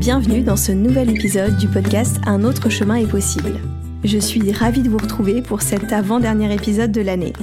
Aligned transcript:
Bienvenue 0.00 0.40
dans 0.40 0.56
ce 0.56 0.72
nouvel 0.72 1.10
épisode 1.10 1.58
du 1.58 1.68
podcast 1.68 2.22
Un 2.24 2.42
autre 2.42 2.70
chemin 2.70 2.94
est 2.94 3.06
possible. 3.06 3.60
Je 4.02 4.16
suis 4.16 4.50
ravie 4.50 4.80
de 4.80 4.88
vous 4.88 4.96
retrouver 4.96 5.42
pour 5.42 5.60
cet 5.60 5.92
avant-dernier 5.92 6.54
épisode 6.54 6.90
de 6.90 7.02
l'année. 7.02 7.34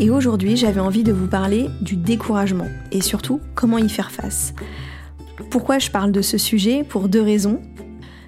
Et 0.00 0.10
aujourd'hui, 0.10 0.56
j'avais 0.56 0.80
envie 0.80 1.04
de 1.04 1.12
vous 1.12 1.28
parler 1.28 1.68
du 1.80 1.94
découragement 1.94 2.66
et 2.90 3.00
surtout 3.00 3.40
comment 3.54 3.78
y 3.78 3.88
faire 3.88 4.10
face. 4.10 4.52
Pourquoi 5.48 5.78
je 5.78 5.92
parle 5.92 6.10
de 6.10 6.22
ce 6.22 6.38
sujet? 6.38 6.82
Pour 6.82 7.08
deux 7.08 7.22
raisons. 7.22 7.60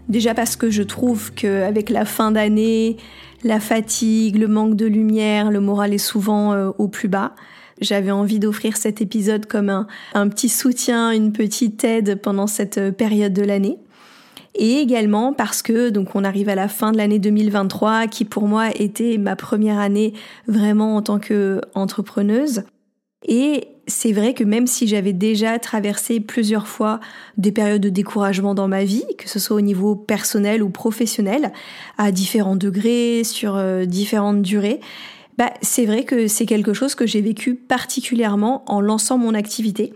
Déjà 0.08 0.34
parce 0.34 0.54
que 0.54 0.70
je 0.70 0.84
trouve 0.84 1.32
qu'avec 1.32 1.90
la 1.90 2.04
fin 2.04 2.30
d'année, 2.30 2.96
la 3.42 3.58
fatigue, 3.58 4.36
le 4.36 4.46
manque 4.46 4.76
de 4.76 4.86
lumière, 4.86 5.50
le 5.50 5.58
moral 5.58 5.92
est 5.92 5.98
souvent 5.98 6.52
euh, 6.52 6.70
au 6.78 6.86
plus 6.86 7.08
bas. 7.08 7.34
J'avais 7.82 8.10
envie 8.10 8.38
d'offrir 8.38 8.76
cet 8.76 9.00
épisode 9.00 9.46
comme 9.46 9.68
un, 9.68 9.86
un, 10.14 10.28
petit 10.28 10.48
soutien, 10.48 11.10
une 11.10 11.32
petite 11.32 11.84
aide 11.84 12.20
pendant 12.20 12.46
cette 12.46 12.78
euh, 12.78 12.92
période 12.92 13.32
de 13.32 13.42
l'année. 13.42 13.78
Et 14.54 14.78
également 14.78 15.32
parce 15.32 15.62
que 15.62 15.90
donc 15.90 16.14
on 16.14 16.24
arrive 16.24 16.48
à 16.48 16.54
la 16.54 16.68
fin 16.68 16.92
de 16.92 16.98
l'année 16.98 17.18
2023 17.18 18.06
qui 18.06 18.24
pour 18.24 18.46
moi 18.46 18.68
était 18.74 19.16
ma 19.16 19.34
première 19.34 19.78
année 19.78 20.12
vraiment 20.46 20.96
en 20.96 21.02
tant 21.02 21.18
qu'entrepreneuse. 21.18 22.64
Et 23.26 23.68
c'est 23.86 24.12
vrai 24.12 24.34
que 24.34 24.44
même 24.44 24.66
si 24.66 24.86
j'avais 24.86 25.12
déjà 25.12 25.58
traversé 25.58 26.20
plusieurs 26.20 26.66
fois 26.66 27.00
des 27.36 27.52
périodes 27.52 27.80
de 27.80 27.88
découragement 27.88 28.54
dans 28.54 28.68
ma 28.68 28.84
vie, 28.84 29.04
que 29.16 29.28
ce 29.28 29.38
soit 29.38 29.56
au 29.56 29.60
niveau 29.60 29.94
personnel 29.94 30.62
ou 30.62 30.70
professionnel, 30.70 31.52
à 31.98 32.12
différents 32.12 32.56
degrés, 32.56 33.22
sur 33.24 33.56
euh, 33.56 33.84
différentes 33.84 34.42
durées, 34.42 34.80
bah, 35.38 35.52
c'est 35.62 35.86
vrai 35.86 36.04
que 36.04 36.28
c'est 36.28 36.46
quelque 36.46 36.72
chose 36.72 36.94
que 36.94 37.06
j'ai 37.06 37.20
vécu 37.20 37.54
particulièrement 37.54 38.64
en 38.66 38.80
lançant 38.80 39.18
mon 39.18 39.34
activité. 39.34 39.92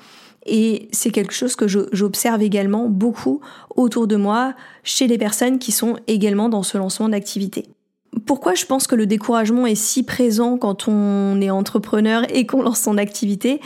Et 0.46 0.88
c'est 0.92 1.10
quelque 1.10 1.34
chose 1.34 1.56
que 1.56 1.66
j'observe 1.66 2.40
également 2.42 2.88
beaucoup 2.88 3.40
autour 3.74 4.06
de 4.06 4.16
moi, 4.16 4.54
chez 4.84 5.08
les 5.08 5.18
personnes 5.18 5.58
qui 5.58 5.72
sont 5.72 5.96
également 6.06 6.48
dans 6.48 6.62
ce 6.62 6.78
lancement 6.78 7.08
d'activité. 7.08 7.66
Pourquoi 8.24 8.54
je 8.54 8.64
pense 8.64 8.86
que 8.86 8.94
le 8.94 9.06
découragement 9.06 9.66
est 9.66 9.74
si 9.74 10.04
présent 10.04 10.56
quand 10.56 10.88
on 10.88 11.40
est 11.40 11.50
entrepreneur 11.50 12.22
et 12.32 12.46
qu'on 12.46 12.62
lance 12.62 12.80
son 12.80 12.96
activité? 12.96 13.60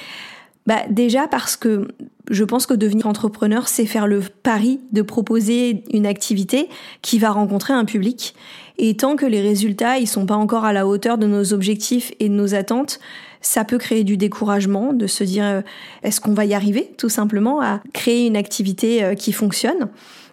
Bah 0.66 0.80
déjà 0.90 1.28
parce 1.28 1.56
que 1.56 1.88
je 2.30 2.44
pense 2.44 2.66
que 2.66 2.74
devenir 2.74 3.06
entrepreneur, 3.06 3.68
c'est 3.68 3.86
faire 3.86 4.06
le 4.06 4.22
pari 4.42 4.80
de 4.92 5.02
proposer 5.02 5.82
une 5.92 6.06
activité 6.06 6.68
qui 7.02 7.18
va 7.18 7.30
rencontrer 7.30 7.74
un 7.74 7.84
public. 7.84 8.34
Et 8.78 8.96
tant 8.96 9.16
que 9.16 9.26
les 9.26 9.42
résultats 9.42 9.98
ils 9.98 10.06
sont 10.06 10.26
pas 10.26 10.36
encore 10.36 10.64
à 10.64 10.72
la 10.72 10.86
hauteur 10.86 11.18
de 11.18 11.26
nos 11.26 11.52
objectifs 11.52 12.12
et 12.20 12.28
de 12.28 12.34
nos 12.34 12.54
attentes, 12.54 13.00
ça 13.40 13.64
peut 13.64 13.78
créer 13.78 14.04
du 14.04 14.16
découragement, 14.16 14.92
de 14.92 15.06
se 15.06 15.24
dire 15.24 15.44
euh, 15.44 15.60
est-ce 16.02 16.20
qu'on 16.20 16.34
va 16.34 16.44
y 16.44 16.54
arriver 16.54 16.92
tout 16.96 17.08
simplement 17.08 17.60
à 17.60 17.80
créer 17.92 18.26
une 18.26 18.36
activité 18.36 19.02
euh, 19.02 19.14
qui 19.14 19.32
fonctionne. 19.32 19.88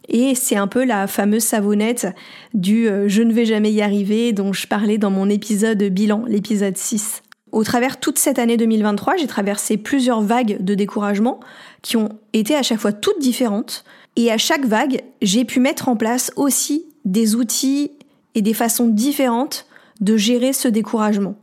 Et 0.09 0.35
c'est 0.35 0.56
un 0.56 0.68
peu 0.68 0.85
la 0.85 1.08
fameuse 1.08 1.44
savonnette 1.44 2.08
du 2.53 2.88
euh, 2.88 3.09
je 3.09 3.24
ne 3.24 3.34
vais 3.34 3.46
jamais 3.46 3.72
y 3.72 3.81
arriver 3.81 4.34
dont 4.34 4.53
je 4.53 4.68
parlais 4.68 4.97
dans 4.97 5.12
mon 5.12 5.29
épisode 5.29 5.81
bilan, 5.84 6.25
l'épisode 6.28 6.78
6. 6.78 7.24
Au 7.57 7.63
travers 7.63 8.00
toute 8.00 8.19
cette 8.19 8.38
année 8.38 8.56
2023, 8.56 9.16
j'ai 9.16 9.25
traversé 9.25 9.78
plusieurs 9.78 10.22
vagues 10.22 10.57
de 10.59 10.75
découragement 10.75 11.40
qui 11.81 11.97
ont 11.97 12.09
été 12.31 12.53
à 12.56 12.62
chaque 12.62 12.78
fois 12.78 12.91
toutes 12.91 13.19
différentes. 13.19 13.84
Et 14.16 14.31
à 14.31 14.38
chaque 14.38 14.66
vague, 14.66 15.01
j'ai 15.23 15.44
pu 15.44 15.59
mettre 15.59 15.90
en 15.90 15.96
place 15.96 16.31
aussi 16.35 16.85
des 17.03 17.34
outils 17.34 17.90
et 18.35 18.44
des 18.44 18.53
façons 18.53 18.88
différentes 18.88 19.66
de 20.01 20.17
gérer 20.17 20.53
ce 20.53 20.67
découragement. 20.67 21.35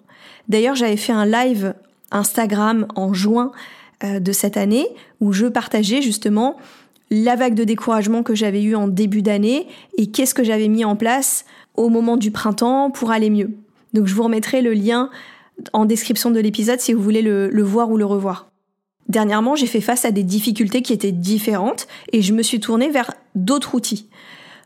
D'ailleurs, 0.49 0.77
j'avais 0.77 0.97
fait 0.97 1.13
un 1.13 1.27
live 1.27 1.75
Instagram 2.13 2.87
en 2.95 3.13
juin 3.13 3.51
euh, 4.05 4.21
de 4.21 4.31
cette 4.31 4.57
année 4.57 4.87
où 5.21 5.33
je 5.33 5.47
partageais 5.47 6.01
justement 6.01 6.59
la 7.11 7.35
vague 7.35 7.55
de 7.55 7.65
découragement 7.65 8.23
que 8.23 8.37
j'avais 8.37 8.63
eue 8.63 8.77
en 8.77 8.87
début 8.87 9.23
d'année 9.23 9.67
et 9.99 10.13
qu'est-ce 10.13 10.35
que 10.35 10.45
j'avais 10.45 10.69
mis 10.69 10.85
en 10.85 10.95
place 10.95 11.45
au 11.75 11.89
moment 11.89 12.17
du 12.17 12.31
printemps 12.31 12.93
pour 12.93 13.11
aller 13.11 13.31
mieux. 13.31 13.51
Donc 13.95 14.07
je 14.07 14.15
vous 14.15 14.23
remettrai 14.23 14.63
le 14.63 14.75
lien 14.75 15.11
en 15.73 15.85
description 15.85 16.31
de 16.31 16.41
l'épisode 16.41 16.81
si 16.81 16.93
vous 16.93 17.03
voulez 17.03 17.23
le, 17.23 17.63
voir 17.63 17.91
ou 17.91 17.97
le 17.97 18.05
revoir. 18.05 18.51
Dernièrement, 19.09 19.55
j'ai 19.55 19.67
fait 19.67 19.81
face 19.81 20.05
à 20.05 20.11
des 20.11 20.23
difficultés 20.23 20.83
qui 20.83 20.93
étaient 20.93 21.13
différentes 21.13 21.87
et 22.13 22.23
je 22.23 22.33
me 22.33 22.43
suis 22.43 22.61
tournée 22.61 22.91
vers 22.91 23.13
d'autres 23.35 23.75
outils. 23.75 24.09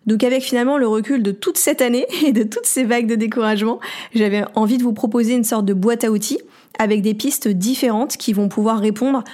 Donc 0.07 0.25
avec 0.25 0.43
finalement 0.43 0.79
le 0.79 0.87
recul 0.87 1.23
de 1.23 1.33
toute 1.33 1.59
cette 1.59 1.83
année 1.83 2.07
et 2.25 2.33
de 2.33 2.43
toutes 2.45 2.67
ces 2.67 2.85
vagues 2.85 3.07
de 3.07 3.15
découragement, 3.15 3.81
j'avais 4.15 4.45
envie 4.55 4.79
de 4.79 4.83
vous 4.83 4.93
proposer 4.93 5.35
une 5.35 5.45
sorte 5.45 5.65
de 5.65 5.75
boîte 5.75 6.05
à 6.05 6.11
outils 6.11 6.41
avec 6.79 7.03
des 7.03 7.15
pistes 7.15 7.49
différentes 7.49 8.17
qui 8.17 8.33
vont 8.33 8.49
pouvoir 8.49 8.79
répondre 8.79 9.25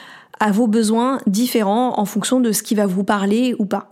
à 0.40 0.50
vos 0.50 0.66
besoins 0.66 1.20
différents 1.26 1.98
en 1.98 2.04
fonction 2.04 2.40
de 2.40 2.52
ce 2.52 2.62
qui 2.62 2.74
va 2.74 2.86
vous 2.86 3.04
parler 3.04 3.54
ou 3.58 3.66
pas. 3.66 3.90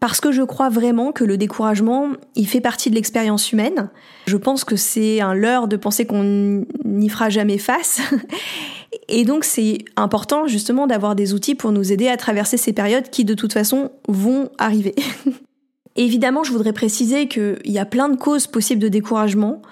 Parce 0.00 0.20
que 0.20 0.30
je 0.30 0.42
crois 0.42 0.68
vraiment 0.68 1.10
que 1.10 1.24
le 1.24 1.36
découragement, 1.36 2.10
il 2.36 2.46
fait 2.46 2.60
partie 2.60 2.88
de 2.88 2.94
l'expérience 2.94 3.50
humaine. 3.50 3.90
Je 4.26 4.36
pense 4.36 4.62
que 4.62 4.76
c'est 4.76 5.20
un 5.20 5.34
leurre 5.34 5.66
de 5.66 5.76
penser 5.76 6.06
qu'on 6.06 6.64
n'y 6.84 7.08
fera 7.08 7.30
jamais 7.30 7.58
face. 7.58 8.00
Et 9.08 9.24
donc 9.24 9.44
c'est 9.44 9.78
important 9.96 10.46
justement 10.46 10.86
d'avoir 10.86 11.14
des 11.14 11.34
outils 11.34 11.54
pour 11.54 11.72
nous 11.72 11.92
aider 11.92 12.08
à 12.08 12.16
traverser 12.16 12.56
ces 12.56 12.72
périodes 12.72 13.10
qui 13.10 13.24
de 13.24 13.34
toute 13.34 13.52
façon 13.52 13.90
vont 14.06 14.50
arriver. 14.58 14.94
Évidemment, 15.96 16.44
je 16.44 16.52
voudrais 16.52 16.72
préciser 16.72 17.26
qu'il 17.26 17.58
y 17.64 17.78
a 17.80 17.84
plein 17.84 18.08
de 18.08 18.16
causes 18.16 18.46
possibles 18.46 18.80
de 18.80 18.88
découragement, 18.88 19.62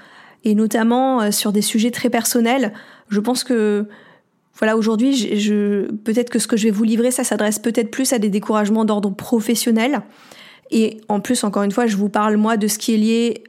et 0.43 0.57
notamment 0.57 1.21
euh, 1.23 1.31
sur 1.31 1.53
des 1.53 1.63
sujets 1.63 1.93
très 1.93 2.11
personnels. 2.11 2.73
Je 3.09 3.21
pense 3.21 3.45
que 3.45 3.87
voilà, 4.59 4.77
aujourd'hui, 4.77 5.39
je, 5.39 5.91
peut-être 5.93 6.31
que 6.31 6.39
ce 6.39 6.47
que 6.47 6.57
je 6.57 6.65
vais 6.65 6.71
vous 6.71 6.85
livrer, 6.85 7.11
ça 7.11 7.25
s'adresse 7.25 7.59
peut-être 7.59 7.91
plus 7.91 8.13
à 8.13 8.19
des 8.19 8.31
découragements 8.31 8.85
d'ordre 8.85 9.11
professionnel. 9.11 10.01
Et 10.71 11.01
en 11.09 11.21
plus, 11.21 11.45
encore 11.45 11.63
une 11.63 11.73
fois, 11.73 11.87
je 11.87 11.97
vous 11.97 12.09
parle 12.09 12.37
moi 12.37 12.57
de 12.57 12.67
ce 12.67 12.79
qui 12.79 12.95
est 12.95 12.99
lié 12.99 13.45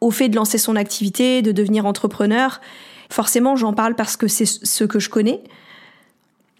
au 0.00 0.10
fait 0.10 0.28
de 0.28 0.36
lancer 0.36 0.58
son 0.58 0.76
activité, 0.76 1.40
de 1.42 1.52
devenir 1.52 1.86
entrepreneur. 1.86 2.60
Forcément, 3.08 3.56
j'en 3.56 3.72
parle 3.72 3.94
parce 3.94 4.16
que 4.16 4.28
c'est 4.28 4.44
ce 4.44 4.84
que 4.84 4.98
je 4.98 5.08
connais. 5.08 5.40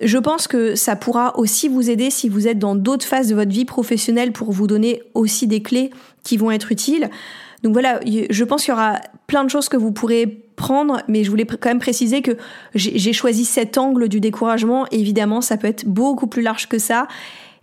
Je 0.00 0.16
pense 0.16 0.48
que 0.48 0.74
ça 0.76 0.96
pourra 0.96 1.38
aussi 1.38 1.68
vous 1.68 1.90
aider 1.90 2.10
si 2.10 2.30
vous 2.30 2.48
êtes 2.48 2.58
dans 2.58 2.74
d'autres 2.74 3.06
phases 3.06 3.28
de 3.28 3.34
votre 3.34 3.50
vie 3.50 3.66
professionnelle 3.66 4.32
pour 4.32 4.50
vous 4.50 4.66
donner 4.66 5.02
aussi 5.12 5.46
des 5.46 5.62
clés 5.62 5.90
qui 6.22 6.38
vont 6.38 6.50
être 6.50 6.72
utiles. 6.72 7.10
Donc 7.62 7.74
voilà, 7.74 8.00
je 8.06 8.44
pense 8.44 8.64
qu'il 8.64 8.72
y 8.72 8.74
aura 8.74 8.98
plein 9.26 9.44
de 9.44 9.50
choses 9.50 9.68
que 9.68 9.76
vous 9.76 9.92
pourrez 9.92 10.26
mais 11.08 11.24
je 11.24 11.30
voulais 11.30 11.44
quand 11.44 11.68
même 11.68 11.78
préciser 11.78 12.22
que 12.22 12.36
j'ai 12.74 13.12
choisi 13.12 13.44
cet 13.44 13.78
angle 13.78 14.08
du 14.08 14.20
découragement. 14.20 14.86
Évidemment, 14.90 15.40
ça 15.40 15.56
peut 15.56 15.66
être 15.66 15.86
beaucoup 15.86 16.26
plus 16.26 16.42
large 16.42 16.68
que 16.68 16.78
ça. 16.78 17.08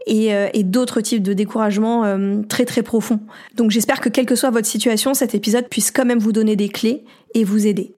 Et, 0.05 0.33
euh, 0.33 0.47
d'autres 0.63 1.01
types 1.01 1.21
de 1.21 1.33
découragement 1.33 2.05
euh, 2.05 2.41
très 2.47 2.63
très 2.63 2.81
profonds. 2.81 3.19
Donc 3.55 3.71
j'espère 3.71 3.99
que 3.99 4.07
quelle 4.07 4.25
que 4.25 4.35
soit 4.35 4.51
votre 4.51 4.67
situation, 4.67 5.13
cet 5.13 5.35
épisode 5.35 5.67
puisse 5.67 5.91
quand 5.91 6.05
même 6.05 6.19
vous 6.19 6.31
donner 6.31 6.55
des 6.55 6.69
clés 6.69 7.03
et 7.33 7.43
vous 7.43 7.67
aider. 7.67 7.93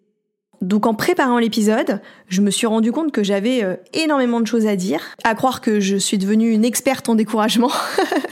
Donc 0.61 0.87
en 0.87 0.93
préparant 0.93 1.37
l'épisode, 1.37 2.01
je 2.27 2.41
me 2.41 2.51
suis 2.51 2.67
rendu 2.67 2.91
compte 2.91 3.11
que 3.11 3.23
j'avais 3.23 3.63
euh, 3.63 3.75
énormément 3.93 4.41
de 4.41 4.47
choses 4.47 4.65
à 4.65 4.75
dire, 4.75 5.01
à 5.23 5.35
croire 5.35 5.61
que 5.61 5.79
je 5.79 5.95
suis 5.95 6.17
devenue 6.17 6.51
une 6.51 6.65
experte 6.65 7.07
en 7.09 7.15
découragement. 7.15 7.71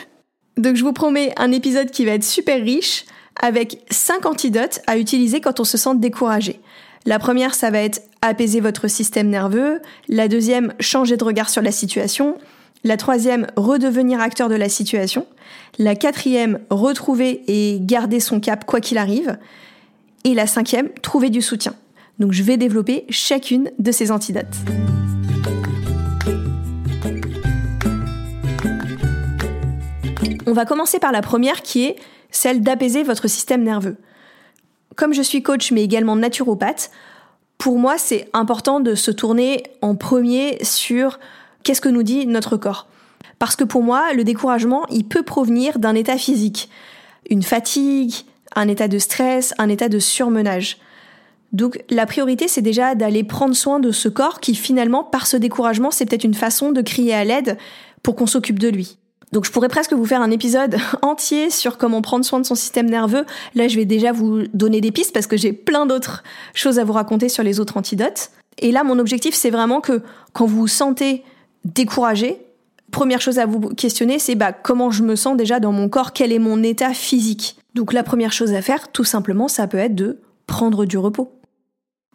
Donc 0.58 0.75
je 0.75 0.84
vous 0.84 0.94
promets 0.94 1.34
un 1.38 1.52
épisode 1.52 1.92
qui 1.92 2.04
va 2.04 2.14
être 2.14 2.24
super 2.24 2.62
riche, 2.62 3.06
avec 3.42 3.80
5 3.89 4.25
antidotes 4.25 4.80
à 4.88 4.98
utiliser 4.98 5.42
quand 5.42 5.60
on 5.60 5.63
se 5.63 5.78
sent 5.78 5.95
découragé. 5.95 6.60
La 7.06 7.19
première, 7.19 7.56
ça 7.56 7.69
va 7.69 7.80
être 7.80 8.01
apaiser 8.22 8.60
votre 8.60 8.88
système 8.88 9.30
nerveux. 9.30 9.81
La 10.10 10.28
deuxième, 10.28 10.74
changer 10.80 11.16
de 11.18 11.24
regard 11.24 11.50
sur 11.50 11.62
la 11.62 11.72
situation. 11.72 12.38
La 12.84 12.98
troisième, 12.98 13.48
redevenir 13.56 14.19
acteur 14.19 14.50
de 14.50 14.56
la 14.56 14.69
situation. 14.69 15.25
La 15.80 15.95
quatrième, 15.95 16.60
retrouver 16.69 17.44
et 17.48 17.80
garder 17.81 18.19
son 18.19 18.39
cap 18.39 18.66
quoi 18.66 18.81
qu'il 18.81 18.98
arrive. 18.98 19.38
Et 20.24 20.33
la 20.33 20.48
cinquième, 20.48 20.90
trouver 21.01 21.30
du 21.30 21.42
soutien. 21.42 21.74
Donc 22.19 22.33
je 22.33 22.44
vais 22.44 22.57
développer 22.57 23.06
chacune 23.10 23.72
de 23.80 23.92
ces 23.92 24.12
antidotes. 24.12 24.45
On 30.45 30.54
va 30.54 30.66
commencer 30.66 31.00
par 31.00 31.12
la 31.12 31.22
première 31.22 31.62
qui 31.62 31.86
est 31.86 31.95
celle 32.31 32.62
d'apaiser 32.62 33.03
votre 33.03 33.27
système 33.27 33.63
nerveux. 33.63 33.97
Comme 34.95 35.13
je 35.13 35.21
suis 35.21 35.44
coach 35.44 35.71
mais 35.71 35.83
également 35.83 36.15
naturopathe, 36.15 36.91
pour 37.57 37.77
moi 37.77 37.97
c'est 37.97 38.29
important 38.33 38.79
de 38.79 38.95
se 38.95 39.12
tourner 39.12 39.63
en 39.81 39.95
premier 39.95 40.57
sur 40.63 41.19
qu'est-ce 41.63 41.81
que 41.81 41.89
nous 41.89 42.03
dit 42.03 42.25
notre 42.27 42.57
corps. 42.57 42.88
Parce 43.39 43.56
que 43.56 43.63
pour 43.63 43.83
moi, 43.83 44.13
le 44.13 44.24
découragement, 44.24 44.85
il 44.89 45.06
peut 45.06 45.24
provenir 45.24 45.79
d'un 45.79 45.95
état 45.95 46.18
physique, 46.18 46.69
une 47.29 47.44
fatigue, 47.44 48.13
un 48.56 48.68
état 48.68 48.88
de 48.88 48.97
stress, 48.97 49.53
un 49.57 49.69
état 49.69 49.89
de 49.89 50.00
surmenage. 50.00 50.77
Donc 51.53 51.83
la 51.89 52.06
priorité, 52.06 52.47
c'est 52.47 52.62
déjà 52.62 52.95
d'aller 52.95 53.23
prendre 53.23 53.56
soin 53.56 53.80
de 53.80 53.91
ce 53.91 54.09
corps 54.09 54.39
qui 54.39 54.56
finalement, 54.56 55.03
par 55.03 55.27
ce 55.27 55.38
découragement, 55.38 55.91
c'est 55.91 56.06
peut-être 56.06 56.23
une 56.23 56.33
façon 56.33 56.71
de 56.71 56.81
crier 56.81 57.13
à 57.13 57.23
l'aide 57.23 57.57
pour 58.03 58.15
qu'on 58.15 58.27
s'occupe 58.27 58.59
de 58.59 58.69
lui. 58.69 58.97
Donc 59.31 59.45
je 59.45 59.51
pourrais 59.51 59.68
presque 59.68 59.94
vous 59.94 60.06
faire 60.06 60.21
un 60.21 60.31
épisode 60.31 60.77
entier 61.01 61.50
sur 61.50 61.77
comment 61.77 62.01
prendre 62.01 62.25
soin 62.25 62.39
de 62.39 62.45
son 62.45 62.56
système 62.56 62.89
nerveux. 62.89 63.25
Là, 63.56 63.68
je 63.68 63.75
vais 63.75 63.85
déjà 63.85 64.12
vous 64.12 64.44
donner 64.53 64.81
des 64.81 64.91
pistes 64.91 65.13
parce 65.13 65.27
que 65.27 65.38
j'ai 65.38 65.53
plein 65.53 65.85
d'autres 65.85 66.24
choses 66.53 66.79
à 66.79 66.83
vous 66.83 66.94
raconter 66.94 67.29
sur 67.29 67.44
les 67.44 67.59
autres 67.59 67.77
antidotes. 67.77 68.31
Et 68.59 68.71
là, 68.71 68.83
mon 68.83 69.00
objectif, 69.00 69.35
c'est 69.35 69.50
vraiment 69.50 69.81
que 69.81 70.01
quand 70.33 70.45
vous 70.45 70.62
vous 70.62 70.68
sentez 70.68 71.24
découragé, 71.65 72.41
première 72.91 73.21
chose 73.21 73.38
à 73.39 73.45
vous 73.45 73.59
questionner, 73.69 74.18
c'est 74.18 74.35
bah, 74.35 74.51
comment 74.53 74.91
je 74.91 75.03
me 75.03 75.15
sens 75.15 75.35
déjà 75.38 75.59
dans 75.59 75.71
mon 75.71 75.89
corps, 75.89 76.13
quel 76.13 76.31
est 76.31 76.39
mon 76.39 76.63
état 76.63 76.94
physique? 76.94 77.57
Donc 77.75 77.94
la 77.94 78.03
première 78.03 78.31
chose 78.31 78.53
à 78.53 78.62
faire, 78.62 78.91
tout 78.91 79.03
simplement, 79.03 79.47
ça 79.47 79.68
peut 79.68 79.77
être 79.77 79.95
de 79.95 80.19
prendre 80.47 80.85
du 80.85 80.97
repos. 80.97 81.31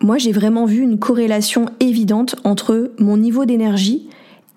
Moi, 0.01 0.19
j'ai 0.19 0.33
vraiment 0.33 0.65
vu 0.65 0.81
une 0.81 0.99
corrélation 0.99 1.67
évidente 1.79 2.35
entre 2.43 2.91
mon 2.99 3.17
niveau 3.17 3.45
d'énergie 3.45 4.09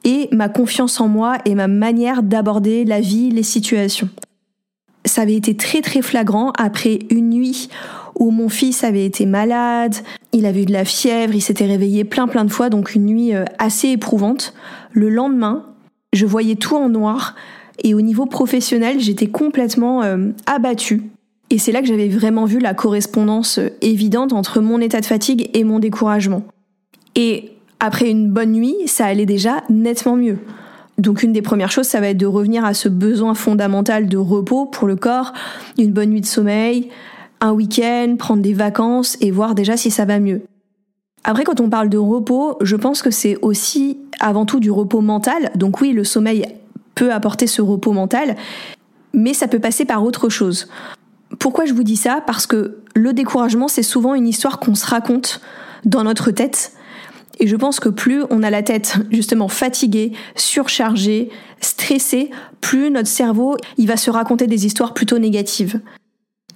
et 0.06 0.30
ma 0.32 0.48
confiance 0.48 1.02
en 1.02 1.10
moi 1.10 1.38
et 1.44 1.56
ma 1.56 1.68
manière 1.68 2.24
d'aborder 2.24 2.86
la 2.86 3.02
vie, 3.02 3.30
les 3.32 3.44
situations. 3.44 4.08
Ça 5.04 5.24
avait 5.24 5.36
été 5.36 5.58
très 5.58 5.82
très 5.82 6.02
flagrant 6.02 6.52
après 6.58 7.00
une 7.10 7.30
nuit 7.30 7.70
où 8.18 8.32
mon 8.32 8.48
fils 8.48 8.84
avait 8.84 9.06
été 9.06 9.26
malade, 9.26 9.96
il 10.32 10.46
avait 10.46 10.62
eu 10.62 10.66
de 10.66 10.72
la 10.72 10.86
fièvre, 10.86 11.36
il 11.36 11.42
s'était 11.42 11.66
réveillé 11.66 12.06
plein 12.06 12.28
plein 12.28 12.46
de 12.46 12.52
fois, 12.52 12.70
donc 12.70 12.96
une 12.96 13.06
nuit 13.06 13.36
euh, 13.36 13.44
assez 13.60 13.90
éprouvante. 13.90 14.54
Le 14.94 15.10
lendemain, 15.10 15.66
je 16.14 16.26
voyais 16.26 16.56
tout 16.56 16.78
en 16.78 16.88
noir 16.88 17.36
et 17.84 17.94
au 17.94 18.02
niveau 18.02 18.26
professionnel, 18.26 19.00
j'étais 19.00 19.28
complètement 19.28 20.02
euh, 20.04 20.30
abattue. 20.46 21.04
Et 21.50 21.58
c'est 21.58 21.72
là 21.72 21.82
que 21.82 21.88
j'avais 21.88 22.08
vraiment 22.08 22.46
vu 22.46 22.60
la 22.60 22.74
correspondance 22.74 23.60
euh, 23.60 23.70
évidente 23.82 24.34
entre 24.34 24.62
mon 24.62 24.80
état 24.80 25.02
de 25.02 25.06
fatigue 25.06 25.50
et 25.54 25.64
mon 25.64 25.80
découragement. 25.80 26.44
Et 27.16 27.55
après 27.86 28.10
une 28.10 28.32
bonne 28.32 28.52
nuit, 28.52 28.76
ça 28.88 29.06
allait 29.06 29.26
déjà 29.26 29.64
nettement 29.70 30.16
mieux. 30.16 30.40
Donc 30.98 31.24
une 31.24 31.34
des 31.34 31.42
premières 31.42 31.72
choses, 31.72 31.88
ça 31.88 32.00
va 32.00 32.10
être 32.10 32.18
de 32.18 32.26
revenir 32.26 32.66
à 32.66 32.74
ce 32.74 32.90
besoin 32.90 33.34
fondamental 33.36 34.08
de 34.08 34.18
repos 34.18 34.66
pour 34.66 34.88
le 34.88 34.96
corps, 34.96 35.34
une 35.78 35.92
bonne 35.92 36.10
nuit 36.10 36.22
de 36.22 36.26
sommeil, 36.26 36.90
un 37.42 37.52
week-end, 37.52 38.16
prendre 38.18 38.42
des 38.42 38.54
vacances 38.54 39.18
et 39.22 39.32
voir 39.32 39.56
déjà 39.56 39.78
si 39.78 39.92
ça 39.92 40.06
va 40.06 40.20
mieux. 40.20 40.44
Après, 41.24 41.44
quand 41.44 41.60
on 41.60 41.70
parle 41.70 41.90
de 41.90 41.98
repos, 41.98 42.58
je 42.62 42.76
pense 42.76 43.02
que 43.02 43.12
c'est 43.12 43.38
aussi 43.42 44.00
avant 44.20 44.46
tout 44.46 44.60
du 44.60 44.72
repos 44.72 45.02
mental. 45.02 45.52
Donc 45.56 45.82
oui, 45.82 45.92
le 45.92 46.04
sommeil 46.04 46.46
peut 46.94 47.12
apporter 47.12 47.48
ce 47.48 47.62
repos 47.62 47.92
mental, 47.92 48.36
mais 49.14 49.34
ça 49.34 49.48
peut 49.48 49.60
passer 49.60 49.86
par 49.86 50.04
autre 50.04 50.30
chose. 50.30 50.70
Pourquoi 51.40 51.66
je 51.66 51.74
vous 51.74 51.84
dis 51.84 51.98
ça? 51.98 52.22
Parce 52.26 52.48
que 52.48 52.78
le 52.94 53.12
découragement, 53.12 53.68
c'est 53.68 53.84
souvent 53.84 54.14
une 54.14 54.28
histoire 54.28 54.60
qu'on 54.60 54.76
se 54.76 54.86
raconte 54.86 55.42
dans 55.84 56.04
notre 56.04 56.32
tête. 56.32 56.72
Et 57.40 57.48
je 57.48 57.56
pense 57.56 57.80
que 57.80 57.90
plus 57.90 58.24
on 58.30 58.44
a 58.44 58.50
la 58.50 58.64
tête 58.64 58.98
justement 59.12 59.48
fatiguée, 59.48 60.14
surchargée, 60.36 61.30
stressée, 61.62 62.32
plus 62.62 62.90
notre 62.92 63.10
cerveau, 63.10 63.58
il 63.78 63.88
va 63.88 63.98
se 63.98 64.10
raconter 64.10 64.48
des 64.48 64.66
histoires 64.66 64.94
plutôt 64.94 65.20
négatives. 65.20 65.82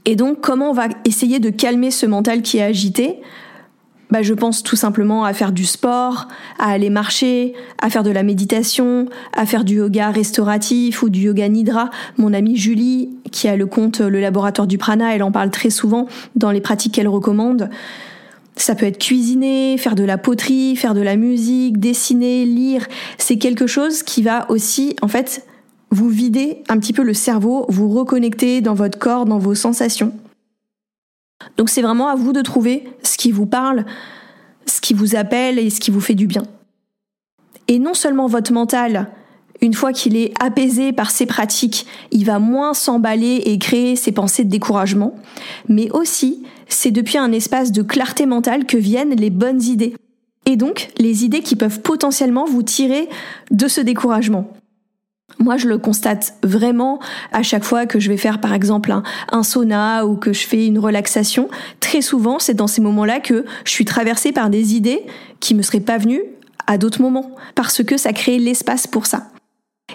Et 0.06 0.16
donc, 0.16 0.42
comment 0.42 0.72
on 0.72 0.74
va 0.74 0.88
essayer 1.06 1.40
de 1.40 1.50
calmer 1.50 1.92
ce 1.92 2.06
mental 2.06 2.42
qui 2.42 2.58
est 2.58 2.64
agité? 2.64 3.20
Bah, 4.10 4.24
je 4.24 4.34
pense 4.34 4.64
tout 4.64 4.76
simplement 4.76 5.24
à 5.24 5.34
faire 5.34 5.52
du 5.52 5.66
sport, 5.66 6.28
à 6.58 6.72
aller 6.72 6.90
marcher, 6.90 7.54
à 7.80 7.92
faire 7.92 8.02
de 8.02 8.10
la 8.10 8.24
méditation, 8.24 9.08
à 9.34 9.46
faire 9.46 9.64
du 9.64 9.76
yoga 9.76 10.10
restauratif 10.10 11.04
ou 11.04 11.10
du 11.10 11.22
yoga 11.22 11.48
nidra. 11.48 11.92
Mon 12.18 12.34
amie 12.34 12.58
Julie, 12.58 13.10
qui 13.32 13.48
a 13.48 13.56
le 13.56 13.68
compte 13.68 14.00
Le 14.00 14.20
Laboratoire 14.20 14.66
du 14.66 14.80
Prana, 14.80 15.14
elle 15.14 15.22
en 15.22 15.32
parle 15.32 15.52
très 15.52 15.70
souvent 15.70 16.08
dans 16.36 16.50
les 16.50 16.62
pratiques 16.62 16.96
qu'elle 16.96 17.08
recommande. 17.08 17.70
Ça 18.60 18.76
peut 18.76 18.86
être 18.86 19.00
cuisiner, 19.00 19.78
faire 19.78 19.96
de 19.96 20.04
la 20.04 20.18
poterie, 20.18 20.76
faire 20.76 20.94
de 20.94 21.00
la 21.00 21.16
musique, 21.16 21.80
dessiner, 21.80 22.46
lire. 22.46 22.86
C'est 23.18 23.38
quelque 23.38 23.68
chose 23.68 24.04
qui 24.04 24.22
va 24.22 24.52
aussi, 24.52 24.98
en 25.02 25.08
fait, 25.08 25.46
vous 25.92 26.10
vider 26.10 26.62
un 26.68 26.78
petit 26.78 26.92
peu 26.92 27.04
le 27.04 27.14
cerveau, 27.14 27.66
vous 27.70 27.90
reconnecter 27.90 28.60
dans 28.60 28.74
votre 28.74 29.00
corps, 29.00 29.26
dans 29.26 29.40
vos 29.40 29.56
sensations. 29.56 30.14
Donc 31.56 31.70
c'est 31.70 31.82
vraiment 31.82 32.10
à 32.10 32.16
vous 32.16 32.34
de 32.34 32.42
trouver 32.42 32.90
ce 33.02 33.18
qui 33.18 33.32
vous 33.32 33.46
parle, 33.46 33.86
ce 34.66 34.82
qui 34.82 34.94
vous 34.94 35.16
appelle 35.16 35.58
et 35.58 35.70
ce 35.70 35.80
qui 35.80 35.90
vous 35.90 36.02
fait 36.02 36.14
du 36.14 36.28
bien. 36.28 36.44
Et 37.70 37.80
non 37.80 37.94
seulement 37.94 38.28
votre 38.28 38.52
mental, 38.52 39.10
une 39.62 39.74
fois 39.74 39.94
qu'il 39.94 40.18
est 40.18 40.34
apaisé 40.42 40.92
par 40.92 41.12
ces 41.12 41.26
pratiques, 41.26 41.86
il 42.12 42.26
va 42.26 42.40
moins 42.40 42.74
s'emballer 42.74 43.42
et 43.46 43.58
créer 43.58 43.96
ses 43.96 44.12
pensées 44.12 44.44
de 44.44 44.50
découragement, 44.50 45.16
mais 45.70 45.90
aussi 45.92 46.44
c'est 46.70 46.92
depuis 46.92 47.18
un 47.18 47.32
espace 47.32 47.72
de 47.72 47.82
clarté 47.82 48.26
mentale 48.26 48.66
que 48.66 48.78
viennent 48.78 49.16
les 49.16 49.30
bonnes 49.30 49.62
idées. 49.62 49.96
Et 50.46 50.56
donc 50.56 50.90
les 50.98 51.26
idées 51.26 51.42
qui 51.42 51.56
peuvent 51.56 51.82
potentiellement 51.82 52.46
vous 52.46 52.64
tirer 52.64 53.10
de 53.52 53.68
ce 53.68 53.82
découragement. 53.82 54.52
Moi, 55.38 55.58
je 55.58 55.68
le 55.68 55.78
constate 55.78 56.34
vraiment 56.44 57.00
à 57.32 57.44
chaque 57.44 57.64
fois 57.64 57.86
que 57.86 58.00
je 58.00 58.10
vais 58.10 58.18
faire, 58.18 58.42
par 58.42 58.54
exemple, 58.54 58.94
un, 59.32 59.44
sauna 59.44 60.06
ou 60.06 60.16
que 60.16 60.34
je 60.34 60.46
fais 60.46 60.66
une 60.66 60.80
relaxation. 60.80 61.50
Très 61.80 62.02
souvent, 62.02 62.40
c'est 62.40 62.56
dans 62.56 62.68
ces 62.68 62.82
moments-là 62.82 63.20
que 63.20 63.46
je 63.64 63.72
suis 63.72 63.86
traversée 63.86 64.32
par 64.32 64.50
des 64.50 64.76
idées 64.76 65.04
qui 65.40 65.56
me 65.56 65.62
seraient 65.62 65.80
pas 65.80 65.98
venues 65.98 66.24
à 66.68 66.78
d'autres 66.78 67.02
moments, 67.02 67.32
parce 67.56 67.84
que 67.84 67.98
ça 67.98 68.12
crée 68.12 68.38
l'espace 68.38 68.86
pour 68.86 69.06
ça. 69.06 69.28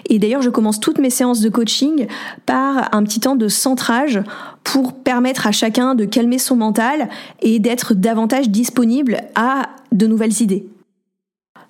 Et 0.07 0.19
d'ailleurs, 0.19 0.41
je 0.41 0.49
commence 0.49 0.79
toutes 0.79 0.99
mes 0.99 1.09
séances 1.09 1.41
de 1.41 1.49
coaching 1.49 2.07
par 2.45 2.93
un 2.93 3.03
petit 3.03 3.19
temps 3.19 3.35
de 3.35 3.47
centrage 3.47 4.21
pour 4.63 4.93
permettre 4.93 5.47
à 5.47 5.51
chacun 5.51 5.95
de 5.95 6.05
calmer 6.05 6.37
son 6.37 6.55
mental 6.55 7.09
et 7.41 7.59
d'être 7.59 7.93
davantage 7.93 8.49
disponible 8.49 9.21
à 9.35 9.69
de 9.91 10.07
nouvelles 10.07 10.41
idées. 10.41 10.65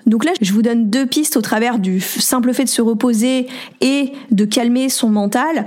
Donc 0.06 0.24
là, 0.24 0.32
je 0.40 0.54
vous 0.54 0.62
donne 0.62 0.90
deux 0.90 1.06
pistes 1.06 1.36
au 1.36 1.42
travers 1.42 1.80
du 1.80 2.00
simple 2.00 2.54
fait 2.54 2.64
de 2.64 2.70
se 2.70 2.82
reposer 2.82 3.48
et 3.82 4.12
de 4.32 4.46
calmer 4.46 4.90
son 4.90 5.10
mental. 5.10 5.66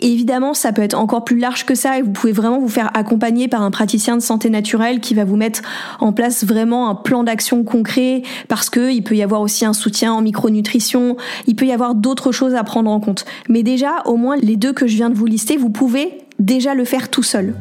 Évidemment, 0.00 0.52
ça 0.52 0.72
peut 0.72 0.82
être 0.82 0.94
encore 0.94 1.24
plus 1.24 1.38
large 1.38 1.64
que 1.64 1.74
ça 1.74 1.98
et 1.98 2.02
vous 2.02 2.10
pouvez 2.10 2.32
vraiment 2.32 2.58
vous 2.58 2.68
faire 2.68 2.90
accompagner 2.94 3.48
par 3.48 3.62
un 3.62 3.70
praticien 3.70 4.16
de 4.16 4.22
santé 4.22 4.50
naturelle 4.50 5.00
qui 5.00 5.14
va 5.14 5.24
vous 5.24 5.36
mettre 5.36 5.62
en 6.00 6.12
place 6.12 6.44
vraiment 6.44 6.90
un 6.90 6.94
plan 6.94 7.24
d'action 7.24 7.64
concret 7.64 8.22
parce 8.48 8.68
que 8.68 8.92
il 8.92 9.02
peut 9.02 9.16
y 9.16 9.22
avoir 9.22 9.40
aussi 9.40 9.64
un 9.64 9.72
soutien 9.72 10.12
en 10.12 10.20
micronutrition, 10.20 11.16
il 11.46 11.56
peut 11.56 11.66
y 11.66 11.72
avoir 11.72 11.94
d'autres 11.94 12.30
choses 12.30 12.54
à 12.54 12.62
prendre 12.62 12.90
en 12.90 13.00
compte. 13.00 13.24
Mais 13.48 13.62
déjà, 13.62 14.02
au 14.04 14.16
moins 14.16 14.36
les 14.36 14.56
deux 14.56 14.72
que 14.72 14.86
je 14.86 14.96
viens 14.96 15.08
de 15.08 15.14
vous 15.14 15.26
lister, 15.26 15.56
vous 15.56 15.70
pouvez 15.70 16.18
déjà 16.38 16.74
le 16.74 16.84
faire 16.84 17.08
tout 17.08 17.22
seul. 17.22 17.54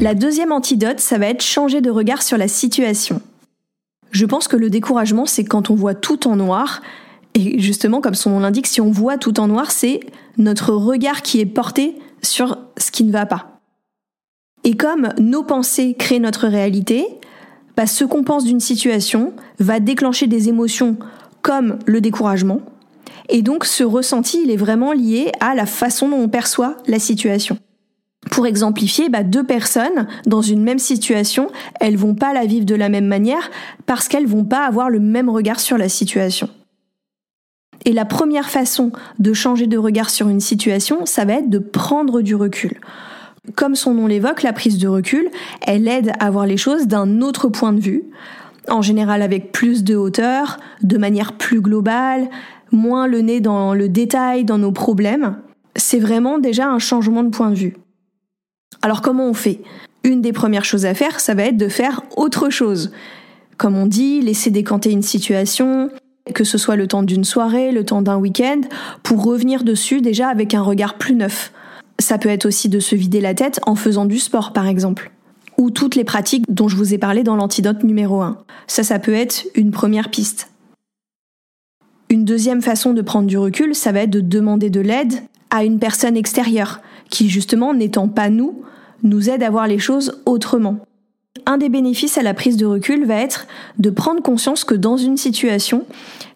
La 0.00 0.14
deuxième 0.14 0.52
antidote, 0.52 1.00
ça 1.00 1.18
va 1.18 1.26
être 1.26 1.42
changer 1.42 1.80
de 1.82 1.90
regard 1.90 2.22
sur 2.22 2.38
la 2.38 2.48
situation. 2.48 3.20
Je 4.10 4.26
pense 4.26 4.48
que 4.48 4.56
le 4.56 4.70
découragement, 4.70 5.26
c'est 5.26 5.44
quand 5.44 5.70
on 5.70 5.74
voit 5.74 5.94
tout 5.94 6.26
en 6.26 6.36
noir. 6.36 6.82
Et 7.34 7.60
justement, 7.60 8.00
comme 8.00 8.14
son 8.14 8.30
nom 8.30 8.40
l'indique, 8.40 8.66
si 8.66 8.80
on 8.80 8.90
voit 8.90 9.18
tout 9.18 9.38
en 9.40 9.46
noir, 9.46 9.70
c'est 9.70 10.00
notre 10.36 10.72
regard 10.72 11.22
qui 11.22 11.40
est 11.40 11.46
porté 11.46 11.96
sur 12.22 12.58
ce 12.76 12.90
qui 12.90 13.04
ne 13.04 13.12
va 13.12 13.26
pas. 13.26 13.60
Et 14.64 14.76
comme 14.76 15.10
nos 15.18 15.42
pensées 15.42 15.94
créent 15.98 16.18
notre 16.18 16.48
réalité, 16.48 17.06
bah, 17.76 17.86
ce 17.86 18.04
qu'on 18.04 18.24
pense 18.24 18.44
d'une 18.44 18.60
situation 18.60 19.32
va 19.58 19.80
déclencher 19.80 20.26
des 20.26 20.48
émotions 20.48 20.96
comme 21.42 21.78
le 21.86 22.00
découragement. 22.00 22.60
Et 23.28 23.42
donc 23.42 23.64
ce 23.64 23.84
ressenti, 23.84 24.40
il 24.44 24.50
est 24.50 24.56
vraiment 24.56 24.92
lié 24.92 25.32
à 25.40 25.54
la 25.54 25.66
façon 25.66 26.08
dont 26.08 26.18
on 26.18 26.28
perçoit 26.28 26.76
la 26.86 26.98
situation. 26.98 27.56
Pour 28.30 28.46
exemplifier, 28.46 29.08
bah, 29.08 29.24
deux 29.24 29.44
personnes 29.44 30.06
dans 30.26 30.40
une 30.40 30.62
même 30.62 30.78
situation, 30.78 31.48
elles 31.80 31.96
vont 31.96 32.14
pas 32.14 32.32
la 32.32 32.46
vivre 32.46 32.64
de 32.64 32.76
la 32.76 32.88
même 32.88 33.06
manière 33.06 33.50
parce 33.86 34.08
qu'elles 34.08 34.26
vont 34.26 34.44
pas 34.44 34.64
avoir 34.64 34.88
le 34.88 35.00
même 35.00 35.28
regard 35.28 35.58
sur 35.60 35.76
la 35.76 35.88
situation. 35.88 36.48
Et 37.84 37.92
la 37.92 38.04
première 38.04 38.50
façon 38.50 38.92
de 39.18 39.32
changer 39.32 39.66
de 39.66 39.78
regard 39.78 40.10
sur 40.10 40.28
une 40.28 40.40
situation, 40.40 41.06
ça 41.06 41.24
va 41.24 41.34
être 41.34 41.50
de 41.50 41.58
prendre 41.58 42.20
du 42.20 42.34
recul. 42.34 42.78
Comme 43.56 43.74
son 43.74 43.94
nom 43.94 44.06
l'évoque, 44.06 44.42
la 44.42 44.52
prise 44.52 44.78
de 44.78 44.86
recul, 44.86 45.28
elle 45.62 45.88
aide 45.88 46.12
à 46.20 46.30
voir 46.30 46.46
les 46.46 46.58
choses 46.58 46.86
d'un 46.86 47.22
autre 47.22 47.48
point 47.48 47.72
de 47.72 47.80
vue, 47.80 48.04
en 48.68 48.82
général 48.82 49.22
avec 49.22 49.50
plus 49.50 49.82
de 49.82 49.96
hauteur, 49.96 50.58
de 50.82 50.98
manière 50.98 51.32
plus 51.32 51.62
globale, 51.62 52.28
moins 52.70 53.06
le 53.06 53.22
nez 53.22 53.40
dans 53.40 53.74
le 53.74 53.88
détail, 53.88 54.44
dans 54.44 54.58
nos 54.58 54.72
problèmes. 54.72 55.38
C'est 55.74 55.98
vraiment 55.98 56.38
déjà 56.38 56.68
un 56.68 56.78
changement 56.78 57.24
de 57.24 57.30
point 57.30 57.50
de 57.50 57.56
vue. 57.56 57.76
Alors 58.82 59.02
comment 59.02 59.28
on 59.28 59.34
fait? 59.34 59.60
Une 60.04 60.22
des 60.22 60.32
premières 60.32 60.64
choses 60.64 60.86
à 60.86 60.94
faire, 60.94 61.20
ça 61.20 61.34
va 61.34 61.44
être 61.44 61.56
de 61.56 61.68
faire 61.68 62.02
autre 62.16 62.48
chose. 62.48 62.92
Comme 63.58 63.76
on 63.76 63.86
dit, 63.86 64.22
laisser 64.22 64.50
décanter 64.50 64.90
une 64.90 65.02
situation, 65.02 65.90
que 66.34 66.44
ce 66.44 66.56
soit 66.56 66.76
le 66.76 66.86
temps 66.86 67.02
d'une 67.02 67.24
soirée, 67.24 67.72
le 67.72 67.84
temps 67.84 68.00
d'un 68.00 68.16
week-end, 68.16 68.62
pour 69.02 69.22
revenir 69.22 69.64
dessus 69.64 70.00
déjà 70.00 70.28
avec 70.28 70.54
un 70.54 70.62
regard 70.62 70.96
plus 70.96 71.14
neuf. 71.14 71.52
Ça 71.98 72.16
peut 72.16 72.30
être 72.30 72.46
aussi 72.46 72.70
de 72.70 72.80
se 72.80 72.94
vider 72.94 73.20
la 73.20 73.34
tête 73.34 73.60
en 73.66 73.74
faisant 73.74 74.06
du 74.06 74.18
sport 74.18 74.54
par 74.54 74.66
exemple. 74.66 75.10
Ou 75.58 75.70
toutes 75.70 75.94
les 75.94 76.04
pratiques 76.04 76.46
dont 76.48 76.68
je 76.68 76.76
vous 76.76 76.94
ai 76.94 76.98
parlé 76.98 77.22
dans 77.22 77.36
l'antidote 77.36 77.84
numéro 77.84 78.22
1. 78.22 78.38
Ça, 78.66 78.82
ça 78.82 78.98
peut 78.98 79.12
être 79.12 79.44
une 79.54 79.72
première 79.72 80.10
piste. 80.10 80.50
Une 82.08 82.24
deuxième 82.24 82.62
façon 82.62 82.94
de 82.94 83.02
prendre 83.02 83.28
du 83.28 83.36
recul, 83.36 83.74
ça 83.74 83.92
va 83.92 84.00
être 84.00 84.10
de 84.10 84.20
demander 84.20 84.70
de 84.70 84.80
l'aide 84.80 85.12
à 85.50 85.64
une 85.64 85.78
personne 85.78 86.16
extérieure, 86.16 86.80
qui 87.10 87.28
justement, 87.28 87.74
n'étant 87.74 88.08
pas 88.08 88.30
nous, 88.30 88.62
nous 89.02 89.30
aide 89.30 89.42
à 89.42 89.50
voir 89.50 89.66
les 89.66 89.78
choses 89.78 90.20
autrement. 90.26 90.78
Un 91.46 91.58
des 91.58 91.68
bénéfices 91.68 92.18
à 92.18 92.22
la 92.22 92.34
prise 92.34 92.56
de 92.56 92.66
recul 92.66 93.04
va 93.06 93.16
être 93.16 93.46
de 93.78 93.90
prendre 93.90 94.22
conscience 94.22 94.64
que 94.64 94.74
dans 94.74 94.96
une 94.96 95.16
situation, 95.16 95.84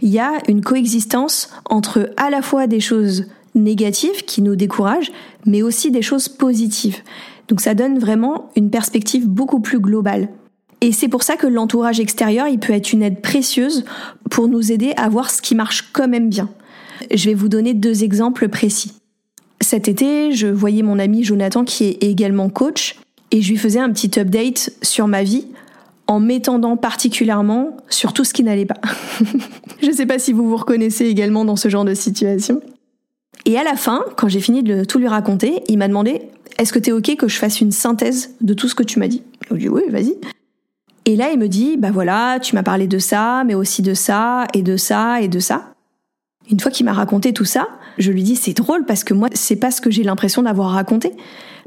il 0.00 0.10
y 0.10 0.18
a 0.18 0.32
une 0.48 0.62
coexistence 0.62 1.50
entre 1.68 2.10
à 2.16 2.30
la 2.30 2.42
fois 2.42 2.66
des 2.66 2.80
choses 2.80 3.26
négatives 3.54 4.24
qui 4.24 4.42
nous 4.42 4.56
découragent, 4.56 5.12
mais 5.46 5.62
aussi 5.62 5.90
des 5.90 6.02
choses 6.02 6.28
positives. 6.28 6.98
Donc 7.48 7.60
ça 7.60 7.74
donne 7.74 7.98
vraiment 7.98 8.50
une 8.56 8.70
perspective 8.70 9.28
beaucoup 9.28 9.60
plus 9.60 9.80
globale. 9.80 10.28
Et 10.80 10.92
c'est 10.92 11.08
pour 11.08 11.22
ça 11.22 11.36
que 11.36 11.46
l'entourage 11.46 12.00
extérieur, 12.00 12.46
il 12.48 12.58
peut 12.58 12.72
être 12.72 12.92
une 12.92 13.02
aide 13.02 13.20
précieuse 13.20 13.84
pour 14.30 14.48
nous 14.48 14.72
aider 14.72 14.92
à 14.96 15.08
voir 15.08 15.30
ce 15.30 15.42
qui 15.42 15.54
marche 15.54 15.90
quand 15.92 16.08
même 16.08 16.28
bien. 16.28 16.50
Je 17.12 17.28
vais 17.28 17.34
vous 17.34 17.48
donner 17.48 17.74
deux 17.74 18.04
exemples 18.04 18.48
précis. 18.48 18.92
Cet 19.60 19.88
été, 19.88 20.32
je 20.32 20.46
voyais 20.46 20.82
mon 20.82 20.98
ami 20.98 21.24
Jonathan 21.24 21.64
qui 21.64 21.84
est 21.84 22.02
également 22.02 22.48
coach 22.48 22.96
et 23.30 23.40
je 23.40 23.50
lui 23.50 23.56
faisais 23.56 23.80
un 23.80 23.90
petit 23.90 24.18
update 24.18 24.72
sur 24.82 25.08
ma 25.08 25.22
vie 25.22 25.46
en 26.06 26.20
m'étendant 26.20 26.76
particulièrement 26.76 27.76
sur 27.88 28.12
tout 28.12 28.24
ce 28.24 28.34
qui 28.34 28.44
n'allait 28.44 28.66
pas. 28.66 28.80
je 29.82 29.86
ne 29.86 29.92
sais 29.92 30.06
pas 30.06 30.18
si 30.18 30.32
vous 30.32 30.48
vous 30.48 30.56
reconnaissez 30.56 31.06
également 31.06 31.44
dans 31.44 31.56
ce 31.56 31.68
genre 31.68 31.84
de 31.84 31.94
situation. 31.94 32.60
Et 33.46 33.58
à 33.58 33.64
la 33.64 33.76
fin, 33.76 34.04
quand 34.16 34.28
j'ai 34.28 34.40
fini 34.40 34.62
de 34.62 34.84
tout 34.84 34.98
lui 34.98 35.08
raconter, 35.08 35.62
il 35.68 35.78
m'a 35.78 35.88
demandé 35.88 36.22
Est-ce 36.58 36.72
que 36.72 36.78
tu 36.78 36.90
es 36.90 36.92
OK 36.92 37.16
que 37.16 37.28
je 37.28 37.36
fasse 37.36 37.60
une 37.60 37.72
synthèse 37.72 38.34
de 38.40 38.54
tout 38.54 38.68
ce 38.68 38.74
que 38.74 38.82
tu 38.82 38.98
m'as 38.98 39.08
dit? 39.08 39.22
Je 39.48 39.54
lui 39.54 39.62
ai 39.62 39.64
dit 39.64 39.68
Oui, 39.68 39.82
vas-y. 39.88 40.16
Et 41.06 41.16
là, 41.16 41.30
il 41.32 41.38
me 41.38 41.48
dit 41.48 41.76
Bah 41.76 41.90
voilà, 41.90 42.38
tu 42.40 42.54
m'as 42.54 42.62
parlé 42.62 42.86
de 42.86 42.98
ça, 42.98 43.44
mais 43.44 43.54
aussi 43.54 43.82
de 43.82 43.94
ça, 43.94 44.46
et 44.54 44.62
de 44.62 44.76
ça, 44.76 45.20
et 45.20 45.28
de 45.28 45.40
ça. 45.40 45.73
Une 46.50 46.60
fois 46.60 46.70
qu'il 46.70 46.86
m'a 46.86 46.92
raconté 46.92 47.32
tout 47.32 47.44
ça, 47.44 47.68
je 47.98 48.12
lui 48.12 48.22
dis 48.22 48.36
c'est 48.36 48.52
drôle 48.52 48.84
parce 48.84 49.04
que 49.04 49.14
moi 49.14 49.28
c'est 49.32 49.56
pas 49.56 49.70
ce 49.70 49.80
que 49.80 49.90
j'ai 49.90 50.02
l'impression 50.02 50.42
d'avoir 50.42 50.70
raconté 50.70 51.12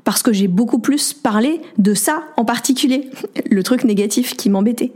parce 0.04 0.22
que 0.22 0.32
j'ai 0.32 0.48
beaucoup 0.48 0.80
plus 0.80 1.14
parlé 1.14 1.62
de 1.78 1.94
ça 1.94 2.24
en 2.38 2.46
particulier, 2.46 3.10
le 3.50 3.64
truc 3.64 3.84
négatif 3.84 4.36
qui 4.36 4.50
m'embêtait. 4.50 4.92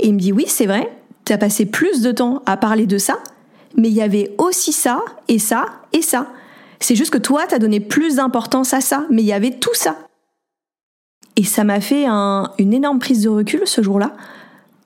Et 0.00 0.08
il 0.08 0.14
me 0.14 0.18
dit 0.18 0.32
oui, 0.32 0.44
c'est 0.48 0.66
vrai, 0.66 0.90
tu 1.24 1.32
as 1.32 1.38
passé 1.38 1.66
plus 1.66 2.02
de 2.02 2.12
temps 2.12 2.42
à 2.46 2.56
parler 2.56 2.86
de 2.86 2.98
ça, 2.98 3.18
mais 3.76 3.88
il 3.88 3.94
y 3.94 4.02
avait 4.02 4.34
aussi 4.38 4.72
ça 4.72 5.02
et 5.28 5.38
ça 5.38 5.66
et 5.92 6.02
ça. 6.02 6.28
C'est 6.80 6.96
juste 6.96 7.12
que 7.12 7.18
toi, 7.18 7.46
tu 7.48 7.58
donné 7.58 7.80
plus 7.80 8.16
d'importance 8.16 8.74
à 8.74 8.80
ça, 8.80 9.06
mais 9.10 9.22
il 9.22 9.26
y 9.26 9.32
avait 9.32 9.52
tout 9.52 9.74
ça. 9.74 9.96
Et 11.36 11.44
ça 11.44 11.64
m'a 11.64 11.80
fait 11.80 12.06
une 12.06 12.74
énorme 12.74 12.98
prise 12.98 13.22
de 13.22 13.28
recul 13.28 13.62
ce 13.64 13.82
jour-là, 13.82 14.12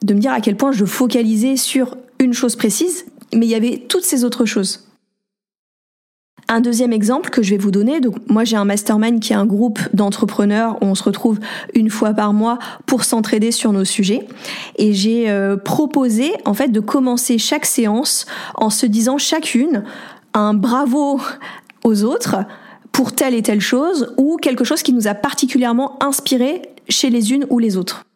de 0.03 0.15
me 0.15 0.21
dire 0.21 0.33
à 0.33 0.41
quel 0.41 0.57
point 0.57 0.73
je 0.73 0.85
focalisais 0.85 1.57
sur 1.57 1.97
une 2.21 2.33
chose 2.33 2.57
précise, 2.57 3.07
mais 3.35 3.47
il 3.47 3.51
y 3.51 3.55
avait 3.55 3.85
toutes 3.89 4.05
ces 4.05 4.25
autres 4.25 4.45
choses. 4.45 4.89
Un 6.51 6.63
deuxième 6.63 6.95
exemple 6.95 7.29
que 7.29 7.43
je 7.43 7.51
vais 7.51 7.59
vous 7.59 7.71
donner, 7.71 8.01
donc 8.01 8.17
moi 8.27 8.43
j'ai 8.45 8.57
un 8.57 8.65
mastermind 8.65 9.21
qui 9.21 9.35
est 9.35 9.37
un 9.37 9.45
groupe 9.45 9.81
d'entrepreneurs 9.93 10.79
où 10.81 10.87
on 10.87 10.95
se 10.95 11.03
retrouve 11.03 11.39
une 11.75 11.91
fois 11.91 12.15
par 12.15 12.33
mois 12.33 12.59
pour 12.87 13.05
s'entraider 13.05 13.53
sur 13.53 13.71
nos 13.71 13.85
sujets 13.85 14.27
et 14.77 14.95
j'ai 14.95 15.29
euh, 15.29 15.59
proposé 15.59 16.33
en 16.47 16.55
fait 16.55 16.69
de 16.69 16.81
commencer 16.81 17.37
chaque 17.37 17.67
séance 17.67 18.25
en 18.55 18.71
se 18.71 18.87
disant 18.87 19.19
chacune 19.19 19.85
un 20.33 20.55
bravo 20.55 21.21
aux 21.85 22.05
autres 22.05 22.37
pour 22.93 23.13
telle 23.13 23.35
et 23.35 23.43
telle 23.43 23.61
chose 23.61 24.15
ou 24.17 24.39
quelque 24.39 24.65
chose 24.65 24.83
qui 24.83 24.95
nous 24.95 25.07
a 25.07 25.15
particulièrement 25.15 26.03
inspiré 26.03 26.63
chez 26.89 27.11
les 27.11 27.35
unes 27.35 27.47
ou 27.51 27.59
les 27.59 27.77
autres. 27.77 28.07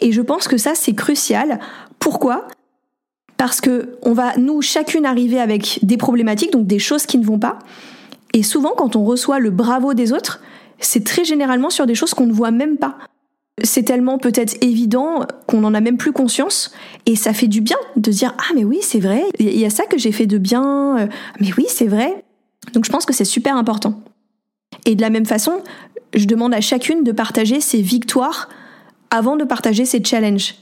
Et 0.00 0.10
je 0.10 0.20
pense 0.20 0.48
que 0.48 0.56
ça 0.56 0.74
c'est 0.74 0.94
crucial. 0.94 1.60
Pourquoi? 2.00 2.48
Parce 3.36 3.60
que 3.60 3.98
on 4.02 4.12
va 4.12 4.36
nous 4.36 4.62
chacune 4.62 5.06
arriver 5.06 5.38
avec 5.38 5.80
des 5.82 5.96
problématiques, 5.96 6.52
donc 6.52 6.66
des 6.66 6.78
choses 6.78 7.06
qui 7.06 7.18
ne 7.18 7.24
vont 7.24 7.38
pas. 7.38 7.58
Et 8.32 8.42
souvent, 8.42 8.72
quand 8.76 8.96
on 8.96 9.04
reçoit 9.04 9.38
le 9.38 9.50
bravo 9.50 9.94
des 9.94 10.12
autres, 10.12 10.40
c'est 10.78 11.04
très 11.04 11.24
généralement 11.24 11.70
sur 11.70 11.86
des 11.86 11.94
choses 11.94 12.14
qu'on 12.14 12.26
ne 12.26 12.32
voit 12.32 12.50
même 12.50 12.76
pas. 12.76 12.96
C'est 13.62 13.84
tellement 13.84 14.18
peut-être 14.18 14.62
évident 14.62 15.26
qu'on 15.46 15.60
n'en 15.60 15.72
a 15.72 15.80
même 15.80 15.96
plus 15.96 16.12
conscience. 16.12 16.72
Et 17.06 17.16
ça 17.16 17.32
fait 17.32 17.48
du 17.48 17.62
bien 17.62 17.78
de 17.96 18.10
dire 18.10 18.34
ah 18.38 18.52
mais 18.54 18.64
oui 18.64 18.78
c'est 18.82 19.00
vrai. 19.00 19.24
Il 19.38 19.58
y 19.58 19.64
a 19.64 19.70
ça 19.70 19.84
que 19.86 19.96
j'ai 19.96 20.12
fait 20.12 20.26
de 20.26 20.38
bien. 20.38 20.98
Euh, 20.98 21.06
mais 21.40 21.50
oui 21.56 21.66
c'est 21.68 21.86
vrai 21.86 22.22
donc 22.72 22.84
je 22.84 22.90
pense 22.90 23.06
que 23.06 23.12
c'est 23.12 23.24
super 23.24 23.56
important. 23.56 24.00
Et 24.84 24.94
de 24.94 25.02
la 25.02 25.10
même 25.10 25.26
façon 25.26 25.62
je 26.14 26.26
demande 26.26 26.54
à 26.54 26.60
chacune 26.60 27.04
de 27.04 27.12
partager 27.12 27.60
ses 27.60 27.82
victoires 27.82 28.48
avant 29.10 29.36
de 29.36 29.44
partager 29.44 29.84
ses 29.84 30.02
challenges 30.02 30.54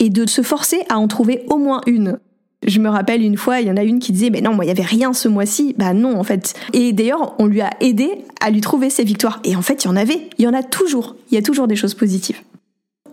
et 0.00 0.10
de 0.10 0.26
se 0.26 0.42
forcer 0.42 0.82
à 0.88 0.98
en 0.98 1.06
trouver 1.06 1.44
au 1.48 1.58
moins 1.58 1.82
une. 1.86 2.18
Je 2.66 2.78
me 2.78 2.88
rappelle 2.88 3.22
une 3.22 3.36
fois, 3.36 3.60
il 3.60 3.68
y 3.68 3.70
en 3.70 3.76
a 3.76 3.84
une 3.84 4.00
qui 4.00 4.12
disait, 4.12 4.30
mais 4.30 4.40
non, 4.40 4.52
moi, 4.52 4.64
il 4.64 4.68
y 4.68 4.70
avait 4.70 4.82
rien 4.82 5.12
ce 5.12 5.28
mois-ci. 5.28 5.74
Bah 5.78 5.94
non, 5.94 6.18
en 6.18 6.24
fait. 6.24 6.54
Et 6.72 6.92
d'ailleurs, 6.92 7.34
on 7.38 7.46
lui 7.46 7.62
a 7.62 7.70
aidé 7.80 8.24
à 8.40 8.50
lui 8.50 8.60
trouver 8.60 8.90
ses 8.90 9.04
victoires. 9.04 9.40
Et 9.44 9.56
en 9.56 9.62
fait, 9.62 9.84
il 9.84 9.86
y 9.86 9.90
en 9.90 9.96
avait. 9.96 10.28
Il 10.38 10.44
y 10.44 10.48
en 10.48 10.52
a 10.52 10.62
toujours. 10.62 11.16
Il 11.30 11.36
y 11.36 11.38
a 11.38 11.42
toujours 11.42 11.68
des 11.68 11.76
choses 11.76 11.94
positives. 11.94 12.40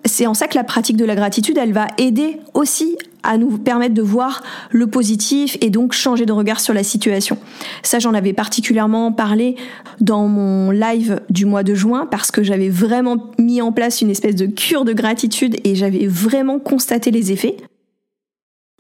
C'est 0.06 0.27
en 0.27 0.34
ça 0.34 0.48
que 0.48 0.56
la 0.56 0.63
pratique 0.63 0.98
de 0.98 1.06
la 1.06 1.16
gratitude, 1.16 1.58
elle 1.58 1.74
va 1.74 1.88
aider 1.98 2.39
aussi 2.54 2.98
à 3.24 3.38
nous 3.38 3.58
permettre 3.58 3.94
de 3.94 4.01
voir 4.01 4.42
le 4.72 4.88
positif 4.88 5.58
et 5.60 5.70
donc 5.70 5.94
changer 5.94 6.25
de 6.25 6.32
regard 6.32 6.60
sur 6.60 6.74
la 6.74 6.84
situation. 6.84 7.38
Ça, 7.84 8.00
j'en 8.00 8.13
avais 8.13 8.34
particulièrement 8.34 9.12
parlé 9.12 9.56
dans 10.00 10.27
mon 10.27 10.72
live 10.72 11.22
du 11.30 11.46
mois 11.46 11.63
de 11.63 11.75
juin 11.75 12.08
parce 12.10 12.32
que 12.32 12.42
j'avais 12.42 12.70
vraiment 12.70 13.18
mis 13.38 13.62
en 13.62 13.72
place 13.72 14.01
une 14.01 14.10
espèce 14.10 14.36
de 14.36 14.46
cure 14.46 14.86
de 14.86 14.94
gratitude 14.94 15.58
et 15.66 15.75
j'avais 15.75 16.08
vraiment 16.08 16.60
constaté 16.60 17.12
les 17.12 17.32
effets. 17.32 17.58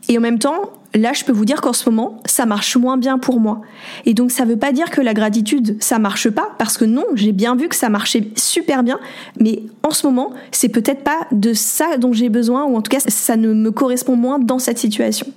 Et 0.07 0.17
en 0.17 0.21
même 0.21 0.39
temps, 0.39 0.71
là, 0.97 1.13
je 1.13 1.23
peux 1.23 1.31
vous 1.31 1.45
dire 1.45 1.61
qu'en 1.61 1.73
ce 1.73 1.89
moment, 1.89 2.21
ça 2.25 2.45
marche 2.45 2.77
moins 2.77 2.97
bien 2.97 3.17
pour 3.17 3.39
moi. 3.39 3.61
Et 4.05 4.13
donc, 4.13 4.31
ça 4.31 4.45
veut 4.45 4.57
pas 4.57 4.71
dire 4.71 4.89
que 4.89 5.01
la 5.01 5.13
gratitude, 5.13 5.77
ça 5.81 5.99
marche 5.99 6.29
pas, 6.29 6.49
parce 6.57 6.77
que 6.77 6.85
non, 6.85 7.05
j'ai 7.15 7.31
bien 7.31 7.55
vu 7.55 7.67
que 7.67 7.75
ça 7.75 7.89
marchait 7.89 8.27
super 8.35 8.83
bien, 8.83 8.99
mais 9.39 9.63
en 9.83 9.91
ce 9.91 10.05
moment, 10.05 10.31
c'est 10.51 10.69
peut-être 10.69 11.03
pas 11.03 11.27
de 11.31 11.53
ça 11.53 11.97
dont 11.97 12.13
j'ai 12.13 12.29
besoin, 12.29 12.65
ou 12.65 12.75
en 12.75 12.81
tout 12.81 12.89
cas, 12.89 12.99
ça 12.99 13.35
ne 13.35 13.53
me 13.53 13.71
correspond 13.71 14.15
moins 14.15 14.39
dans 14.39 14.59
cette 14.59 14.77
situation. 14.77 15.27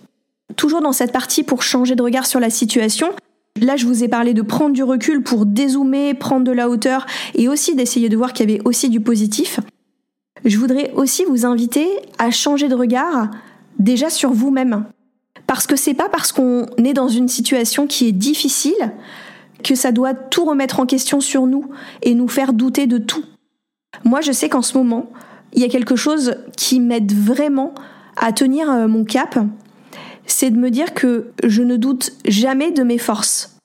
Toujours 0.56 0.80
dans 0.80 0.92
cette 0.92 1.12
partie 1.12 1.42
pour 1.42 1.62
changer 1.62 1.94
de 1.94 2.02
regard 2.02 2.26
sur 2.26 2.40
la 2.40 2.50
situation, 2.50 3.10
Là, 3.60 3.76
je 3.76 3.84
vous 3.84 4.04
ai 4.04 4.08
parlé 4.08 4.32
de 4.32 4.42
prendre 4.42 4.74
du 4.74 4.82
recul 4.82 5.22
pour 5.22 5.44
dézoomer, 5.44 6.14
prendre 6.14 6.44
de 6.44 6.52
la 6.52 6.70
hauteur 6.70 7.04
et 7.34 7.48
aussi 7.48 7.74
d'essayer 7.74 8.08
de 8.08 8.16
voir 8.16 8.32
qu'il 8.32 8.48
y 8.48 8.52
avait 8.52 8.62
aussi 8.64 8.88
du 8.88 9.00
positif. 9.00 9.60
Je 10.44 10.56
voudrais 10.56 10.92
aussi 10.92 11.24
vous 11.24 11.44
inviter 11.44 11.86
à 12.18 12.30
changer 12.30 12.68
de 12.68 12.74
regard 12.74 13.28
déjà 13.78 14.08
sur 14.08 14.32
vous-même. 14.32 14.84
Parce 15.50 15.66
que 15.66 15.74
c'est 15.74 15.94
pas 15.94 16.08
parce 16.08 16.30
qu'on 16.30 16.64
est 16.76 16.92
dans 16.92 17.08
une 17.08 17.26
situation 17.26 17.88
qui 17.88 18.06
est 18.06 18.12
difficile 18.12 18.92
que 19.64 19.74
ça 19.74 19.90
doit 19.90 20.14
tout 20.14 20.44
remettre 20.44 20.78
en 20.78 20.86
question 20.86 21.20
sur 21.20 21.48
nous 21.48 21.64
et 22.02 22.14
nous 22.14 22.28
faire 22.28 22.52
douter 22.52 22.86
de 22.86 22.98
tout. 22.98 23.24
Moi, 24.04 24.20
je 24.20 24.30
sais 24.30 24.48
qu'en 24.48 24.62
ce 24.62 24.78
moment, 24.78 25.10
il 25.52 25.60
y 25.60 25.64
a 25.64 25.68
quelque 25.68 25.96
chose 25.96 26.36
qui 26.56 26.78
m'aide 26.78 27.12
vraiment 27.12 27.74
à 28.16 28.30
tenir 28.30 28.70
euh, 28.70 28.86
mon 28.86 29.02
cap, 29.02 29.40
c'est 30.24 30.50
de 30.50 30.56
me 30.56 30.70
dire 30.70 30.94
que 30.94 31.32
je 31.42 31.62
ne 31.62 31.76
doute 31.76 32.12
jamais 32.26 32.70
de 32.70 32.84
mes 32.84 32.98
forces. 32.98 33.56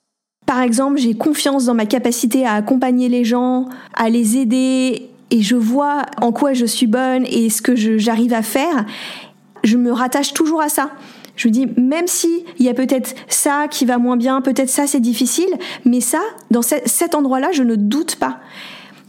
Par 0.44 0.62
exemple, 0.62 0.98
j'ai 0.98 1.14
confiance 1.14 1.66
dans 1.66 1.74
ma 1.74 1.86
capacité 1.86 2.44
à 2.44 2.54
accompagner 2.54 3.08
les 3.08 3.24
gens, 3.24 3.68
à 3.94 4.10
les 4.10 4.38
aider, 4.38 5.08
et 5.30 5.40
je 5.40 5.54
vois 5.54 6.02
en 6.20 6.32
quoi 6.32 6.52
je 6.52 6.66
suis 6.66 6.88
bonne 6.88 7.24
et 7.26 7.48
ce 7.48 7.62
que 7.62 7.76
j'arrive 7.76 8.34
à 8.34 8.42
faire. 8.42 8.86
Je 9.62 9.76
me 9.76 9.92
rattache 9.92 10.32
toujours 10.32 10.60
à 10.60 10.68
ça 10.68 10.90
Je 11.36 11.48
me 11.48 11.52
dis, 11.52 11.66
même 11.76 12.06
si 12.06 12.44
il 12.58 12.64
y 12.64 12.68
a 12.68 12.74
peut-être 12.74 13.14
ça 13.28 13.68
qui 13.70 13.84
va 13.84 13.98
moins 13.98 14.16
bien, 14.16 14.40
peut-être 14.40 14.70
ça 14.70 14.86
c'est 14.86 15.00
difficile, 15.00 15.48
mais 15.84 16.00
ça, 16.00 16.20
dans 16.50 16.62
cet 16.62 17.14
endroit-là, 17.14 17.50
je 17.52 17.62
ne 17.62 17.76
doute 17.76 18.16
pas. 18.16 18.38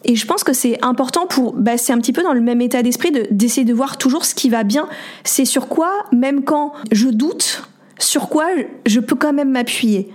Et 0.03 0.15
je 0.15 0.25
pense 0.25 0.43
que 0.43 0.53
c'est 0.53 0.83
important 0.83 1.25
pour, 1.25 1.53
bah, 1.53 1.77
c'est 1.77 1.91
un 1.91 1.97
petit 1.97 2.13
peu 2.13 2.23
dans 2.23 2.33
le 2.33 2.41
même 2.41 2.61
état 2.61 2.83
d'esprit 2.83 3.11
d'essayer 3.31 3.65
de 3.65 3.73
voir 3.73 3.97
toujours 3.97 4.25
ce 4.25 4.35
qui 4.35 4.49
va 4.49 4.63
bien. 4.63 4.87
C'est 5.23 5.45
sur 5.45 5.67
quoi, 5.67 5.91
même 6.11 6.43
quand 6.43 6.73
je 6.91 7.09
doute, 7.09 7.67
sur 7.99 8.29
quoi 8.29 8.45
je 8.85 8.99
peux 8.99 9.15
quand 9.15 9.33
même 9.33 9.51
m'appuyer. 9.51 10.13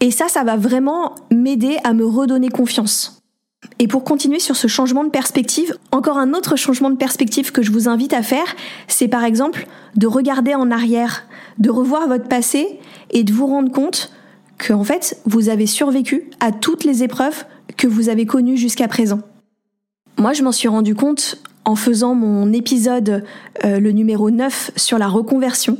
Et 0.00 0.10
ça, 0.10 0.28
ça 0.28 0.44
va 0.44 0.56
vraiment 0.56 1.14
m'aider 1.30 1.76
à 1.84 1.92
me 1.92 2.06
redonner 2.06 2.48
confiance. 2.48 3.19
Et 3.78 3.88
pour 3.88 4.04
continuer 4.04 4.40
sur 4.40 4.56
ce 4.56 4.66
changement 4.66 5.04
de 5.04 5.10
perspective, 5.10 5.76
encore 5.90 6.18
un 6.18 6.34
autre 6.34 6.56
changement 6.56 6.90
de 6.90 6.96
perspective 6.96 7.52
que 7.52 7.62
je 7.62 7.72
vous 7.72 7.88
invite 7.88 8.12
à 8.12 8.22
faire, 8.22 8.56
c'est 8.88 9.08
par 9.08 9.24
exemple 9.24 9.66
de 9.96 10.06
regarder 10.06 10.54
en 10.54 10.70
arrière, 10.70 11.24
de 11.58 11.70
revoir 11.70 12.06
votre 12.06 12.28
passé 12.28 12.78
et 13.10 13.24
de 13.24 13.32
vous 13.32 13.46
rendre 13.46 13.72
compte 13.72 14.12
que 14.58 14.74
en 14.74 14.84
fait, 14.84 15.18
vous 15.24 15.48
avez 15.48 15.66
survécu 15.66 16.30
à 16.40 16.52
toutes 16.52 16.84
les 16.84 17.02
épreuves 17.02 17.44
que 17.76 17.86
vous 17.86 18.10
avez 18.10 18.26
connues 18.26 18.58
jusqu'à 18.58 18.88
présent. 18.88 19.20
Moi, 20.18 20.34
je 20.34 20.42
m'en 20.42 20.52
suis 20.52 20.68
rendu 20.68 20.94
compte 20.94 21.38
en 21.64 21.76
faisant 21.76 22.14
mon 22.14 22.52
épisode 22.52 23.24
euh, 23.64 23.80
le 23.80 23.92
numéro 23.92 24.30
9 24.30 24.72
sur 24.76 24.98
la 24.98 25.08
reconversion 25.08 25.78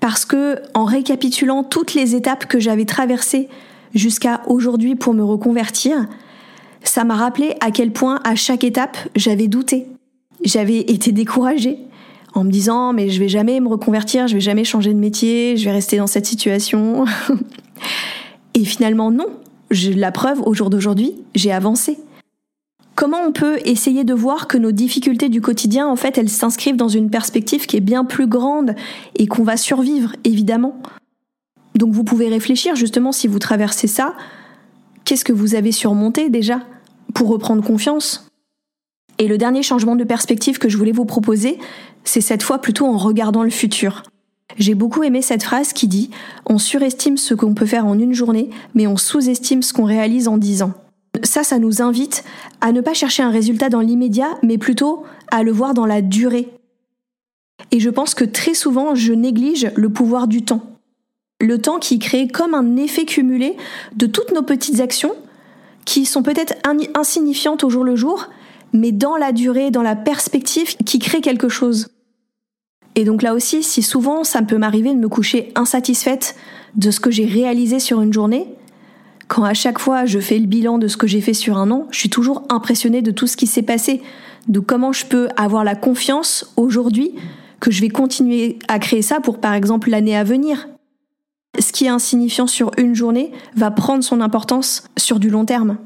parce 0.00 0.24
que 0.24 0.60
en 0.74 0.84
récapitulant 0.84 1.62
toutes 1.62 1.94
les 1.94 2.14
étapes 2.16 2.46
que 2.46 2.58
j'avais 2.58 2.84
traversées 2.84 3.48
jusqu'à 3.94 4.42
aujourd'hui 4.46 4.96
pour 4.96 5.14
me 5.14 5.22
reconvertir, 5.22 6.06
ça 6.84 7.04
m'a 7.04 7.14
rappelé 7.14 7.54
à 7.60 7.70
quel 7.70 7.92
point 7.92 8.20
à 8.24 8.34
chaque 8.34 8.64
étape 8.64 8.96
j'avais 9.14 9.48
douté. 9.48 9.86
J'avais 10.44 10.78
été 10.78 11.12
découragée 11.12 11.78
en 12.34 12.44
me 12.44 12.50
disant 12.50 12.92
mais 12.92 13.10
je 13.10 13.20
vais 13.20 13.28
jamais 13.28 13.60
me 13.60 13.68
reconvertir, 13.68 14.28
je 14.28 14.34
vais 14.34 14.40
jamais 14.40 14.64
changer 14.64 14.92
de 14.92 14.98
métier, 14.98 15.56
je 15.56 15.64
vais 15.64 15.72
rester 15.72 15.96
dans 15.98 16.06
cette 16.06 16.26
situation. 16.26 17.04
Et 18.54 18.64
finalement 18.64 19.10
non, 19.10 19.26
la 19.94 20.12
preuve 20.12 20.40
au 20.46 20.54
jour 20.54 20.70
d'aujourd'hui, 20.70 21.14
j'ai 21.34 21.52
avancé. 21.52 21.98
Comment 22.94 23.22
on 23.26 23.32
peut 23.32 23.58
essayer 23.64 24.04
de 24.04 24.12
voir 24.12 24.46
que 24.46 24.58
nos 24.58 24.70
difficultés 24.70 25.30
du 25.30 25.40
quotidien, 25.40 25.88
en 25.88 25.96
fait, 25.96 26.18
elles 26.18 26.28
s'inscrivent 26.28 26.76
dans 26.76 26.88
une 26.88 27.08
perspective 27.08 27.66
qui 27.66 27.78
est 27.78 27.80
bien 27.80 28.04
plus 28.04 28.26
grande 28.26 28.74
et 29.16 29.26
qu'on 29.26 29.44
va 29.44 29.56
survivre, 29.56 30.14
évidemment? 30.24 30.76
Donc 31.74 31.92
vous 31.92 32.04
pouvez 32.04 32.28
réfléchir 32.28 32.76
justement 32.76 33.12
si 33.12 33.28
vous 33.28 33.38
traversez 33.38 33.86
ça, 33.86 34.14
qu'est-ce 35.04 35.24
que 35.24 35.32
vous 35.32 35.54
avez 35.54 35.72
surmonté 35.72 36.28
déjà? 36.28 36.60
Pour 37.14 37.28
reprendre 37.28 37.62
confiance 37.64 38.26
Et 39.18 39.28
le 39.28 39.38
dernier 39.38 39.62
changement 39.62 39.96
de 39.96 40.04
perspective 40.04 40.58
que 40.58 40.68
je 40.68 40.76
voulais 40.76 40.92
vous 40.92 41.04
proposer, 41.04 41.58
c'est 42.04 42.20
cette 42.20 42.42
fois 42.42 42.58
plutôt 42.58 42.86
en 42.86 42.96
regardant 42.96 43.42
le 43.42 43.50
futur. 43.50 44.02
J'ai 44.58 44.74
beaucoup 44.74 45.02
aimé 45.02 45.22
cette 45.22 45.42
phrase 45.42 45.72
qui 45.72 45.88
dit⁇ 45.88 46.10
On 46.46 46.58
surestime 46.58 47.16
ce 47.16 47.34
qu'on 47.34 47.54
peut 47.54 47.66
faire 47.66 47.86
en 47.86 47.98
une 47.98 48.12
journée, 48.12 48.50
mais 48.74 48.86
on 48.86 48.96
sous-estime 48.96 49.62
ce 49.62 49.72
qu'on 49.72 49.84
réalise 49.84 50.28
en 50.28 50.36
dix 50.36 50.62
ans⁇ 50.62 50.74
Ça, 51.24 51.42
ça 51.42 51.58
nous 51.58 51.82
invite 51.82 52.24
à 52.60 52.72
ne 52.72 52.80
pas 52.80 52.94
chercher 52.94 53.22
un 53.22 53.30
résultat 53.30 53.68
dans 53.68 53.80
l'immédiat, 53.80 54.38
mais 54.42 54.58
plutôt 54.58 55.04
à 55.30 55.42
le 55.42 55.52
voir 55.52 55.74
dans 55.74 55.86
la 55.86 56.02
durée. 56.02 56.48
Et 57.70 57.80
je 57.80 57.90
pense 57.90 58.14
que 58.14 58.24
très 58.24 58.54
souvent, 58.54 58.94
je 58.94 59.12
néglige 59.12 59.70
le 59.76 59.88
pouvoir 59.88 60.26
du 60.26 60.42
temps. 60.42 60.62
Le 61.40 61.60
temps 61.60 61.78
qui 61.78 61.98
crée 61.98 62.28
comme 62.28 62.54
un 62.54 62.76
effet 62.76 63.04
cumulé 63.04 63.56
de 63.96 64.06
toutes 64.06 64.32
nos 64.32 64.42
petites 64.42 64.80
actions 64.80 65.14
qui 65.84 66.04
sont 66.04 66.22
peut-être 66.22 66.54
insignifiantes 66.94 67.64
au 67.64 67.70
jour 67.70 67.84
le 67.84 67.96
jour, 67.96 68.28
mais 68.72 68.92
dans 68.92 69.16
la 69.16 69.32
durée, 69.32 69.70
dans 69.70 69.82
la 69.82 69.96
perspective, 69.96 70.76
qui 70.84 70.98
crée 70.98 71.20
quelque 71.20 71.48
chose. 71.48 71.88
Et 72.94 73.04
donc 73.04 73.22
là 73.22 73.34
aussi, 73.34 73.62
si 73.62 73.82
souvent 73.82 74.24
ça 74.24 74.42
peut 74.42 74.58
m'arriver 74.58 74.94
de 74.94 74.98
me 74.98 75.08
coucher 75.08 75.50
insatisfaite 75.54 76.36
de 76.74 76.90
ce 76.90 77.00
que 77.00 77.10
j'ai 77.10 77.24
réalisé 77.24 77.80
sur 77.80 78.00
une 78.00 78.12
journée, 78.12 78.46
quand 79.28 79.44
à 79.44 79.54
chaque 79.54 79.78
fois 79.78 80.04
je 80.04 80.18
fais 80.18 80.38
le 80.38 80.46
bilan 80.46 80.78
de 80.78 80.88
ce 80.88 80.96
que 80.96 81.06
j'ai 81.06 81.20
fait 81.20 81.34
sur 81.34 81.56
un 81.56 81.70
an, 81.70 81.86
je 81.90 81.98
suis 81.98 82.10
toujours 82.10 82.42
impressionnée 82.50 83.00
de 83.00 83.10
tout 83.10 83.26
ce 83.26 83.36
qui 83.36 83.46
s'est 83.46 83.62
passé, 83.62 84.02
de 84.48 84.60
comment 84.60 84.92
je 84.92 85.06
peux 85.06 85.28
avoir 85.36 85.64
la 85.64 85.74
confiance 85.74 86.52
aujourd'hui 86.56 87.14
que 87.60 87.70
je 87.70 87.80
vais 87.80 87.88
continuer 87.88 88.58
à 88.68 88.78
créer 88.78 89.02
ça 89.02 89.20
pour 89.20 89.38
par 89.38 89.54
exemple 89.54 89.88
l'année 89.88 90.16
à 90.16 90.24
venir 90.24 90.68
ce 91.58 91.72
qui 91.72 91.84
est 91.84 91.90
insignifiant 91.90 92.46
sur 92.46 92.70
une 92.78 92.94
journée 92.94 93.32
va 93.54 93.70
prendre 93.70 94.02
son 94.02 94.20
importance 94.20 94.84
sur 94.96 95.18
du 95.18 95.30
long 95.30 95.44
terme. 95.44 95.78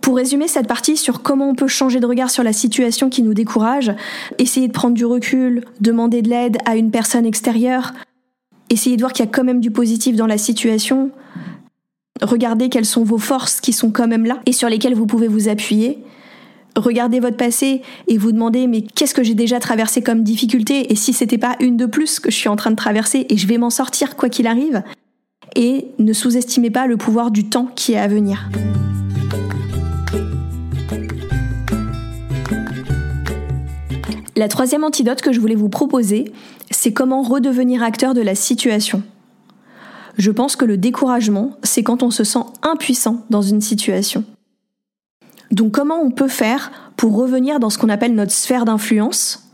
Pour 0.00 0.16
résumer 0.16 0.48
cette 0.48 0.68
partie 0.68 0.96
sur 0.96 1.22
comment 1.22 1.50
on 1.50 1.54
peut 1.54 1.68
changer 1.68 2.00
de 2.00 2.06
regard 2.06 2.30
sur 2.30 2.42
la 2.42 2.52
situation 2.52 3.10
qui 3.10 3.22
nous 3.22 3.34
décourage, 3.34 3.92
essayer 4.38 4.68
de 4.68 4.72
prendre 4.72 4.94
du 4.94 5.04
recul, 5.04 5.64
demander 5.80 6.22
de 6.22 6.30
l'aide 6.30 6.58
à 6.64 6.76
une 6.76 6.90
personne 6.90 7.26
extérieure, 7.26 7.92
essayer 8.70 8.96
de 8.96 9.02
voir 9.02 9.12
qu'il 9.12 9.24
y 9.24 9.28
a 9.28 9.30
quand 9.30 9.44
même 9.44 9.60
du 9.60 9.70
positif 9.70 10.16
dans 10.16 10.26
la 10.26 10.38
situation, 10.38 11.10
regarder 12.22 12.68
quelles 12.68 12.86
sont 12.86 13.04
vos 13.04 13.18
forces 13.18 13.60
qui 13.60 13.72
sont 13.72 13.90
quand 13.90 14.08
même 14.08 14.24
là 14.24 14.40
et 14.46 14.52
sur 14.52 14.68
lesquelles 14.68 14.94
vous 14.94 15.06
pouvez 15.06 15.28
vous 15.28 15.48
appuyer, 15.48 15.98
regardez 16.78 17.20
votre 17.20 17.36
passé 17.36 17.82
et 18.06 18.18
vous 18.18 18.32
demandez 18.32 18.66
mais 18.66 18.82
qu'est-ce 18.82 19.14
que 19.14 19.22
j'ai 19.22 19.34
déjà 19.34 19.60
traversé 19.60 20.02
comme 20.02 20.22
difficulté 20.22 20.92
et 20.92 20.96
si 20.96 21.12
c'était 21.12 21.38
pas 21.38 21.56
une 21.60 21.76
de 21.76 21.86
plus 21.86 22.20
que 22.20 22.30
je 22.30 22.36
suis 22.36 22.48
en 22.48 22.56
train 22.56 22.70
de 22.70 22.76
traverser 22.76 23.26
et 23.28 23.36
je 23.36 23.46
vais 23.46 23.58
m'en 23.58 23.70
sortir 23.70 24.16
quoi 24.16 24.28
qu'il 24.28 24.46
arrive 24.46 24.82
et 25.56 25.88
ne 25.98 26.12
sous-estimez 26.12 26.70
pas 26.70 26.86
le 26.86 26.96
pouvoir 26.96 27.30
du 27.30 27.48
temps 27.48 27.68
qui 27.74 27.92
est 27.92 27.98
à 27.98 28.08
venir. 28.08 28.48
La 34.36 34.46
troisième 34.46 34.84
antidote 34.84 35.20
que 35.20 35.32
je 35.32 35.40
voulais 35.40 35.56
vous 35.56 35.68
proposer, 35.68 36.32
c'est 36.70 36.92
comment 36.92 37.22
redevenir 37.22 37.82
acteur 37.82 38.14
de 38.14 38.20
la 38.20 38.36
situation. 38.36 39.02
Je 40.16 40.30
pense 40.30 40.54
que 40.54 40.64
le 40.64 40.76
découragement, 40.76 41.56
c'est 41.64 41.82
quand 41.82 42.04
on 42.04 42.12
se 42.12 42.22
sent 42.22 42.44
impuissant 42.62 43.24
dans 43.30 43.42
une 43.42 43.60
situation. 43.60 44.24
Donc 45.50 45.72
comment 45.72 46.00
on 46.00 46.10
peut 46.10 46.28
faire 46.28 46.70
pour 46.96 47.16
revenir 47.16 47.60
dans 47.60 47.70
ce 47.70 47.78
qu'on 47.78 47.88
appelle 47.88 48.14
notre 48.14 48.32
sphère 48.32 48.64
d'influence? 48.64 49.50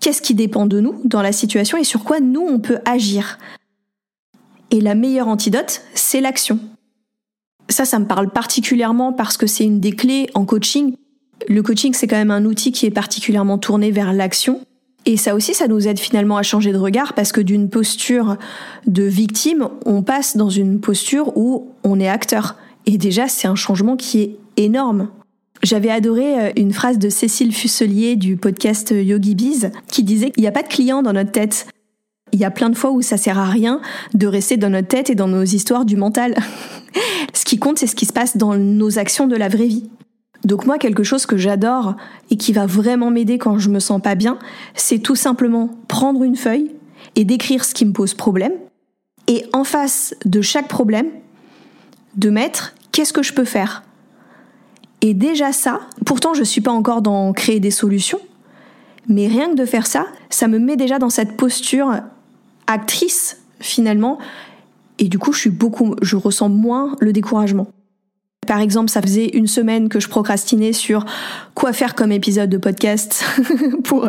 Qu'est-ce 0.00 0.22
qui 0.22 0.34
dépend 0.34 0.66
de 0.66 0.80
nous 0.80 1.00
dans 1.04 1.22
la 1.22 1.32
situation 1.32 1.78
et 1.78 1.84
sur 1.84 2.04
quoi 2.04 2.20
nous 2.20 2.46
on 2.46 2.60
peut 2.60 2.78
agir? 2.84 3.38
Et 4.70 4.80
la 4.80 4.94
meilleure 4.94 5.28
antidote, 5.28 5.82
c'est 5.94 6.20
l'action. 6.20 6.58
Ça, 7.68 7.84
ça 7.84 7.98
me 7.98 8.06
parle 8.06 8.30
particulièrement 8.30 9.12
parce 9.12 9.36
que 9.36 9.46
c'est 9.46 9.64
une 9.64 9.80
des 9.80 9.92
clés 9.92 10.28
en 10.34 10.44
coaching. 10.44 10.94
Le 11.48 11.62
coaching, 11.62 11.94
c'est 11.94 12.06
quand 12.06 12.16
même 12.16 12.30
un 12.30 12.44
outil 12.44 12.72
qui 12.72 12.86
est 12.86 12.90
particulièrement 12.90 13.58
tourné 13.58 13.90
vers 13.90 14.12
l'action. 14.12 14.60
Et 15.04 15.16
ça 15.16 15.34
aussi, 15.34 15.54
ça 15.54 15.68
nous 15.68 15.86
aide 15.86 16.00
finalement 16.00 16.36
à 16.36 16.42
changer 16.42 16.72
de 16.72 16.78
regard 16.78 17.12
parce 17.14 17.30
que 17.30 17.40
d'une 17.40 17.68
posture 17.68 18.36
de 18.86 19.04
victime, 19.04 19.68
on 19.84 20.02
passe 20.02 20.36
dans 20.36 20.50
une 20.50 20.80
posture 20.80 21.36
où 21.36 21.68
on 21.84 22.00
est 22.00 22.08
acteur. 22.08 22.56
Et 22.86 22.98
déjà, 22.98 23.28
c'est 23.28 23.46
un 23.46 23.54
changement 23.54 23.96
qui 23.96 24.20
est 24.20 24.36
énorme. 24.56 25.08
J'avais 25.62 25.90
adoré 25.90 26.40
euh, 26.40 26.52
une 26.56 26.72
phrase 26.72 26.98
de 26.98 27.08
Cécile 27.08 27.54
Fusselier 27.54 28.16
du 28.16 28.36
podcast 28.36 28.92
Yogi 28.96 29.34
Biz 29.34 29.70
qui 29.88 30.02
disait 30.02 30.30
qu'il 30.30 30.42
n'y 30.42 30.48
a 30.48 30.52
pas 30.52 30.62
de 30.62 30.68
client 30.68 31.02
dans 31.02 31.12
notre 31.12 31.32
tête. 31.32 31.66
Il 32.32 32.40
y 32.40 32.44
a 32.44 32.50
plein 32.50 32.70
de 32.70 32.76
fois 32.76 32.90
où 32.90 33.02
ça 33.02 33.16
sert 33.16 33.38
à 33.38 33.46
rien 33.46 33.80
de 34.14 34.26
rester 34.26 34.56
dans 34.56 34.70
notre 34.70 34.88
tête 34.88 35.10
et 35.10 35.14
dans 35.14 35.28
nos 35.28 35.44
histoires 35.44 35.84
du 35.84 35.96
mental. 35.96 36.34
ce 37.34 37.44
qui 37.44 37.58
compte, 37.58 37.78
c'est 37.78 37.86
ce 37.86 37.94
qui 37.94 38.06
se 38.06 38.12
passe 38.12 38.36
dans 38.36 38.56
nos 38.56 38.98
actions 38.98 39.26
de 39.26 39.36
la 39.36 39.48
vraie 39.48 39.66
vie. 39.66 39.88
Donc 40.44 40.66
moi, 40.66 40.78
quelque 40.78 41.02
chose 41.02 41.26
que 41.26 41.36
j'adore 41.36 41.96
et 42.30 42.36
qui 42.36 42.52
va 42.52 42.66
vraiment 42.66 43.10
m'aider 43.10 43.38
quand 43.38 43.58
je 43.58 43.70
me 43.70 43.80
sens 43.80 44.00
pas 44.00 44.14
bien, 44.14 44.38
c'est 44.74 44.98
tout 44.98 45.16
simplement 45.16 45.70
prendre 45.88 46.22
une 46.22 46.36
feuille 46.36 46.72
et 47.14 47.24
décrire 47.24 47.64
ce 47.64 47.74
qui 47.74 47.84
me 47.84 47.92
pose 47.92 48.14
problème. 48.14 48.52
Et 49.28 49.46
en 49.52 49.64
face 49.64 50.14
de 50.24 50.40
chaque 50.40 50.68
problème, 50.68 51.08
de 52.16 52.30
mettre 52.30 52.74
qu'est-ce 52.92 53.12
que 53.12 53.22
je 53.22 53.32
peux 53.32 53.44
faire? 53.44 53.82
Et 55.02 55.14
déjà 55.14 55.52
ça, 55.52 55.80
pourtant 56.04 56.34
je 56.34 56.42
suis 56.42 56.60
pas 56.60 56.72
encore 56.72 57.02
dans 57.02 57.32
créer 57.32 57.60
des 57.60 57.70
solutions, 57.70 58.20
mais 59.08 59.26
rien 59.26 59.50
que 59.50 59.56
de 59.56 59.64
faire 59.64 59.86
ça, 59.86 60.06
ça 60.30 60.48
me 60.48 60.58
met 60.58 60.76
déjà 60.76 60.98
dans 60.98 61.10
cette 61.10 61.36
posture 61.36 62.00
actrice 62.66 63.38
finalement, 63.60 64.18
et 64.98 65.08
du 65.08 65.18
coup 65.18 65.32
je 65.32 65.40
suis 65.40 65.50
beaucoup, 65.50 65.94
je 66.02 66.16
ressens 66.16 66.48
moins 66.48 66.96
le 67.00 67.12
découragement. 67.12 67.68
Par 68.46 68.60
exemple, 68.60 68.90
ça 68.90 69.02
faisait 69.02 69.26
une 69.34 69.48
semaine 69.48 69.88
que 69.88 69.98
je 69.98 70.08
procrastinais 70.08 70.72
sur 70.72 71.04
quoi 71.54 71.72
faire 71.72 71.96
comme 71.96 72.12
épisode 72.12 72.48
de 72.48 72.58
podcast 72.58 73.24
pour, 73.84 74.08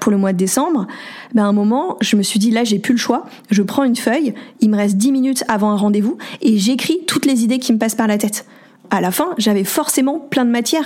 pour 0.00 0.12
le 0.12 0.18
mois 0.18 0.32
de 0.32 0.38
décembre. 0.38 0.86
Ben, 1.34 1.42
à 1.42 1.46
un 1.46 1.52
moment, 1.52 1.96
je 2.00 2.14
me 2.14 2.22
suis 2.22 2.38
dit, 2.38 2.52
là, 2.52 2.62
j'ai 2.62 2.78
plus 2.78 2.92
le 2.92 2.98
choix. 2.98 3.26
Je 3.50 3.60
prends 3.60 3.82
une 3.82 3.96
feuille, 3.96 4.34
il 4.60 4.70
me 4.70 4.76
reste 4.76 4.98
10 4.98 5.10
minutes 5.10 5.44
avant 5.48 5.72
un 5.72 5.76
rendez-vous, 5.76 6.16
et 6.42 6.58
j'écris 6.58 7.00
toutes 7.08 7.26
les 7.26 7.42
idées 7.42 7.58
qui 7.58 7.72
me 7.72 7.78
passent 7.78 7.96
par 7.96 8.06
la 8.06 8.18
tête 8.18 8.46
à 8.92 9.00
la 9.00 9.10
fin, 9.10 9.30
j'avais 9.38 9.64
forcément 9.64 10.20
plein 10.20 10.44
de 10.44 10.50
matière. 10.50 10.84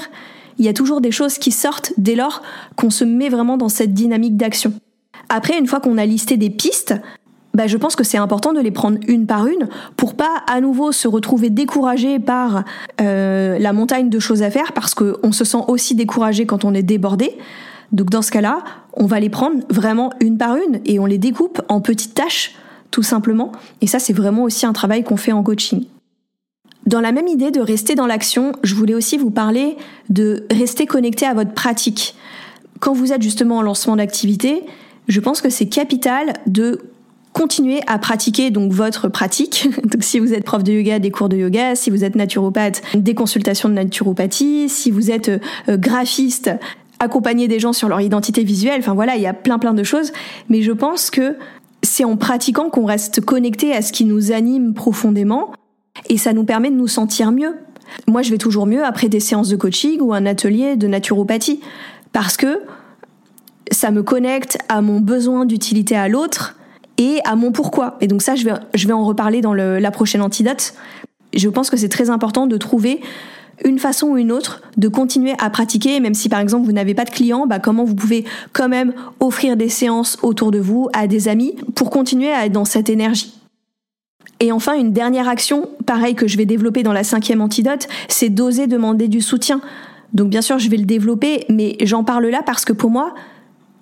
Il 0.59 0.64
y 0.64 0.69
a 0.69 0.73
toujours 0.73 1.01
des 1.01 1.11
choses 1.11 1.38
qui 1.38 1.51
sortent 1.51 1.92
dès 1.99 2.14
lors 2.14 2.40
qu'on 2.77 2.88
se 2.88 3.05
met 3.05 3.29
vraiment 3.29 3.59
dans 3.59 3.69
cette 3.69 3.92
dynamique 3.92 4.37
d'action. 4.37 4.73
Après, 5.29 5.59
une 5.59 5.66
fois 5.66 5.81
qu'on 5.81 5.99
a 5.99 6.07
listé 6.07 6.37
des 6.37 6.49
pistes, 6.49 6.95
bah, 7.53 7.66
je 7.66 7.77
pense 7.77 7.97
que 7.97 8.05
c'est 8.05 8.16
important 8.16 8.53
de 8.53 8.61
les 8.61 8.71
prendre 8.71 8.99
une 9.09 9.27
par 9.27 9.47
une 9.47 9.69
pour 9.97 10.14
pas 10.14 10.42
à 10.47 10.61
nouveau 10.61 10.92
se 10.92 11.09
retrouver 11.09 11.51
découragé 11.51 12.21
par 12.21 12.62
euh, 13.01 13.59
la 13.59 13.73
montagne 13.73 14.09
de 14.09 14.19
choses 14.21 14.42
à 14.42 14.51
faire 14.51 14.73
parce 14.73 14.95
qu'on 14.95 15.33
se 15.33 15.45
sent 15.45 15.64
aussi 15.66 15.97
découragé 15.97 16.47
quand 16.47 16.64
on 16.64 16.75
est 16.75 16.85
débordé. 16.85 17.37
Donc 17.90 18.11
dans 18.11 18.23
ce 18.23 18.31
cas-là, 18.31 18.59
on 18.92 19.07
va 19.07 19.19
les 19.19 19.31
prendre 19.31 19.64
vraiment 19.69 20.12
une 20.21 20.38
par 20.38 20.55
une 20.57 20.81
et 20.85 21.01
on 21.01 21.07
les 21.07 21.19
découpe 21.19 21.61
en 21.69 21.81
petites 21.81 22.14
tâches, 22.14 22.55
tout 22.92 23.03
simplement. 23.03 23.51
Et 23.81 23.88
ça, 23.88 23.99
c'est 23.99 24.12
vraiment 24.12 24.45
aussi 24.45 24.64
un 24.64 24.73
travail 24.73 25.03
qu'on 25.03 25.16
fait 25.16 25.33
en 25.33 25.42
coaching. 25.42 25.87
Dans 26.87 27.01
la 27.01 27.11
même 27.11 27.27
idée 27.27 27.51
de 27.51 27.61
rester 27.61 27.96
dans 27.96 28.07
l'action, 28.07 28.53
je 28.62 28.75
voulais 28.77 28.94
aussi 28.94 29.18
vous 29.18 29.31
parler 29.31 29.77
de 30.09 30.46
rester 30.53 30.87
connecté 30.87 31.27
à 31.27 31.35
votre 31.35 31.53
pratique. 31.53 32.14
Quand 32.79 32.92
vous 32.92 33.12
êtes 33.12 33.22
justement 33.22 33.59
en 33.59 33.62
lancement 33.62 33.96
d'activité, 33.96 34.62
je 35.09 35.18
pense 35.18 35.40
que 35.40 35.51
c'est 35.51 35.66
capital 35.66 36.35
de 36.46 36.81
continuer 37.33 37.81
à 37.88 37.99
pratiquer 37.99 38.51
donc 38.51 38.72
votre 38.72 39.09
pratique. 39.09 39.68
donc 39.85 40.05
si 40.05 40.20
vous 40.20 40.33
êtes 40.33 40.44
prof 40.44 40.62
de 40.62 40.72
yoga, 40.72 41.01
des 41.01 41.11
cours 41.11 41.29
de 41.29 41.37
yoga, 41.37 41.75
si 41.75 41.90
vous 41.90 42.05
êtes 42.05 42.14
naturopathe, 42.14 42.83
des 42.94 43.14
consultations 43.14 43.68
de 43.68 43.75
naturopathie, 43.75 44.68
si 44.68 44.92
vous 44.92 45.11
êtes 45.11 45.29
euh, 45.29 45.77
graphiste, 45.77 46.53
accompagner 47.01 47.49
des 47.49 47.59
gens 47.59 47.72
sur 47.72 47.88
leur 47.88 48.01
identité 48.01 48.44
visuelle. 48.44 48.79
Enfin 48.79 48.94
voilà, 48.94 49.16
il 49.16 49.22
y 49.22 49.27
a 49.27 49.35
plein 49.35 49.59
plein 49.59 49.75
de 49.75 49.83
choses. 49.83 50.12
Mais 50.49 50.62
je 50.62 50.72
pense 50.72 51.11
que 51.11 51.37
c'est 51.83 52.05
en 52.05 52.16
pratiquant 52.16 52.70
qu'on 52.70 52.87
reste 52.87 53.20
connecté 53.20 53.72
à 53.75 53.83
ce 53.83 53.92
qui 53.92 54.05
nous 54.05 54.31
anime 54.31 54.72
profondément 54.72 55.53
et 56.09 56.19
ça 56.19 56.33
nous 56.33 56.45
permet 56.45 56.71
de 56.71 56.77
nous 56.77 56.89
sentir 56.89 57.33
mieux. 57.33 57.55
Moi, 58.07 58.23
je 58.23 58.31
vais 58.31 58.39
toujours 58.39 58.67
mieux 58.67 58.85
après 58.85 59.09
des 59.09 59.21
séances 59.21 59.49
de 59.49 59.57
coaching 59.57 60.01
ou 60.01 60.13
un 60.13 60.27
atelier 60.27 60.77
de 60.77 60.87
naturopathie 60.87 61.61
parce 62.13 62.37
que 62.37 62.61
ça 63.71 63.91
me 63.91 64.03
connecte 64.03 64.59
à 64.69 64.81
mon 64.81 65.01
besoin 65.01 65.45
d'utilité 65.45 65.97
à 65.97 66.09
l'autre 66.09 66.57
et 66.99 67.19
à 67.25 67.37
mon 67.37 67.53
pourquoi. 67.53 67.97
Et 68.01 68.07
donc 68.07 68.23
ça, 68.23 68.35
je 68.35 68.45
vais, 68.45 68.55
je 68.75 68.87
vais 68.87 68.93
en 68.93 69.05
reparler 69.05 69.41
dans 69.41 69.55
la 69.55 69.91
prochaine 69.91 70.23
antidote. 70.23 70.75
Je 71.35 71.49
pense 71.49 71.71
que 71.71 71.77
c'est 71.77 71.89
très 71.89 72.11
important 72.11 72.47
de 72.47 72.57
trouver 72.57 73.01
une 73.65 73.79
façon 73.79 74.09
ou 74.09 74.17
une 74.19 74.33
autre 74.33 74.63
de 74.77 74.89
continuer 74.89 75.35
à 75.39 75.51
pratiquer, 75.51 76.01
même 76.01 76.15
si 76.15 76.29
par 76.29 76.41
exemple 76.41 76.67
vous 76.67 76.73
n'avez 76.73 76.95
pas 76.95 77.05
de 77.05 77.11
clients, 77.11 77.47
bah 77.47 77.59
comment 77.59 77.85
vous 77.85 77.95
pouvez 77.95 78.25
quand 78.53 78.69
même 78.69 78.93
offrir 79.21 79.57
des 79.57 79.69
séances 79.69 80.19
autour 80.23 80.51
de 80.51 80.59
vous 80.59 80.89
à 80.93 81.07
des 81.07 81.29
amis 81.29 81.55
pour 81.75 81.91
continuer 81.91 82.31
à 82.31 82.47
être 82.47 82.53
dans 82.53 82.65
cette 82.65 82.91
énergie. 82.91 83.36
Et 84.40 84.53
enfin, 84.53 84.75
une 84.75 84.92
dernière 84.92 85.29
action, 85.29 85.68
pareil 85.87 86.14
que 86.14 86.27
je 86.27 86.37
vais 86.37 86.44
développer 86.44 86.83
dans 86.83 86.92
la 86.92 87.05
cinquième 87.05 87.40
antidote, 87.40 87.88
c'est 88.09 88.29
d'oser 88.29 88.66
demander 88.66 89.09
du 89.09 89.20
soutien. 89.20 89.61
Donc 90.12 90.29
bien 90.29 90.42
sûr, 90.42 90.59
je 90.59 90.68
vais 90.68 90.77
le 90.77 90.85
développer, 90.85 91.46
mais 91.49 91.77
j'en 91.83 92.05
parle 92.05 92.27
là 92.27 92.42
parce 92.44 92.64
que 92.64 92.72
pour 92.72 92.90
moi, 92.90 93.14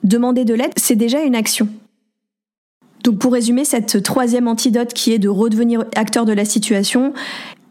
demander 0.05 0.45
de 0.45 0.55
l'aide, 0.55 0.73
c'est 0.77 0.97
déjà 0.97 1.23
une 1.23 1.35
action. 1.35 1.69
Donc 3.03 3.19
pour 3.19 3.33
résumer 3.33 3.65
cette 3.65 4.03
troisième 4.03 4.49
antidote 4.49 4.95
qui 4.95 5.13
est 5.13 5.19
de 5.19 5.29
redevenir 5.29 5.85
acteur 5.97 6.25
de 6.25 6.33
la 6.33 6.45
situation, 6.45 7.13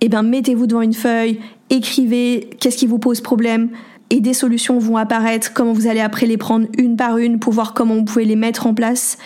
eh 0.02 0.10
ben 0.10 0.22
mettez-vous 0.22 0.68
devant 0.68 0.82
une 0.82 0.94
feuille, 0.94 1.40
écrivez 1.70 2.50
qu'est-ce 2.60 2.78
qui 2.78 2.86
vous 2.86 3.00
pose 3.00 3.22
problème 3.22 3.70
et 4.10 4.20
des 4.20 4.34
solutions 4.34 4.78
vont 4.78 4.98
apparaître, 4.98 5.54
comment 5.54 5.74
vous 5.74 5.88
allez 5.88 6.02
après 6.02 6.28
les 6.28 6.38
prendre 6.38 6.68
une 6.78 6.98
par 6.98 7.18
une 7.18 7.40
pour 7.40 7.52
voir 7.52 7.74
comment 7.74 7.96
vous 7.96 8.04
pouvez 8.04 8.26
les 8.26 8.36
mettre 8.36 8.68
en 8.68 8.76
place 8.76 9.18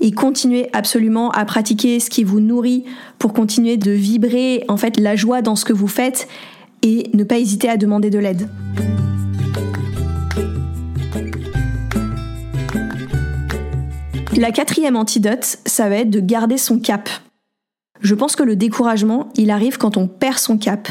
et 0.00 0.12
continuez 0.12 0.68
absolument 0.72 1.30
à 1.30 1.44
pratiquer 1.44 2.00
ce 2.00 2.10
qui 2.10 2.24
vous 2.24 2.40
nourrit 2.40 2.84
pour 3.18 3.32
continuer 3.32 3.76
de 3.76 3.90
vibrer 3.90 4.64
en 4.68 4.76
fait 4.76 4.98
la 4.98 5.16
joie 5.16 5.42
dans 5.42 5.56
ce 5.56 5.64
que 5.64 5.72
vous 5.72 5.88
faites 5.88 6.28
et 6.82 7.10
ne 7.14 7.24
pas 7.24 7.38
hésiter 7.38 7.68
à 7.68 7.76
demander 7.76 8.10
de 8.10 8.18
l'aide. 8.18 8.48
La 14.36 14.50
quatrième 14.50 14.96
antidote, 14.96 15.56
ça 15.64 15.88
va 15.88 15.96
être 15.96 16.10
de 16.10 16.20
garder 16.20 16.58
son 16.58 16.78
cap. 16.78 17.08
Je 18.02 18.14
pense 18.14 18.36
que 18.36 18.42
le 18.42 18.54
découragement, 18.54 19.30
il 19.34 19.50
arrive 19.50 19.78
quand 19.78 19.96
on 19.96 20.06
perd 20.06 20.36
son 20.36 20.58
cap. 20.58 20.88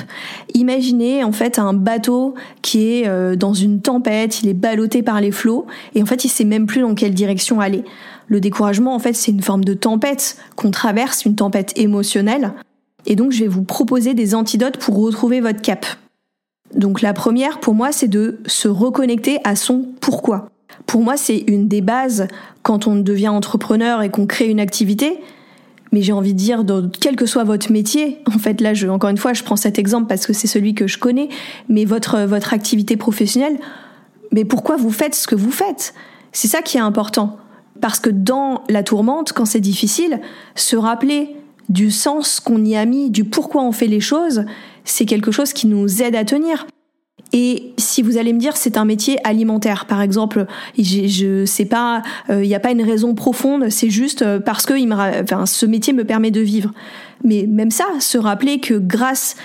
Imaginez 0.55 1.23
en 1.23 1.31
fait 1.31 1.59
un 1.59 1.73
bateau 1.73 2.33
qui 2.63 2.91
est 2.91 3.07
euh, 3.07 3.35
dans 3.35 3.53
une 3.53 3.81
tempête, 3.81 4.41
il 4.41 4.49
est 4.49 4.55
ballotté 4.55 5.03
par 5.03 5.21
les 5.21 5.31
flots 5.31 5.67
et 5.93 6.01
en 6.01 6.07
fait 6.07 6.25
il 6.25 6.29
sait 6.29 6.43
même 6.43 6.65
plus 6.65 6.81
dans 6.81 6.95
quelle 6.95 7.13
direction 7.13 7.59
aller. 7.59 7.83
Le 8.27 8.39
découragement 8.39 8.95
en 8.95 8.99
fait 8.99 9.13
c'est 9.13 9.31
une 9.31 9.41
forme 9.41 9.63
de 9.63 9.73
tempête 9.73 10.37
qu'on 10.55 10.71
traverse, 10.71 11.25
une 11.25 11.35
tempête 11.35 11.77
émotionnelle. 11.77 12.53
Et 13.05 13.15
donc 13.15 13.31
je 13.31 13.41
vais 13.41 13.47
vous 13.47 13.63
proposer 13.63 14.13
des 14.13 14.35
antidotes 14.35 14.77
pour 14.77 14.97
retrouver 14.97 15.41
votre 15.41 15.61
cap. 15.61 15.85
Donc 16.73 17.01
la 17.01 17.13
première 17.13 17.59
pour 17.59 17.73
moi 17.73 17.91
c'est 17.91 18.07
de 18.07 18.39
se 18.45 18.67
reconnecter 18.67 19.39
à 19.43 19.55
son 19.55 19.85
pourquoi. 20.01 20.49
Pour 20.85 21.01
moi 21.01 21.17
c'est 21.17 21.43
une 21.47 21.67
des 21.67 21.81
bases 21.81 22.27
quand 22.63 22.87
on 22.87 22.95
devient 22.95 23.29
entrepreneur 23.29 24.01
et 24.01 24.09
qu'on 24.09 24.25
crée 24.25 24.49
une 24.49 24.59
activité, 24.59 25.19
mais 25.91 26.01
j'ai 26.01 26.11
envie 26.11 26.33
de 26.33 26.37
dire, 26.37 26.63
quel 26.99 27.15
que 27.15 27.25
soit 27.25 27.45
votre 27.45 27.71
métier, 27.71 28.19
en 28.27 28.37
fait, 28.37 28.59
là, 28.59 28.73
encore 28.89 29.09
une 29.09 29.17
fois, 29.17 29.31
je 29.31 29.43
prends 29.43 29.55
cet 29.55 29.79
exemple 29.79 30.07
parce 30.07 30.25
que 30.25 30.33
c'est 30.33 30.47
celui 30.47 30.73
que 30.73 30.87
je 30.87 30.97
connais, 30.97 31.29
mais 31.69 31.85
votre, 31.85 32.25
votre 32.25 32.53
activité 32.53 32.97
professionnelle, 32.97 33.57
mais 34.33 34.43
pourquoi 34.43 34.75
vous 34.75 34.91
faites 34.91 35.15
ce 35.15 35.25
que 35.25 35.35
vous 35.35 35.51
faites? 35.51 35.93
C'est 36.33 36.49
ça 36.49 36.61
qui 36.61 36.75
est 36.75 36.81
important. 36.81 37.37
Parce 37.81 37.99
que 37.99 38.09
dans 38.09 38.63
la 38.69 38.83
tourmente, 38.83 39.33
quand 39.33 39.45
c'est 39.45 39.59
difficile, 39.59 40.21
se 40.55 40.75
rappeler 40.75 41.35
du 41.69 41.91
sens 41.91 42.39
qu'on 42.39 42.63
y 42.63 42.75
a 42.75 42.85
mis, 42.85 43.09
du 43.09 43.23
pourquoi 43.23 43.63
on 43.63 43.71
fait 43.71 43.87
les 43.87 43.99
choses, 43.99 44.45
c'est 44.83 45.05
quelque 45.05 45.31
chose 45.31 45.53
qui 45.53 45.67
nous 45.67 46.01
aide 46.01 46.15
à 46.15 46.23
tenir. 46.23 46.67
Et 47.33 47.73
si 47.77 48.01
vous 48.01 48.17
allez 48.17 48.33
me 48.33 48.39
dire 48.39 48.55
c'est 48.55 48.77
un 48.77 48.85
métier 48.85 49.17
alimentaire, 49.27 49.85
par 49.85 50.01
exemple, 50.01 50.45
je 50.77 51.43
sais 51.45 51.65
pas, 51.65 52.01
il 52.29 52.35
euh, 52.35 52.45
n'y 52.45 52.55
a 52.55 52.59
pas 52.59 52.71
une 52.71 52.83
raison 52.83 53.15
profonde, 53.15 53.69
c'est 53.69 53.89
juste 53.89 54.21
euh, 54.21 54.39
parce 54.39 54.65
que 54.65 54.73
il 54.73 54.87
me, 54.87 54.95
enfin, 54.95 55.45
ce 55.45 55.65
métier 55.65 55.91
me 55.91 56.05
permet 56.05 56.31
de 56.31 56.41
vivre. 56.41 56.71
Mais 57.23 57.45
même 57.47 57.71
ça, 57.71 57.85
se 57.99 58.17
rappeler 58.17 58.59
que 58.59 58.75
grâce 58.75 59.35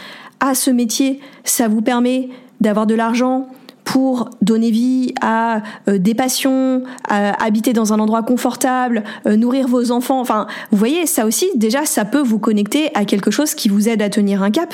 à 0.41 0.55
ce 0.55 0.71
métier, 0.71 1.21
ça 1.45 1.69
vous 1.69 1.83
permet 1.83 2.29
d'avoir 2.61 2.87
de 2.87 2.95
l'argent 2.95 3.49
pour 3.91 4.31
donner 4.41 4.71
vie 4.71 5.15
à 5.21 5.63
euh, 5.89 5.99
des 5.99 6.15
passions, 6.15 6.85
habiter 7.09 7.73
dans 7.73 7.93
un 7.93 7.99
endroit 7.99 8.23
confortable, 8.23 9.03
nourrir 9.27 9.67
vos 9.67 9.91
enfants. 9.91 10.21
Enfin, 10.21 10.47
vous 10.71 10.79
voyez, 10.79 11.07
ça 11.07 11.27
aussi, 11.27 11.51
déjà, 11.57 11.85
ça 11.85 12.05
peut 12.05 12.23
vous 12.23 12.39
connecter 12.39 12.91
à 12.95 13.05
quelque 13.05 13.33
chose 13.33 13.55
qui 13.55 13.69
vous 13.69 13.89
aide 13.89 14.01
à 14.01 14.09
tenir 14.09 14.45
un 14.45 14.51
cap 14.53 14.73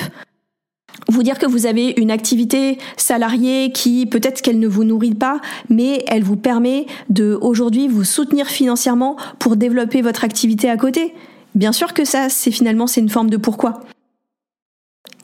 vous 1.09 1.23
dire 1.23 1.37
que 1.37 1.45
vous 1.45 1.65
avez 1.65 1.93
une 1.97 2.11
activité 2.11 2.77
salariée 2.97 3.71
qui 3.71 4.05
peut-être 4.05 4.41
qu'elle 4.41 4.59
ne 4.59 4.67
vous 4.67 4.83
nourrit 4.83 5.15
pas, 5.15 5.39
mais 5.69 6.03
elle 6.07 6.23
vous 6.23 6.35
permet 6.35 6.85
de 7.09 7.37
aujourd'hui 7.41 7.87
vous 7.87 8.03
soutenir 8.03 8.47
financièrement 8.47 9.15
pour 9.39 9.55
développer 9.55 10.01
votre 10.01 10.23
activité 10.23 10.69
à 10.69 10.75
côté. 10.75 11.13
Bien 11.55 11.71
sûr 11.71 11.93
que 11.93 12.03
ça, 12.03 12.29
c'est 12.29 12.51
finalement 12.51 12.87
c'est 12.87 13.01
une 13.01 13.09
forme 13.09 13.29
de 13.29 13.37
pourquoi. 13.37 13.81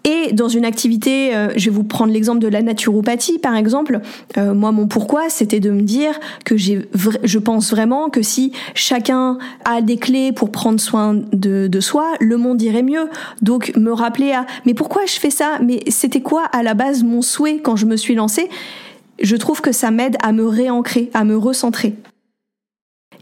Et 0.05 0.33
dans 0.33 0.49
une 0.49 0.65
activité, 0.65 1.33
euh, 1.33 1.53
je 1.55 1.69
vais 1.69 1.75
vous 1.75 1.85
prendre 1.85 2.11
l'exemple 2.11 2.39
de 2.39 2.49
la 2.49 2.61
naturopathie 2.61 3.39
par 3.39 3.55
exemple. 3.55 4.01
Euh, 4.37 4.53
moi, 4.53 4.73
mon 4.73 4.87
pourquoi, 4.87 5.29
c'était 5.29 5.61
de 5.61 5.71
me 5.71 5.81
dire 5.81 6.19
que 6.43 6.57
j'ai, 6.57 6.89
je 7.23 7.39
pense 7.39 7.71
vraiment 7.71 8.09
que 8.09 8.21
si 8.21 8.51
chacun 8.75 9.37
a 9.63 9.81
des 9.81 9.95
clés 9.95 10.33
pour 10.33 10.51
prendre 10.51 10.79
soin 10.79 11.13
de, 11.13 11.67
de 11.67 11.79
soi, 11.79 12.15
le 12.19 12.35
monde 12.35 12.61
irait 12.61 12.83
mieux. 12.83 13.09
Donc 13.41 13.71
me 13.77 13.91
rappeler 13.91 14.33
à, 14.33 14.45
mais 14.65 14.73
pourquoi 14.73 15.05
je 15.05 15.13
fais 15.13 15.29
ça? 15.29 15.59
Mais 15.63 15.79
c'était 15.87 16.21
quoi 16.21 16.43
à 16.51 16.63
la 16.63 16.73
base 16.73 17.03
mon 17.03 17.21
souhait 17.21 17.59
quand 17.63 17.77
je 17.77 17.85
me 17.85 17.95
suis 17.95 18.15
lancée? 18.15 18.49
Je 19.21 19.35
trouve 19.37 19.61
que 19.61 19.71
ça 19.71 19.89
m'aide 19.89 20.17
à 20.21 20.33
me 20.33 20.45
réancrer, 20.45 21.11
à 21.13 21.23
me 21.23 21.37
recentrer. 21.37 21.95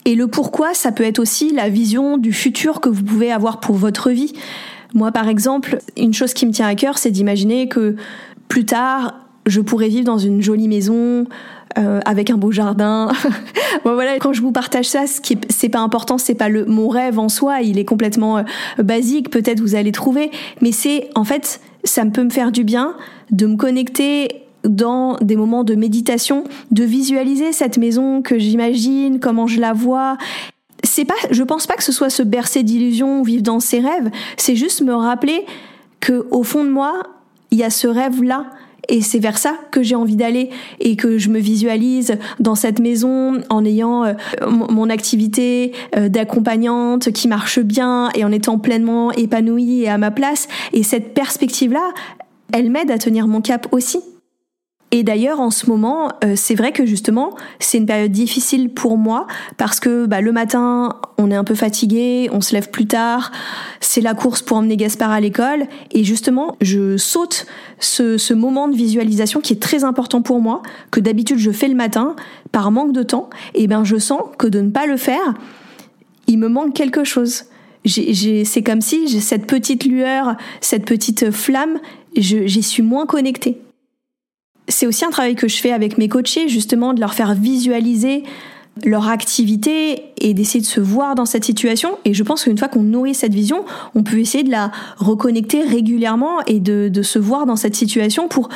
Et 0.06 0.15
le 0.15 0.28
pourquoi, 0.28 0.74
ça 0.74 0.91
peut 0.91 1.04
être 1.04 1.20
aussi 1.20 1.54
la 1.54 1.70
vision 1.70 2.17
du 2.17 2.34
futur 2.34 2.82
que 2.82 2.89
vous 2.89 3.04
pouvez 3.04 3.32
avoir 3.32 3.60
pour 3.60 3.76
votre 3.76 4.10
vie. 4.10 4.34
Moi, 4.93 5.12
par 5.12 5.27
exemple, 5.27 5.80
une 5.97 6.13
chose 6.13 6.34
qui 6.34 6.45
me 6.45 6.51
tient 6.51 6.67
à 6.67 6.75
cœur, 6.75 6.97
c'est 6.97 7.12
d'imaginer 7.12 7.67
que 7.67 7.95
plus 8.47 8.65
tard, 8.65 9.15
je 9.45 9.62
pourrais 9.62 9.88
vivre 9.88 10.06
dans 10.06 10.17
une 10.17 10.41
jolie 10.41 10.67
maison, 10.67 11.25
euh, 11.77 11.99
avec 12.06 12.30
un 12.30 12.38
beau 12.38 12.51
jardin. 12.51 13.10
bon 13.86 13.93
voilà, 13.93 14.17
quand 14.19 14.34
je 14.34 14.41
vous 14.41 14.51
partage 14.51 14.89
ça, 14.89 15.08
ce 15.08 15.21
qui 15.21 15.38
c'est 15.49 15.69
pas 15.69 15.80
important, 15.80 16.17
c'est 16.17 16.36
pas 16.36 16.49
le 16.49 16.65
mon 16.65 16.89
rêve 16.89 17.17
en 17.17 17.30
soi, 17.30 17.62
il 17.62 17.80
est 17.80 17.86
complètement 17.86 18.39
euh, 18.39 18.43
basique, 18.80 19.30
peut-être 19.30 19.62
vous 19.62 19.75
allez 19.75 19.91
trouver, 19.91 20.32
mais 20.62 20.71
c'est 20.71 21.10
en 21.15 21.23
fait 21.23 21.62
ça 21.84 22.06
peut 22.06 22.23
me 22.23 22.30
faire 22.30 22.51
du 22.51 22.63
bien 22.63 22.95
de 23.32 23.45
me 23.45 23.56
connecter 23.56 24.43
dans 24.65 25.15
des 25.21 25.36
moments 25.36 25.63
de 25.63 25.75
méditation, 25.75 26.43
de 26.71 26.84
visualiser 26.84 27.54
cette 27.54 27.77
maison 27.77 28.21
que 28.21 28.38
j'imagine, 28.38 29.19
comment 29.19 29.47
je 29.47 29.60
la 29.62 29.73
vois 29.73 30.17
c'est 30.91 31.06
pas, 31.06 31.13
je 31.30 31.41
pense 31.43 31.67
pas 31.67 31.75
que 31.75 31.84
ce 31.84 31.93
soit 31.93 32.10
se 32.10 32.21
bercer 32.21 32.63
d'illusions 32.63 33.23
vivre 33.23 33.43
dans 33.43 33.62
ses 33.62 33.80
rêves. 33.80 34.12
C'est 34.36 34.58
juste 34.58 34.82
me 34.82 34.93
rappeler 34.93 35.45
que 36.01 36.27
au 36.32 36.43
fond 36.43 36.65
de 36.65 36.69
moi, 36.69 37.01
il 37.49 37.60
y 37.60 37.63
a 37.63 37.69
ce 37.69 37.88
rêve-là. 37.88 38.47
Et 38.89 39.01
c'est 39.01 39.19
vers 39.19 39.38
ça 39.38 39.56
que 39.71 39.84
j'ai 39.84 39.95
envie 39.95 40.17
d'aller 40.17 40.49
et 40.82 40.97
que 40.97 41.17
je 41.17 41.30
me 41.30 41.39
visualise 41.39 42.17
dans 42.41 42.56
cette 42.56 42.80
maison 42.80 43.41
en 43.49 43.63
ayant 43.63 44.04
euh, 44.04 44.13
mon 44.49 44.89
activité 44.89 45.71
euh, 45.95 46.10
d'accompagnante 46.10 47.12
qui 47.13 47.30
marche 47.30 47.60
bien 47.60 48.10
et 48.15 48.25
en 48.25 48.32
étant 48.34 48.60
pleinement 48.60 49.12
épanouie 49.13 49.84
et 49.84 49.89
à 49.89 49.97
ma 49.97 50.12
place. 50.12 50.49
Et 50.73 50.84
cette 50.84 51.13
perspective-là, 51.13 51.93
elle 52.51 52.69
m'aide 52.69 52.91
à 52.91 52.97
tenir 52.97 53.27
mon 53.27 53.39
cap 53.39 53.67
aussi. 53.71 53.99
Et 54.93 55.04
d'ailleurs, 55.04 55.39
en 55.39 55.51
ce 55.51 55.67
moment, 55.67 56.10
euh, 56.25 56.34
c'est 56.36 56.54
vrai 56.54 56.73
que 56.73 56.86
justement, 56.86 57.34
c'est 57.60 57.77
une 57.77 57.86
période 57.86 58.12
difficile 58.12 58.69
pour 58.69 58.97
moi 58.97 59.25
parce 59.56 59.80
que 59.80 60.06
bah, 60.06 60.19
le 60.19 60.34
matin, 60.34 60.97
on 61.17 61.32
est 61.32 61.36
un 61.36 61.45
peu 61.45 61.56
fatigué, 61.56 62.30
on 62.34 62.41
se 62.41 62.54
lève 62.54 62.69
plus 62.69 62.88
tard, 62.88 63.32
c'est 63.80 64.01
la 64.01 64.13
course 64.13 64.41
pour 64.41 64.58
emmener 64.58 64.75
Gaspard 64.75 65.12
à 65.12 65.21
l'école, 65.21 65.65
et 65.91 66.04
justement, 66.04 66.58
je 66.60 66.97
saute 66.97 67.45
ce, 67.80 68.17
ce 68.17 68.34
moment 68.34 68.67
de 68.67 68.75
visualisation 68.75 69.39
qui 69.39 69.54
est 69.54 69.62
très 69.62 69.86
important 69.86 70.21
pour 70.21 70.41
moi, 70.41 70.62
que 70.91 70.99
d'habitude 70.99 71.38
je 71.38 71.51
fais 71.51 71.69
le 71.69 71.75
matin 71.75 72.17
par 72.51 72.69
manque 72.69 72.91
de 72.91 73.04
temps. 73.04 73.30
Et 73.54 73.67
ben, 73.67 73.86
je 73.86 73.95
sens 73.95 74.21
que 74.38 74.47
de 74.47 74.60
ne 74.60 74.71
pas 74.71 74.88
le 74.88 74.97
faire, 74.97 75.36
il 76.27 76.38
me 76.38 76.49
manque 76.49 76.73
quelque 76.73 77.06
chose. 77.06 77.45
c'est 77.86 78.63
comme 78.63 78.82
si 78.82 79.08
j'ai 79.08 79.21
cette 79.21 79.47
petite 79.47 79.86
lueur, 79.86 80.36
cette 80.60 80.84
petite 80.84 81.32
flamme, 81.32 81.80
j'y 82.17 82.62
suis 82.62 82.84
moins 82.84 83.06
connectée 83.06 83.62
c'est 84.67 84.88
aussi 84.88 85.06
un 85.06 85.10
travail 85.10 85.36
que 85.36 85.47
je 85.47 85.58
fais 85.58 85.71
avec 85.71 85.97
mes 85.97 86.08
coachés, 86.08 86.47
justement, 86.47 86.93
de 86.93 87.00
leur 87.00 87.13
faire 87.13 87.34
visualiser 87.34 88.24
leur 88.86 89.10
activité 89.10 90.06
et 90.19 90.34
d'essayer 90.34 90.62
de 90.62 90.65
se 90.65 90.80
voir 90.80 91.15
dans 91.15 91.26
cette 91.26 91.43
situation. 91.43 91.97
Et 92.06 92.13
je 92.13 92.24
pense 92.24 92.45
qu'une 92.45 92.58
fois 92.58 92.67
qu'on 92.67 92.84
nourrit 92.84 93.13
cette 93.13 93.34
vision, 93.34 93.65
on 93.95 94.04
peut 94.04 94.19
essayer 94.19 94.43
de 94.43 94.50
la 94.50 94.71
reconnecter 94.97 95.62
régulièrement 95.63 96.39
et 96.47 96.60
de, 96.60 96.89
se 97.02 97.19
voir 97.19 97.45
dans 97.45 97.56
cette 97.56 97.76
situation 97.76 98.28
pour, 98.28 98.50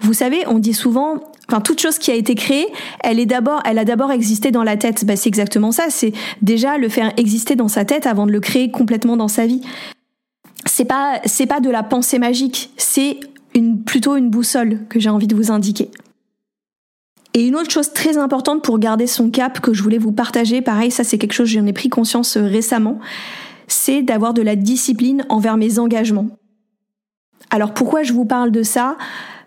vous 0.00 0.12
savez, 0.12 0.44
on 0.46 0.58
dit 0.58 0.74
souvent, 0.74 1.20
enfin 1.48 1.60
toute 1.60 1.80
chose 1.80 1.98
qui 1.98 2.10
a 2.10 2.14
été 2.14 2.34
créée, 2.34 2.66
elle 3.02 3.18
est 3.18 3.26
d'abord, 3.26 3.62
elle 3.64 3.78
a 3.78 3.84
d'abord 3.84 4.12
existé 4.12 4.50
dans 4.50 4.62
la 4.62 4.76
tête. 4.76 5.04
Bah, 5.04 5.16
c'est 5.16 5.28
exactement 5.28 5.72
ça. 5.72 5.86
C'est 5.88 6.12
déjà 6.42 6.78
le 6.78 6.88
faire 6.88 7.12
exister 7.16 7.56
dans 7.56 7.68
sa 7.68 7.84
tête 7.84 8.06
avant 8.06 8.26
de 8.26 8.32
le 8.32 8.40
créer 8.40 8.70
complètement 8.70 9.16
dans 9.16 9.28
sa 9.28 9.46
vie. 9.46 9.62
C'est 10.66 10.84
pas, 10.84 11.20
c'est 11.24 11.46
pas 11.46 11.60
de 11.60 11.70
la 11.70 11.82
pensée 11.82 12.18
magique. 12.18 12.70
C'est 12.76 13.18
plutôt 13.84 14.16
une 14.16 14.30
boussole 14.30 14.80
que 14.88 15.00
j'ai 15.00 15.10
envie 15.10 15.26
de 15.26 15.34
vous 15.34 15.50
indiquer. 15.50 15.90
Et 17.34 17.46
une 17.46 17.56
autre 17.56 17.70
chose 17.70 17.92
très 17.92 18.18
importante 18.18 18.62
pour 18.62 18.78
garder 18.78 19.06
son 19.06 19.30
cap 19.30 19.60
que 19.60 19.72
je 19.72 19.82
voulais 19.82 19.98
vous 19.98 20.12
partager, 20.12 20.60
pareil, 20.60 20.90
ça 20.90 21.04
c'est 21.04 21.18
quelque 21.18 21.32
chose 21.32 21.48
j'en 21.48 21.66
ai 21.66 21.72
pris 21.72 21.88
conscience 21.88 22.36
euh, 22.36 22.46
récemment, 22.46 22.98
c'est 23.68 24.02
d'avoir 24.02 24.34
de 24.34 24.42
la 24.42 24.54
discipline 24.54 25.24
envers 25.30 25.56
mes 25.56 25.78
engagements. 25.78 26.28
Alors 27.50 27.72
pourquoi 27.72 28.02
je 28.02 28.12
vous 28.12 28.26
parle 28.26 28.50
de 28.50 28.62
ça? 28.62 28.96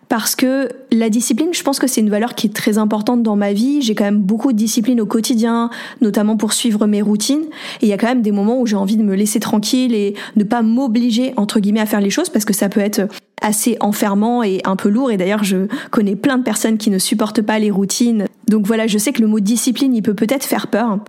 Parce 0.07 0.35
que 0.35 0.69
la 0.91 1.09
discipline, 1.09 1.49
je 1.51 1.63
pense 1.63 1.79
que 1.79 1.87
c'est 1.87 2.01
une 2.01 2.09
valeur 2.09 2.35
qui 2.35 2.47
est 2.47 2.53
très 2.53 2.77
importante 2.77 3.23
dans 3.23 3.35
ma 3.35 3.53
vie. 3.53 3.81
J'ai 3.81 3.95
quand 3.95 4.03
même 4.03 4.19
beaucoup 4.19 4.51
de 4.51 4.57
discipline 4.57 5.01
au 5.01 5.05
quotidien, 5.05 5.69
notamment 6.01 6.37
pour 6.37 6.53
suivre 6.53 6.85
mes 6.85 7.01
routines. 7.01 7.45
Et 7.81 7.87
il 7.87 7.89
y 7.89 7.93
a 7.93 7.97
quand 7.97 8.07
même 8.07 8.21
des 8.21 8.31
moments 8.31 8.59
où 8.59 8.65
j'ai 8.65 8.75
envie 8.75 8.97
de 8.97 9.03
me 9.03 9.15
laisser 9.15 9.39
tranquille 9.39 9.95
et 9.95 10.13
ne 10.35 10.43
pas 10.43 10.61
m'obliger, 10.61 11.33
entre 11.37 11.59
guillemets, 11.59 11.79
à 11.79 11.85
faire 11.85 12.01
les 12.01 12.09
choses 12.09 12.29
parce 12.29 12.45
que 12.45 12.53
ça 12.53 12.69
peut 12.69 12.81
être 12.81 13.07
assez 13.41 13.77
enfermant 13.79 14.43
et 14.43 14.61
un 14.63 14.75
peu 14.75 14.89
lourd. 14.89 15.11
Et 15.11 15.17
d'ailleurs, 15.17 15.43
je 15.43 15.67
connais 15.91 16.15
plein 16.15 16.37
de 16.37 16.43
personnes 16.43 16.77
qui 16.77 16.89
ne 16.89 16.99
supportent 16.99 17.41
pas 17.41 17.59
les 17.59 17.71
routines. 17.71 18.25
Donc 18.47 18.67
voilà, 18.67 18.87
je 18.87 18.97
sais 18.97 19.11
que 19.11 19.21
le 19.21 19.27
mot 19.27 19.39
discipline, 19.39 19.93
il 19.95 20.01
peut 20.01 20.13
peut-être 20.13 20.45
faire 20.45 20.67
peur. 20.67 20.99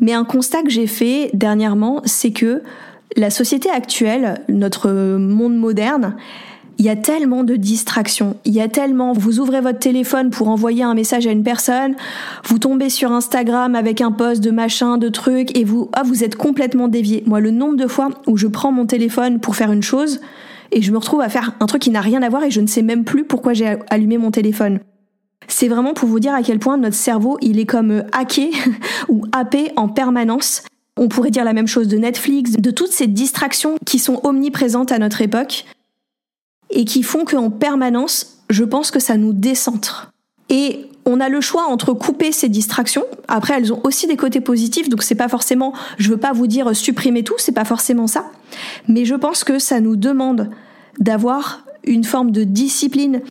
Mais 0.00 0.12
un 0.12 0.24
constat 0.24 0.62
que 0.62 0.70
j'ai 0.70 0.86
fait 0.86 1.30
dernièrement, 1.34 2.02
c'est 2.04 2.30
que 2.30 2.62
la 3.16 3.30
société 3.30 3.68
actuelle, 3.68 4.42
notre 4.48 4.90
monde 5.18 5.56
moderne, 5.56 6.14
il 6.78 6.84
y 6.84 6.88
a 6.88 6.96
tellement 6.96 7.42
de 7.42 7.56
distractions, 7.56 8.36
il 8.44 8.54
y 8.54 8.60
a 8.60 8.68
tellement, 8.68 9.12
vous 9.12 9.40
ouvrez 9.40 9.60
votre 9.60 9.80
téléphone 9.80 10.30
pour 10.30 10.48
envoyer 10.48 10.84
un 10.84 10.94
message 10.94 11.26
à 11.26 11.32
une 11.32 11.42
personne, 11.42 11.96
vous 12.44 12.58
tombez 12.58 12.88
sur 12.88 13.10
Instagram 13.10 13.74
avec 13.74 14.00
un 14.00 14.12
post 14.12 14.42
de 14.42 14.52
machin, 14.52 14.96
de 14.96 15.08
trucs, 15.08 15.56
et 15.58 15.64
vous, 15.64 15.90
ah, 15.92 16.02
vous 16.04 16.22
êtes 16.22 16.36
complètement 16.36 16.86
dévié. 16.86 17.24
Moi, 17.26 17.40
le 17.40 17.50
nombre 17.50 17.76
de 17.76 17.88
fois 17.88 18.10
où 18.28 18.36
je 18.36 18.46
prends 18.46 18.70
mon 18.70 18.86
téléphone 18.86 19.40
pour 19.40 19.56
faire 19.56 19.72
une 19.72 19.82
chose, 19.82 20.20
et 20.70 20.80
je 20.80 20.92
me 20.92 20.98
retrouve 20.98 21.20
à 21.20 21.28
faire 21.28 21.54
un 21.60 21.66
truc 21.66 21.82
qui 21.82 21.90
n'a 21.90 22.00
rien 22.00 22.22
à 22.22 22.28
voir 22.28 22.44
et 22.44 22.50
je 22.50 22.60
ne 22.60 22.66
sais 22.66 22.82
même 22.82 23.04
plus 23.04 23.24
pourquoi 23.24 23.54
j'ai 23.54 23.76
allumé 23.90 24.18
mon 24.18 24.30
téléphone. 24.30 24.80
C'est 25.48 25.68
vraiment 25.68 25.94
pour 25.94 26.08
vous 26.08 26.20
dire 26.20 26.34
à 26.34 26.42
quel 26.42 26.58
point 26.58 26.76
notre 26.76 26.94
cerveau, 26.94 27.38
il 27.40 27.58
est 27.58 27.66
comme 27.66 27.90
euh, 27.90 28.02
hacké 28.12 28.50
ou 29.08 29.24
happé 29.32 29.70
en 29.76 29.88
permanence. 29.88 30.62
On 30.98 31.08
pourrait 31.08 31.30
dire 31.30 31.44
la 31.44 31.54
même 31.54 31.68
chose 31.68 31.88
de 31.88 31.96
Netflix, 31.96 32.52
de 32.52 32.70
toutes 32.70 32.92
ces 32.92 33.06
distractions 33.06 33.76
qui 33.86 33.98
sont 33.98 34.20
omniprésentes 34.24 34.92
à 34.92 34.98
notre 34.98 35.22
époque 35.22 35.64
et 36.70 36.84
qui 36.84 37.02
font 37.02 37.24
qu'en 37.24 37.50
permanence, 37.50 38.38
je 38.50 38.64
pense 38.64 38.90
que 38.90 39.00
ça 39.00 39.16
nous 39.16 39.32
décentre. 39.32 40.10
Et 40.50 40.86
on 41.04 41.20
a 41.20 41.28
le 41.28 41.40
choix 41.40 41.64
entre 41.64 41.94
couper 41.94 42.32
ces 42.32 42.48
distractions. 42.48 43.04
Après, 43.28 43.54
elles 43.54 43.72
ont 43.72 43.80
aussi 43.84 44.06
des 44.06 44.16
côtés 44.16 44.40
positifs, 44.40 44.88
donc 44.88 45.02
c'est 45.02 45.14
pas 45.14 45.28
forcément, 45.28 45.72
je 45.98 46.10
veux 46.10 46.16
pas 46.18 46.32
vous 46.32 46.46
dire 46.46 46.76
supprimer 46.76 47.24
tout, 47.24 47.34
c'est 47.38 47.52
pas 47.52 47.64
forcément 47.64 48.06
ça. 48.06 48.30
Mais 48.88 49.04
je 49.04 49.14
pense 49.14 49.44
que 49.44 49.58
ça 49.58 49.80
nous 49.80 49.96
demande 49.96 50.50
d'avoir 50.98 51.64
une 51.84 52.04
forme 52.04 52.30
de 52.30 52.44
discipline 52.44 53.22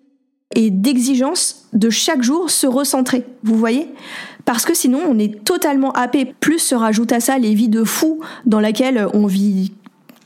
et 0.55 0.71
d'exigence 0.71 1.67
de 1.73 1.89
chaque 1.89 2.23
jour 2.23 2.49
se 2.49 2.65
recentrer. 2.65 3.25
Vous 3.43 3.57
voyez? 3.57 3.93
Parce 4.45 4.65
que 4.65 4.73
sinon, 4.73 5.01
on 5.07 5.19
est 5.19 5.43
totalement 5.43 5.91
happé. 5.91 6.33
Plus 6.39 6.59
se 6.59 6.73
rajoute 6.73 7.11
à 7.11 7.19
ça 7.19 7.37
les 7.37 7.53
vies 7.53 7.69
de 7.69 7.83
fous 7.83 8.21
dans 8.45 8.59
lesquelles 8.59 9.07
on 9.13 9.27
vit 9.27 9.73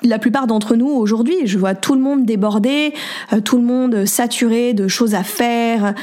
la 0.03 0.19
plupart 0.19 0.47
d'entre 0.47 0.75
nous 0.75 0.87
aujourd'hui, 0.87 1.45
je 1.45 1.57
vois 1.57 1.75
tout 1.75 1.93
le 1.93 2.01
monde 2.01 2.25
débordé, 2.25 2.93
euh, 3.33 3.39
tout 3.39 3.57
le 3.57 3.63
monde 3.63 4.05
saturé 4.05 4.73
de 4.73 4.87
choses 4.87 5.15
à 5.15 5.23
faire. 5.23 5.93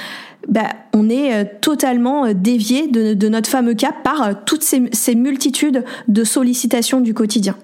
Ben, 0.49 0.69
on 0.95 1.11
est 1.11 1.35
euh, 1.35 1.45
totalement 1.61 2.27
euh, 2.27 2.33
dévié 2.35 2.87
de, 2.87 3.29
notre 3.29 3.51
fameux 3.51 3.75
cap 3.75 4.03
par 4.03 4.45
toutes 4.45 4.63
ces, 4.63 5.15
multitudes 5.15 5.85
de 6.07 6.25
sollicitations 6.25 7.01
du 7.01 7.13
quotidien. 7.13 7.57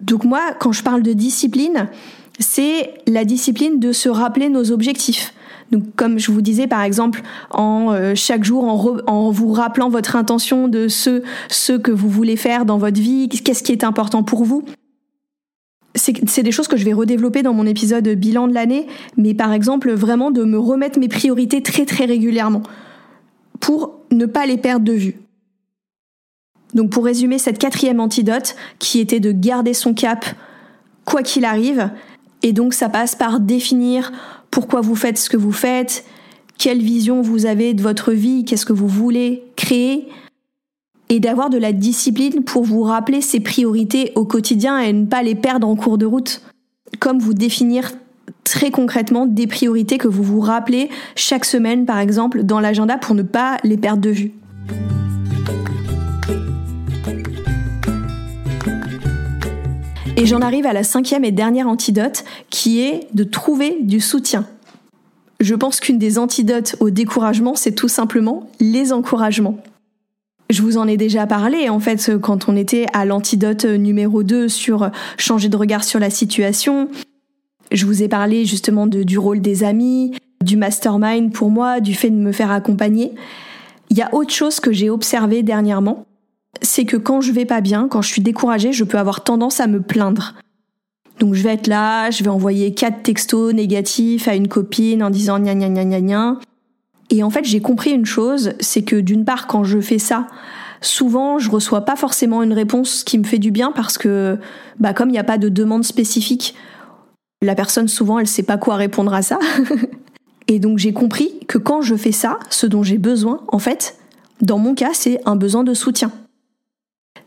Donc 0.00 0.24
moi, 0.24 0.40
quand 0.58 0.72
je 0.72 0.82
parle 0.82 1.02
de 1.02 1.12
discipline, 1.12 1.88
c'est 2.38 2.94
la 3.06 3.24
discipline 3.24 3.78
de 3.78 3.92
se 3.92 4.08
rappeler 4.08 4.48
nos 4.48 4.72
objectifs. 4.72 5.32
Donc, 5.70 5.84
comme 5.96 6.18
je 6.18 6.32
vous 6.32 6.42
disais, 6.42 6.66
par 6.66 6.82
exemple, 6.82 7.22
en 7.50 8.14
chaque 8.14 8.44
jour, 8.44 8.64
en, 8.64 8.96
en, 9.06 9.30
vous 9.30 9.52
rappelant 9.52 9.88
votre 9.88 10.16
intention 10.16 10.68
de 10.68 10.88
ce, 10.88 11.22
ce 11.48 11.72
que 11.72 11.90
vous 11.90 12.10
voulez 12.10 12.36
faire 12.36 12.66
dans 12.66 12.76
votre 12.76 13.00
vie, 13.00 13.28
qu'est-ce 13.28 13.62
qui 13.62 13.72
est 13.72 13.84
important 13.84 14.22
pour 14.22 14.44
vous 14.44 14.64
c'est 15.94 16.42
des 16.42 16.52
choses 16.52 16.68
que 16.68 16.76
je 16.76 16.84
vais 16.84 16.92
redévelopper 16.92 17.42
dans 17.42 17.52
mon 17.52 17.66
épisode 17.66 18.08
bilan 18.08 18.48
de 18.48 18.54
l'année, 18.54 18.86
mais 19.16 19.34
par 19.34 19.52
exemple 19.52 19.92
vraiment 19.92 20.30
de 20.30 20.44
me 20.44 20.58
remettre 20.58 20.98
mes 20.98 21.08
priorités 21.08 21.62
très 21.62 21.84
très 21.84 22.04
régulièrement 22.04 22.62
pour 23.60 24.00
ne 24.10 24.26
pas 24.26 24.46
les 24.46 24.56
perdre 24.56 24.84
de 24.84 24.92
vue. 24.92 25.16
Donc 26.74 26.90
pour 26.90 27.04
résumer 27.04 27.38
cette 27.38 27.58
quatrième 27.58 28.00
antidote 28.00 28.56
qui 28.78 29.00
était 29.00 29.20
de 29.20 29.32
garder 29.32 29.74
son 29.74 29.94
cap 29.94 30.24
quoi 31.04 31.22
qu'il 31.22 31.44
arrive, 31.44 31.90
et 32.42 32.52
donc 32.52 32.74
ça 32.74 32.88
passe 32.88 33.14
par 33.14 33.40
définir 33.40 34.12
pourquoi 34.50 34.80
vous 34.80 34.94
faites 34.94 35.18
ce 35.18 35.28
que 35.28 35.36
vous 35.36 35.52
faites, 35.52 36.04
quelle 36.58 36.80
vision 36.80 37.22
vous 37.22 37.46
avez 37.46 37.74
de 37.74 37.82
votre 37.82 38.12
vie, 38.12 38.44
qu'est-ce 38.44 38.66
que 38.66 38.72
vous 38.72 38.88
voulez 38.88 39.44
créer, 39.56 40.08
et 41.12 41.20
d'avoir 41.20 41.50
de 41.50 41.58
la 41.58 41.74
discipline 41.74 42.42
pour 42.42 42.64
vous 42.64 42.80
rappeler 42.80 43.20
ces 43.20 43.38
priorités 43.38 44.12
au 44.14 44.24
quotidien 44.24 44.78
et 44.78 44.94
ne 44.94 45.04
pas 45.04 45.22
les 45.22 45.34
perdre 45.34 45.68
en 45.68 45.76
cours 45.76 45.98
de 45.98 46.06
route. 46.06 46.40
Comme 47.00 47.18
vous 47.18 47.34
définir 47.34 47.92
très 48.44 48.70
concrètement 48.70 49.26
des 49.26 49.46
priorités 49.46 49.98
que 49.98 50.08
vous 50.08 50.22
vous 50.22 50.40
rappelez 50.40 50.88
chaque 51.14 51.44
semaine 51.44 51.84
par 51.84 51.98
exemple 51.98 52.44
dans 52.44 52.60
l'agenda 52.60 52.96
pour 52.96 53.14
ne 53.14 53.20
pas 53.20 53.58
les 53.62 53.76
perdre 53.76 54.00
de 54.00 54.08
vue. 54.08 54.32
Et 60.16 60.24
j'en 60.24 60.40
arrive 60.40 60.64
à 60.64 60.72
la 60.72 60.82
cinquième 60.82 61.26
et 61.26 61.30
dernière 61.30 61.68
antidote 61.68 62.24
qui 62.48 62.80
est 62.80 63.08
de 63.12 63.24
trouver 63.24 63.76
du 63.82 64.00
soutien. 64.00 64.46
Je 65.40 65.54
pense 65.54 65.78
qu'une 65.78 65.98
des 65.98 66.18
antidotes 66.18 66.76
au 66.80 66.88
découragement, 66.88 67.54
c'est 67.54 67.74
tout 67.74 67.88
simplement 67.88 68.48
les 68.60 68.94
encouragements. 68.94 69.58
Je 70.52 70.60
vous 70.60 70.76
en 70.76 70.86
ai 70.86 70.98
déjà 70.98 71.26
parlé, 71.26 71.70
en 71.70 71.80
fait, 71.80 72.18
quand 72.20 72.46
on 72.46 72.56
était 72.56 72.84
à 72.92 73.06
l'antidote 73.06 73.64
numéro 73.64 74.22
2 74.22 74.50
sur 74.50 74.90
changer 75.16 75.48
de 75.48 75.56
regard 75.56 75.82
sur 75.82 75.98
la 75.98 76.10
situation. 76.10 76.90
Je 77.70 77.86
vous 77.86 78.02
ai 78.02 78.08
parlé 78.08 78.44
justement 78.44 78.86
du 78.86 79.16
rôle 79.16 79.40
des 79.40 79.64
amis, 79.64 80.12
du 80.44 80.58
mastermind 80.58 81.32
pour 81.32 81.48
moi, 81.48 81.80
du 81.80 81.94
fait 81.94 82.10
de 82.10 82.16
me 82.16 82.32
faire 82.32 82.50
accompagner. 82.50 83.14
Il 83.88 83.96
y 83.96 84.02
a 84.02 84.14
autre 84.14 84.34
chose 84.34 84.60
que 84.60 84.72
j'ai 84.72 84.90
observé 84.90 85.42
dernièrement, 85.42 86.04
c'est 86.60 86.84
que 86.84 86.98
quand 86.98 87.22
je 87.22 87.32
vais 87.32 87.46
pas 87.46 87.62
bien, 87.62 87.88
quand 87.88 88.02
je 88.02 88.08
suis 88.08 88.20
découragée, 88.20 88.74
je 88.74 88.84
peux 88.84 88.98
avoir 88.98 89.24
tendance 89.24 89.58
à 89.58 89.66
me 89.66 89.80
plaindre. 89.80 90.34
Donc 91.18 91.32
je 91.32 91.42
vais 91.42 91.54
être 91.54 91.66
là, 91.66 92.10
je 92.10 92.22
vais 92.24 92.30
envoyer 92.30 92.74
quatre 92.74 93.02
textos 93.02 93.54
négatifs 93.54 94.28
à 94.28 94.34
une 94.34 94.48
copine 94.48 95.02
en 95.02 95.08
disant 95.08 95.38
gna 95.38 95.54
gna 95.54 95.70
gna 95.70 95.84
gna 95.86 96.00
gna. 96.02 96.38
Et 97.12 97.22
en 97.22 97.28
fait, 97.28 97.44
j'ai 97.44 97.60
compris 97.60 97.90
une 97.90 98.06
chose, 98.06 98.54
c'est 98.58 98.82
que 98.82 98.96
d'une 98.96 99.26
part, 99.26 99.46
quand 99.46 99.64
je 99.64 99.78
fais 99.82 99.98
ça, 99.98 100.26
souvent, 100.80 101.38
je 101.38 101.50
reçois 101.50 101.82
pas 101.82 101.94
forcément 101.94 102.42
une 102.42 102.54
réponse 102.54 103.04
qui 103.04 103.18
me 103.18 103.24
fait 103.24 103.38
du 103.38 103.50
bien 103.50 103.70
parce 103.70 103.98
que, 103.98 104.38
bah, 104.80 104.94
comme 104.94 105.10
il 105.10 105.12
n'y 105.12 105.18
a 105.18 105.24
pas 105.24 105.36
de 105.36 105.50
demande 105.50 105.84
spécifique, 105.84 106.54
la 107.42 107.54
personne 107.54 107.86
souvent, 107.86 108.18
elle 108.18 108.26
sait 108.26 108.42
pas 108.42 108.56
quoi 108.56 108.76
répondre 108.76 109.12
à 109.12 109.20
ça. 109.20 109.38
Et 110.48 110.58
donc, 110.58 110.78
j'ai 110.78 110.94
compris 110.94 111.38
que 111.48 111.58
quand 111.58 111.82
je 111.82 111.96
fais 111.96 112.12
ça, 112.12 112.38
ce 112.48 112.66
dont 112.66 112.82
j'ai 112.82 112.96
besoin, 112.96 113.42
en 113.48 113.58
fait, 113.58 113.98
dans 114.40 114.58
mon 114.58 114.74
cas, 114.74 114.92
c'est 114.94 115.20
un 115.26 115.36
besoin 115.36 115.64
de 115.64 115.74
soutien. 115.74 116.10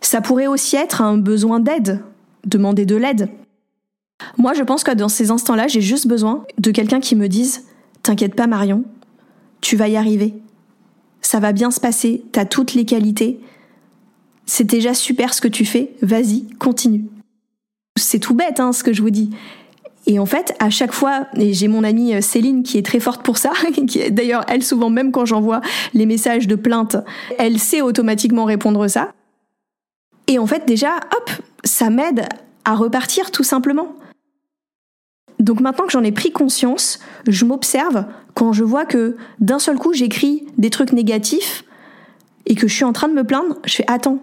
Ça 0.01 0.19
pourrait 0.19 0.47
aussi 0.47 0.77
être 0.77 1.03
un 1.03 1.17
besoin 1.17 1.59
d'aide, 1.59 2.01
demander 2.43 2.87
de 2.87 2.95
l'aide. 2.95 3.29
Moi, 4.39 4.53
je 4.53 4.63
pense 4.63 4.83
que 4.83 4.91
dans 4.95 5.09
ces 5.09 5.29
instants-là, 5.29 5.67
j'ai 5.67 5.81
juste 5.81 6.07
besoin 6.07 6.43
de 6.57 6.71
quelqu'un 6.71 7.01
qui 7.01 7.15
me 7.15 7.27
dise 7.27 7.65
T'inquiète 8.01 8.35
pas, 8.35 8.47
Marion, 8.47 8.83
tu 9.65 9.75
vas 9.75 9.87
y 9.87 9.97
arriver. 9.97 10.35
Ça 11.21 11.39
va 11.39 11.51
bien 11.51 11.71
se 11.71 11.79
passer, 11.79 12.23
tu 12.31 12.39
as 12.39 12.45
toutes 12.45 12.75
les 12.75 12.85
qualités. 12.85 13.39
C'est 14.45 14.63
déjà 14.63 14.93
super 14.93 15.33
ce 15.33 15.41
que 15.41 15.47
tu 15.47 15.65
fais, 15.65 15.93
vas-y, 16.03 16.45
continue. 16.59 17.05
C'est 17.97 18.19
tout 18.19 18.35
bête 18.35 18.59
hein, 18.59 18.73
ce 18.73 18.83
que 18.83 18.93
je 18.93 19.01
vous 19.01 19.09
dis. 19.09 19.31
Et 20.05 20.19
en 20.19 20.27
fait, 20.27 20.53
à 20.59 20.69
chaque 20.69 20.91
fois, 20.91 21.25
et 21.35 21.51
j'ai 21.55 21.67
mon 21.67 21.83
amie 21.83 22.13
euh, 22.13 22.21
Céline 22.21 22.61
qui 22.61 22.77
est 22.77 22.85
très 22.85 22.99
forte 22.99 23.23
pour 23.23 23.39
ça, 23.39 23.53
qui 23.87 24.11
d'ailleurs 24.11 24.45
elle 24.47 24.61
souvent 24.61 24.91
même 24.91 25.11
quand 25.11 25.25
j'envoie 25.25 25.61
les 25.95 26.05
messages 26.05 26.45
de 26.45 26.55
plainte, 26.55 26.97
elle 27.39 27.57
sait 27.57 27.81
automatiquement 27.81 28.45
répondre 28.45 28.87
ça. 28.87 29.13
Et 30.27 30.37
en 30.37 30.45
fait 30.45 30.67
déjà, 30.67 30.97
hop, 31.17 31.31
ça 31.63 31.89
m'aide 31.89 32.27
à 32.65 32.75
repartir 32.75 33.31
tout 33.31 33.43
simplement. 33.43 33.95
Donc 35.45 35.59
maintenant 35.59 35.85
que 35.85 35.91
j'en 35.91 36.03
ai 36.03 36.11
pris 36.11 36.31
conscience, 36.31 36.99
je 37.27 37.45
m'observe 37.45 38.05
quand 38.33 38.51
je 38.51 38.63
vois 38.63 38.85
que 38.85 39.15
d'un 39.39 39.59
seul 39.59 39.77
coup 39.77 39.93
j'écris 39.93 40.47
des 40.57 40.71
trucs 40.71 40.91
négatifs 40.91 41.63
et 42.47 42.55
que 42.55 42.67
je 42.67 42.73
suis 42.73 42.83
en 42.83 42.93
train 42.93 43.07
de 43.07 43.13
me 43.13 43.23
plaindre, 43.23 43.57
je 43.63 43.75
fais 43.75 43.85
attends, 43.87 44.17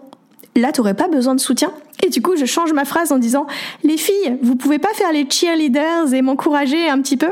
là 0.57 0.73
t'aurais 0.73 0.95
pas 0.95 1.07
besoin 1.07 1.33
de 1.33 1.39
soutien? 1.39 1.71
Et 2.05 2.09
du 2.09 2.21
coup 2.21 2.35
je 2.35 2.43
change 2.43 2.73
ma 2.73 2.83
phrase 2.83 3.13
en 3.13 3.19
disant 3.19 3.47
les 3.85 3.95
filles, 3.95 4.37
vous 4.41 4.57
pouvez 4.57 4.79
pas 4.79 4.93
faire 4.95 5.13
les 5.13 5.25
cheerleaders 5.29 6.13
et 6.13 6.21
m'encourager 6.21 6.89
un 6.89 7.01
petit 7.01 7.15
peu? 7.15 7.31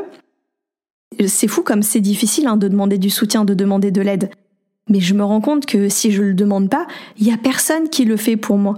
C'est 1.28 1.50
fou 1.50 1.62
comme 1.62 1.84
c'est 1.84 2.00
difficile 2.00 2.48
hein, 2.48 2.56
de 2.56 2.70
demander 2.70 2.98
du 2.98 3.10
soutien, 3.10 3.44
de 3.44 3.54
demander 3.54 3.92
de 3.92 4.02
l'aide. 4.02 4.32
Mais 4.88 5.02
je 5.02 5.14
me 5.14 5.26
rends 5.26 5.42
compte 5.42 5.66
que 5.66 5.90
si 5.90 6.14
je 6.14 6.24
le 6.24 6.34
demande 6.34 6.70
pas, 6.70 6.88
il 7.18 7.28
y 7.28 7.34
a 7.34 7.38
personne 7.38 7.90
qui 7.90 8.06
le 8.06 8.16
fait 8.16 8.38
pour 8.38 8.58
moi. 8.58 8.78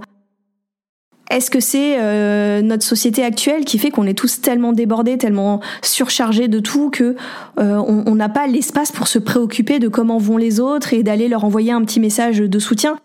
Est-ce 1.34 1.50
que 1.50 1.58
c'est 1.58 1.96
euh, 1.98 2.62
notre 2.62 2.84
société 2.84 3.24
actuelle 3.24 3.64
qui 3.64 3.78
fait 3.78 3.90
qu'on 3.90 4.06
est 4.06 4.16
tous 4.16 4.40
tellement 4.40 4.72
débordés, 4.72 5.18
tellement 5.18 5.60
surchargés 5.82 6.46
de 6.46 6.60
tout 6.60 6.90
que 6.90 7.16
euh, 7.58 8.14
n'a 8.14 8.28
pas 8.28 8.46
l'espace 8.46 8.92
pour 8.92 9.08
se 9.08 9.18
préoccuper 9.18 9.80
de 9.80 9.88
comment 9.88 10.18
vont 10.18 10.36
les 10.36 10.60
autres 10.60 10.94
et 10.94 11.02
d'aller 11.02 11.26
leur 11.26 11.42
envoyer 11.42 11.72
un 11.72 11.82
petit 11.84 11.98
message 11.98 12.38
de 12.38 12.58
soutien? 12.60 13.00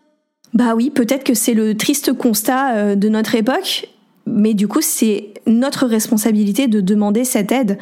Bah 0.54 0.76
oui, 0.76 0.92
peut-être 0.92 1.24
que 1.24 1.34
c'est 1.34 1.56
le 1.56 1.76
triste 1.76 2.13
constat 2.13 2.76
euh, 2.76 2.96
de 2.96 3.10
notre 3.10 3.34
époque, 3.34 3.89
mais 4.28 4.54
du 4.54 4.68
coup 4.68 4.82
c'est 4.82 5.34
notre 5.48 5.88
responsabilité 5.88 6.68
de 6.68 6.82
demander 6.82 7.24
cette 7.24 7.52
aide. 7.52 7.80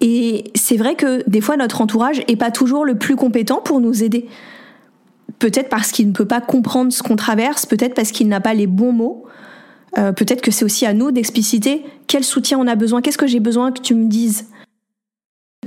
Et 0.00 0.50
c'est 0.56 0.76
vrai 0.76 0.96
que 0.96 1.22
des 1.30 1.40
fois 1.40 1.56
notre 1.56 1.80
entourage 1.80 2.24
est 2.26 2.34
pas 2.34 2.50
toujours 2.50 2.84
le 2.84 2.96
plus 2.96 3.14
compétent 3.14 3.60
pour 3.60 3.80
nous 3.80 4.02
aider. 4.02 4.26
Peut-être 5.42 5.68
parce 5.68 5.90
qu'il 5.90 6.06
ne 6.06 6.12
peut 6.12 6.24
pas 6.24 6.40
comprendre 6.40 6.92
ce 6.92 7.02
qu'on 7.02 7.16
traverse, 7.16 7.66
peut-être 7.66 7.94
parce 7.94 8.12
qu'il 8.12 8.28
n'a 8.28 8.38
pas 8.38 8.54
les 8.54 8.68
bons 8.68 8.92
mots. 8.92 9.24
Euh, 9.98 10.12
peut-être 10.12 10.40
que 10.40 10.52
c'est 10.52 10.64
aussi 10.64 10.86
à 10.86 10.94
nous 10.94 11.10
d'expliciter 11.10 11.82
quel 12.06 12.22
soutien 12.22 12.60
on 12.60 12.68
a 12.68 12.76
besoin, 12.76 13.02
qu'est-ce 13.02 13.18
que 13.18 13.26
j'ai 13.26 13.40
besoin 13.40 13.72
que 13.72 13.80
tu 13.80 13.96
me 13.96 14.06
dises. 14.06 14.46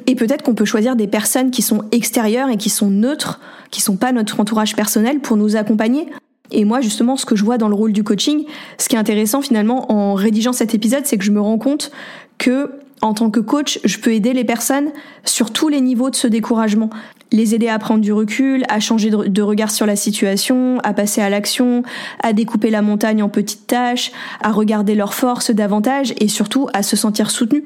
Et 0.08 0.16
peut-être 0.16 0.44
qu'on 0.44 0.56
peut 0.56 0.64
choisir 0.64 0.96
des 0.96 1.08
personnes 1.08 1.52
qui 1.52 1.62
sont 1.62 1.84
extérieures 1.92 2.48
et 2.48 2.56
qui 2.56 2.70
sont 2.70 2.90
neutres, 2.90 3.42
qui 3.70 3.82
sont 3.82 3.98
pas 3.98 4.14
notre 4.14 4.40
entourage 4.40 4.78
personnel 4.78 5.20
pour 5.20 5.36
nous 5.36 5.58
accompagner. 5.58 6.08
Et 6.52 6.64
moi, 6.64 6.80
justement, 6.80 7.18
ce 7.18 7.26
que 7.26 7.36
je 7.36 7.44
vois 7.44 7.58
dans 7.58 7.68
le 7.68 7.76
rôle 7.76 7.92
du 7.92 8.06
coaching, 8.06 8.46
ce 8.78 8.88
qui 8.88 8.96
est 8.96 9.00
intéressant 9.00 9.42
finalement 9.42 9.92
en 9.92 10.14
rédigeant 10.14 10.54
cet 10.54 10.74
épisode, 10.74 11.06
c'est 11.06 11.18
que 11.18 11.26
je 11.26 11.32
me 11.32 11.42
rends 11.42 11.58
compte 11.58 11.92
que 12.38 12.72
en 13.06 13.14
tant 13.14 13.30
que 13.30 13.40
coach, 13.40 13.80
je 13.84 14.00
peux 14.00 14.14
aider 14.14 14.34
les 14.34 14.44
personnes 14.44 14.90
sur 15.24 15.52
tous 15.52 15.70
les 15.70 15.80
niveaux 15.82 16.10
de 16.10 16.16
ce 16.16 16.28
découragement 16.28 16.90
les 17.32 17.56
aider 17.56 17.68
à 17.68 17.80
prendre 17.80 18.02
du 18.02 18.14
recul, 18.14 18.64
à 18.70 18.80
changer 18.80 19.10
de 19.10 19.42
regard 19.42 19.72
sur 19.72 19.86
la 19.86 19.96
situation, 19.96 20.80
à 20.84 20.94
passer 20.94 21.22
à 21.22 21.30
l'action, 21.30 21.84
à 22.22 22.34
découper 22.34 22.70
la 22.70 22.82
montagne 22.82 23.22
en 23.24 23.30
petites 23.30 23.68
tâches, 23.68 24.12
à 24.42 24.52
regarder 24.52 24.96
leurs 24.96 25.14
forces 25.14 25.52
davantage 25.52 26.14
et 26.20 26.28
surtout 26.28 26.70
à 26.74 26.84
se 26.84 26.96
sentir 26.96 27.32
soutenu. 27.32 27.66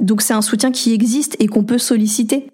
Donc 0.00 0.22
c'est 0.22 0.32
un 0.32 0.42
soutien 0.42 0.70
qui 0.70 0.94
existe 0.94 1.36
et 1.40 1.48
qu'on 1.48 1.64
peut 1.64 1.78
solliciter. 1.78 2.46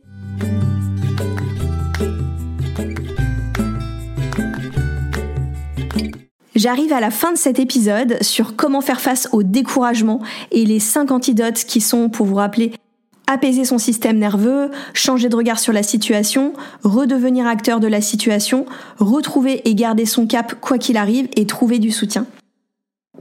J'arrive 6.54 6.92
à 6.92 7.00
la 7.00 7.10
fin 7.10 7.32
de 7.32 7.36
cet 7.36 7.58
épisode 7.58 8.22
sur 8.22 8.54
comment 8.54 8.80
faire 8.80 9.00
face 9.00 9.28
au 9.32 9.42
découragement 9.42 10.20
et 10.52 10.64
les 10.64 10.78
5 10.78 11.10
antidotes 11.10 11.64
qui 11.64 11.80
sont, 11.80 12.08
pour 12.08 12.26
vous 12.26 12.36
rappeler, 12.36 12.72
apaiser 13.26 13.64
son 13.64 13.78
système 13.78 14.18
nerveux, 14.18 14.70
changer 14.92 15.28
de 15.28 15.34
regard 15.34 15.58
sur 15.58 15.72
la 15.72 15.82
situation, 15.82 16.52
redevenir 16.84 17.48
acteur 17.48 17.80
de 17.80 17.88
la 17.88 18.00
situation, 18.00 18.66
retrouver 18.98 19.68
et 19.68 19.74
garder 19.74 20.06
son 20.06 20.28
cap 20.28 20.54
quoi 20.60 20.78
qu'il 20.78 20.96
arrive 20.96 21.28
et 21.34 21.44
trouver 21.46 21.80
du 21.80 21.90
soutien. 21.90 22.24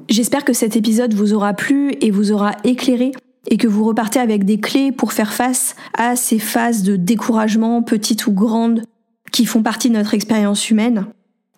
J'espère 0.10 0.46
que 0.46 0.54
cet 0.54 0.76
épisode 0.76 1.16
vous 1.16 1.34
aura 1.34 1.54
plu 1.54 1.96
et 2.02 2.12
vous 2.12 2.32
aura 2.32 2.52
éclairé 2.64 3.14
et 3.50 3.58
que 3.58 3.68
vous 3.68 3.84
repartez 3.84 4.20
avec 4.20 4.46
des 4.46 4.60
clés 4.60 4.92
pour 4.92 5.12
faire 5.12 5.34
face 5.34 5.76
à 5.98 6.16
ces 6.16 6.38
phases 6.38 6.84
de 6.84 6.98
découragement, 6.98 7.82
petites 7.82 8.28
ou 8.28 8.32
grandes, 8.32 8.84
qui 9.32 9.46
font 9.46 9.64
partie 9.64 9.90
de 9.90 9.96
notre 9.96 10.14
expérience 10.14 10.70
humaine. 10.70 11.08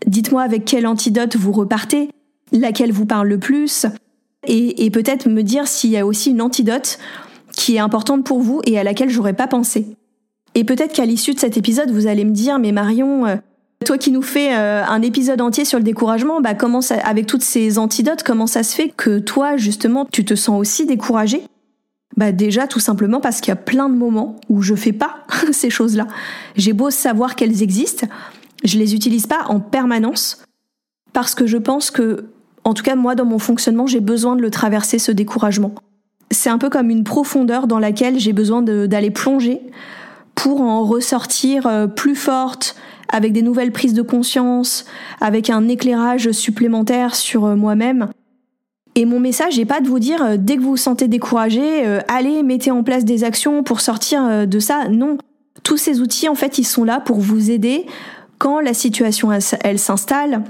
Dites-moi 0.06 0.44
avec 0.44 0.66
quel 0.66 0.86
antidote 0.88 1.36
vous 1.36 1.52
repartez, 1.52 2.10
laquelle 2.52 2.92
vous 2.92 3.06
parle 3.06 3.28
le 3.28 3.40
plus, 3.40 3.88
et, 4.48 4.90
peut-être 4.92 5.28
me 5.28 5.42
dire 5.42 5.68
s'il 5.68 5.90
y 5.90 5.98
a 5.98 6.06
aussi 6.06 6.32
une 6.32 6.42
antidote 6.42 7.00
qui 7.56 7.76
est 7.76 7.80
importante 7.80 8.24
pour 8.24 8.42
vous 8.42 8.62
et 8.66 8.78
à 8.78 8.84
laquelle 8.84 9.10
j'aurais 9.10 9.34
pas 9.34 9.48
pensé. 9.48 9.88
Et 10.54 10.64
peut-être 10.64 10.94
qu'à 10.94 11.06
l'issue 11.06 11.34
de 11.34 11.40
cet 11.40 11.58
épisode, 11.58 11.92
vous 11.92 12.08
allez 12.08 12.26
me 12.26 12.32
dire, 12.32 12.60
mais 12.60 12.72
Marion, 12.72 13.26
euh, 13.26 13.36
toi 13.86 13.98
qui 13.98 14.12
nous 14.12 14.22
fais 14.22 14.56
euh, 14.56 14.84
un 14.86 15.02
épisode 15.02 15.42
entier 15.42 15.66
sur 15.66 15.80
le 15.80 15.84
découragement, 15.84 16.42
bah 16.42 16.54
comment 16.54 16.82
ça, 16.82 16.96
avec 17.04 17.28
toutes 17.28 17.44
ces 17.44 17.78
antidotes, 17.78 18.24
comment 18.24 18.48
ça 18.48 18.64
se 18.64 18.76
fait 18.76 18.90
que 18.90 19.20
toi, 19.20 19.58
justement, 19.58 20.06
tu 20.06 20.24
te 20.24 20.36
sens 20.36 20.60
aussi 20.60 20.86
découragé 20.86 21.42
Bah 22.16 22.32
déjà, 22.32 22.68
tout 22.68 22.80
simplement 22.80 23.20
parce 23.20 23.42
qu'il 23.42 23.50
y 23.50 23.54
a 23.54 23.58
plein 23.58 23.90
de 23.90 23.96
moments 23.96 24.36
où 24.50 24.62
je 24.62 24.76
fais 24.76 24.94
pas 24.94 25.26
ces 25.52 25.70
choses-là. 25.70 26.08
J'ai 26.56 26.74
beau 26.74 26.90
savoir 26.90 27.36
qu'elles 27.36 27.64
existent, 27.64 28.08
je 28.66 28.78
les 28.78 28.96
utilise 28.96 29.28
pas 29.28 29.46
en 29.48 29.60
permanence 29.60 30.44
parce 31.14 31.36
que 31.36 31.48
je 31.48 31.58
pense 31.58 31.92
que, 31.92 32.26
en 32.64 32.74
tout 32.74 32.84
cas 32.84 32.96
moi 32.96 33.16
dans 33.16 33.26
mon 33.26 33.40
fonctionnement, 33.40 33.88
j'ai 33.88 34.02
besoin 34.02 34.36
de 34.36 34.42
le 34.42 34.52
traverser 34.52 35.00
ce 35.00 35.12
découragement 35.12 35.76
c'est 36.32 36.50
un 36.50 36.58
peu 36.58 36.70
comme 36.70 36.90
une 36.90 37.04
profondeur 37.04 37.68
dans 37.68 37.80
laquelle 37.80 38.20
j'ai 38.20 38.34
besoin 38.34 38.62
d'aller 38.62 39.12
plonger 39.12 39.62
pour 40.34 40.62
en 40.62 40.84
ressortir 40.84 41.66
euh, 41.68 41.88
plus 41.88 42.16
forte, 42.16 42.76
avec 43.10 43.32
des 43.32 43.42
nouvelles 43.42 43.72
prises 43.72 43.94
de 43.94 44.02
conscience, 44.02 44.86
avec 45.22 45.50
un 45.50 45.68
éclairage 45.68 46.32
supplémentaire 46.32 47.16
sur 47.16 47.46
euh, 47.46 47.56
moi-même. 47.56 48.10
Et 48.96 49.06
mon 49.06 49.20
message 49.20 49.58
n'est 49.58 49.66
pas 49.66 49.82
de 49.82 49.88
vous 49.88 50.00
dire 50.00 50.22
euh, 50.24 50.36
dès 50.38 50.58
que 50.58 50.62
vous 50.62 50.72
vous 50.72 50.78
sentez 50.78 51.08
découragé, 51.08 51.86
allez, 52.08 52.44
mettez 52.44 52.72
en 52.72 52.84
place 52.84 53.06
des 53.06 53.24
actions 53.24 53.64
pour 53.64 53.80
sortir 53.80 54.48
de 54.48 54.60
ça. 54.60 54.90
Non, 54.90 55.18
tous 55.64 55.78
ces 55.78 56.02
outils 56.02 56.28
en 56.28 56.36
fait, 56.36 56.58
ils 56.58 56.66
sont 56.66 56.84
là 56.84 57.00
pour 57.00 57.20
vous 57.20 57.52
aider 57.52 57.86
quand 58.46 58.60
la 58.60 58.76
situation 58.76 59.32
elle 59.32 59.80
s'installe, 59.80 60.44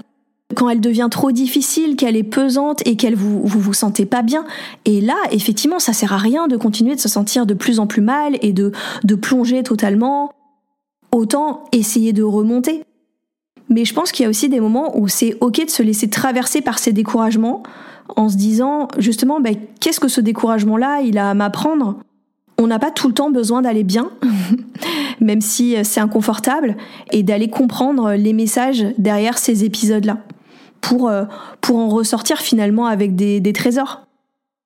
quand 0.53 0.67
elle 0.67 0.81
devient 0.81 1.07
trop 1.09 1.31
difficile, 1.31 1.95
qu'elle 1.95 2.17
est 2.17 2.23
pesante 2.23 2.85
et 2.85 2.97
qu'elle 2.97 3.15
vous, 3.15 3.41
vous 3.45 3.73
sentez 3.73 4.05
pas 4.05 4.21
bien. 4.21 4.43
Et 4.83 4.99
là, 4.99 5.15
effectivement, 5.31 5.79
ça 5.79 5.93
sert 5.93 6.11
à 6.11 6.17
rien 6.17 6.49
de 6.49 6.57
continuer 6.57 6.95
de 6.95 6.99
se 6.99 7.07
sentir 7.07 7.45
de 7.45 7.53
plus 7.53 7.79
en 7.79 7.87
plus 7.87 8.01
mal 8.01 8.37
et 8.41 8.51
de, 8.51 8.73
de 9.05 9.15
plonger 9.15 9.63
totalement. 9.63 10.33
Autant 11.13 11.63
essayer 11.71 12.11
de 12.11 12.21
remonter. 12.21 12.83
Mais 13.69 13.85
je 13.85 13.93
pense 13.93 14.11
qu'il 14.11 14.23
y 14.23 14.25
a 14.25 14.29
aussi 14.29 14.49
des 14.49 14.59
moments 14.59 14.97
où 14.97 15.07
c'est 15.07 15.37
ok 15.39 15.63
de 15.63 15.69
se 15.69 15.81
laisser 15.81 16.09
traverser 16.09 16.59
par 16.59 16.79
ces 16.79 16.91
découragements 16.91 17.63
en 18.17 18.27
se 18.27 18.35
disant 18.35 18.89
justement 18.97 19.39
ben, 19.39 19.55
qu'est-ce 19.79 20.01
que 20.01 20.09
ce 20.09 20.19
découragement-là 20.19 20.99
il 20.99 21.17
a 21.17 21.29
à 21.29 21.33
m'apprendre? 21.33 21.99
On 22.57 22.67
n'a 22.67 22.79
pas 22.79 22.91
tout 22.91 23.07
le 23.07 23.13
temps 23.13 23.31
besoin 23.31 23.61
d'aller 23.61 23.83
bien, 23.83 24.11
même 25.19 25.41
si 25.41 25.75
c'est 25.83 25.99
inconfortable, 25.99 26.77
et 27.11 27.23
d'aller 27.23 27.49
comprendre 27.49 28.13
les 28.13 28.33
messages 28.33 28.85
derrière 28.97 29.37
ces 29.37 29.65
épisodes-là 29.65 30.19
pour, 30.81 31.09
euh, 31.09 31.25
pour 31.61 31.77
en 31.77 31.89
ressortir 31.89 32.37
finalement 32.37 32.85
avec 32.85 33.15
des, 33.15 33.39
des 33.39 33.53
trésors. 33.53 34.04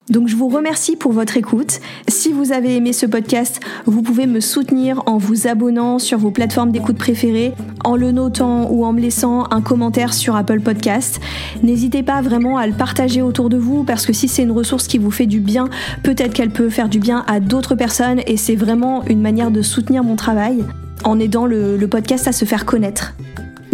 Donc 0.10 0.28
je 0.28 0.36
vous 0.36 0.48
remercie 0.48 0.96
pour 0.96 1.12
votre 1.12 1.38
écoute. 1.38 1.80
Si 2.08 2.32
vous 2.32 2.52
avez 2.52 2.76
aimé 2.76 2.94
ce 2.94 3.06
podcast, 3.06 3.60
vous 3.86 4.02
pouvez 4.02 4.26
me 4.26 4.40
soutenir 4.40 5.04
en 5.06 5.18
vous 5.18 5.48
abonnant 5.48 6.00
sur 6.00 6.18
vos 6.18 6.32
plateformes 6.32 6.72
d'écoute 6.72 6.98
préférées, 6.98 7.54
en 7.84 7.96
le 7.96 8.12
notant 8.12 8.72
ou 8.72 8.86
en 8.86 8.94
me 8.94 9.02
laissant 9.02 9.46
un 9.52 9.62
commentaire 9.62 10.14
sur 10.14 10.36
Apple 10.36 10.62
Podcast. 10.62 11.20
N'hésitez 11.62 12.02
pas 12.02 12.22
vraiment 12.22 12.58
à 12.58 12.66
le 12.66 12.74
partager 12.74 13.22
autour 13.22 13.50
de 13.50 13.58
vous 13.58 13.84
parce 13.84 14.08
que 14.08 14.14
si 14.14 14.28
c'est 14.28 14.44
une 14.44 14.52
ressource 14.52 14.88
qui 14.88 14.98
vous 14.98 15.12
fait 15.12 15.28
du 15.28 15.40
bien, 15.40 15.70
peut-être 16.02 16.34
qu'elle 16.34 16.52
peut 16.52 16.70
faire 16.70 16.90
du 16.90 17.00
bien 17.00 17.24
à 17.28 17.40
d'autres 17.40 17.76
personnes 17.76 18.22
et 18.26 18.38
c'est 18.38 18.56
vraiment 18.56 19.06
une 19.06 19.22
manière 19.22 19.52
de 19.52 19.62
soutenir 19.62 20.04
mon 20.04 20.16
travail 20.16 20.64
en 21.04 21.20
aidant 21.20 21.46
le, 21.46 21.78
le 21.78 21.88
podcast 21.88 22.28
à 22.28 22.32
se 22.32 22.46
faire 22.46 22.66
connaître. 22.66 23.14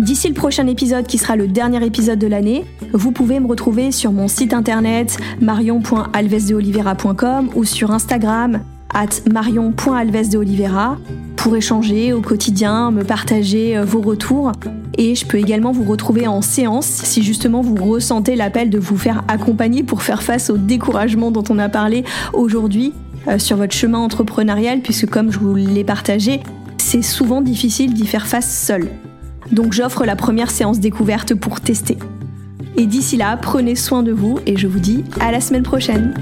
D'ici 0.05 0.27
le 0.27 0.35
prochain 0.35 0.67
épisode 0.67 1.07
qui 1.07 1.17
sera 1.17 1.35
le 1.35 1.47
dernier 1.47 1.83
épisode 1.83 2.19
de 2.19 2.27
l'année, 2.27 2.63
vous 2.93 3.11
pouvez 3.11 3.39
me 3.39 3.47
retrouver 3.47 3.91
sur 3.91 4.11
mon 4.11 4.27
site 4.27 4.53
internet 4.53 5.17
marion.alvesdeolivera.com 5.41 7.49
ou 7.55 7.63
sur 7.63 7.89
Instagram 7.89 8.61
at 8.93 9.09
marion.alvesdeolivera 9.31 10.99
pour 11.37 11.55
échanger 11.55 12.13
au 12.13 12.21
quotidien, 12.21 12.91
me 12.91 13.03
partager 13.03 13.75
euh, 13.75 13.83
vos 13.83 14.01
retours. 14.01 14.51
Et 14.99 15.15
je 15.15 15.25
peux 15.25 15.39
également 15.39 15.71
vous 15.71 15.85
retrouver 15.85 16.27
en 16.27 16.43
séance 16.43 16.85
si 16.85 17.23
justement 17.23 17.61
vous 17.61 17.73
ressentez 17.73 18.35
l'appel 18.35 18.69
de 18.69 18.77
vous 18.77 18.97
faire 18.97 19.23
accompagner 19.27 19.81
pour 19.81 20.03
faire 20.03 20.21
face 20.21 20.51
au 20.51 20.59
découragement 20.59 21.31
dont 21.31 21.45
on 21.49 21.57
a 21.57 21.67
parlé 21.67 22.03
aujourd'hui 22.31 22.93
euh, 23.27 23.39
sur 23.39 23.57
votre 23.57 23.73
chemin 23.73 23.97
entrepreneurial, 23.97 24.81
puisque 24.81 25.09
comme 25.09 25.31
je 25.31 25.39
vous 25.39 25.55
l'ai 25.55 25.83
partagé, 25.83 26.41
c'est 26.77 27.01
souvent 27.01 27.41
difficile 27.41 27.95
d'y 27.95 28.05
faire 28.05 28.27
face 28.27 28.55
seul. 28.55 28.87
Donc 29.51 29.73
j'offre 29.73 30.05
la 30.05 30.15
première 30.15 30.51
séance 30.51 30.79
découverte 30.79 31.33
pour 31.35 31.61
tester. 31.61 31.97
Et 32.77 32.85
d'ici 32.85 33.17
là, 33.17 33.37
prenez 33.37 33.75
soin 33.75 34.03
de 34.03 34.11
vous 34.11 34.39
et 34.45 34.57
je 34.57 34.67
vous 34.67 34.79
dis 34.79 35.03
à 35.19 35.31
la 35.31 35.39
semaine 35.39 35.63
prochaine. 35.63 36.13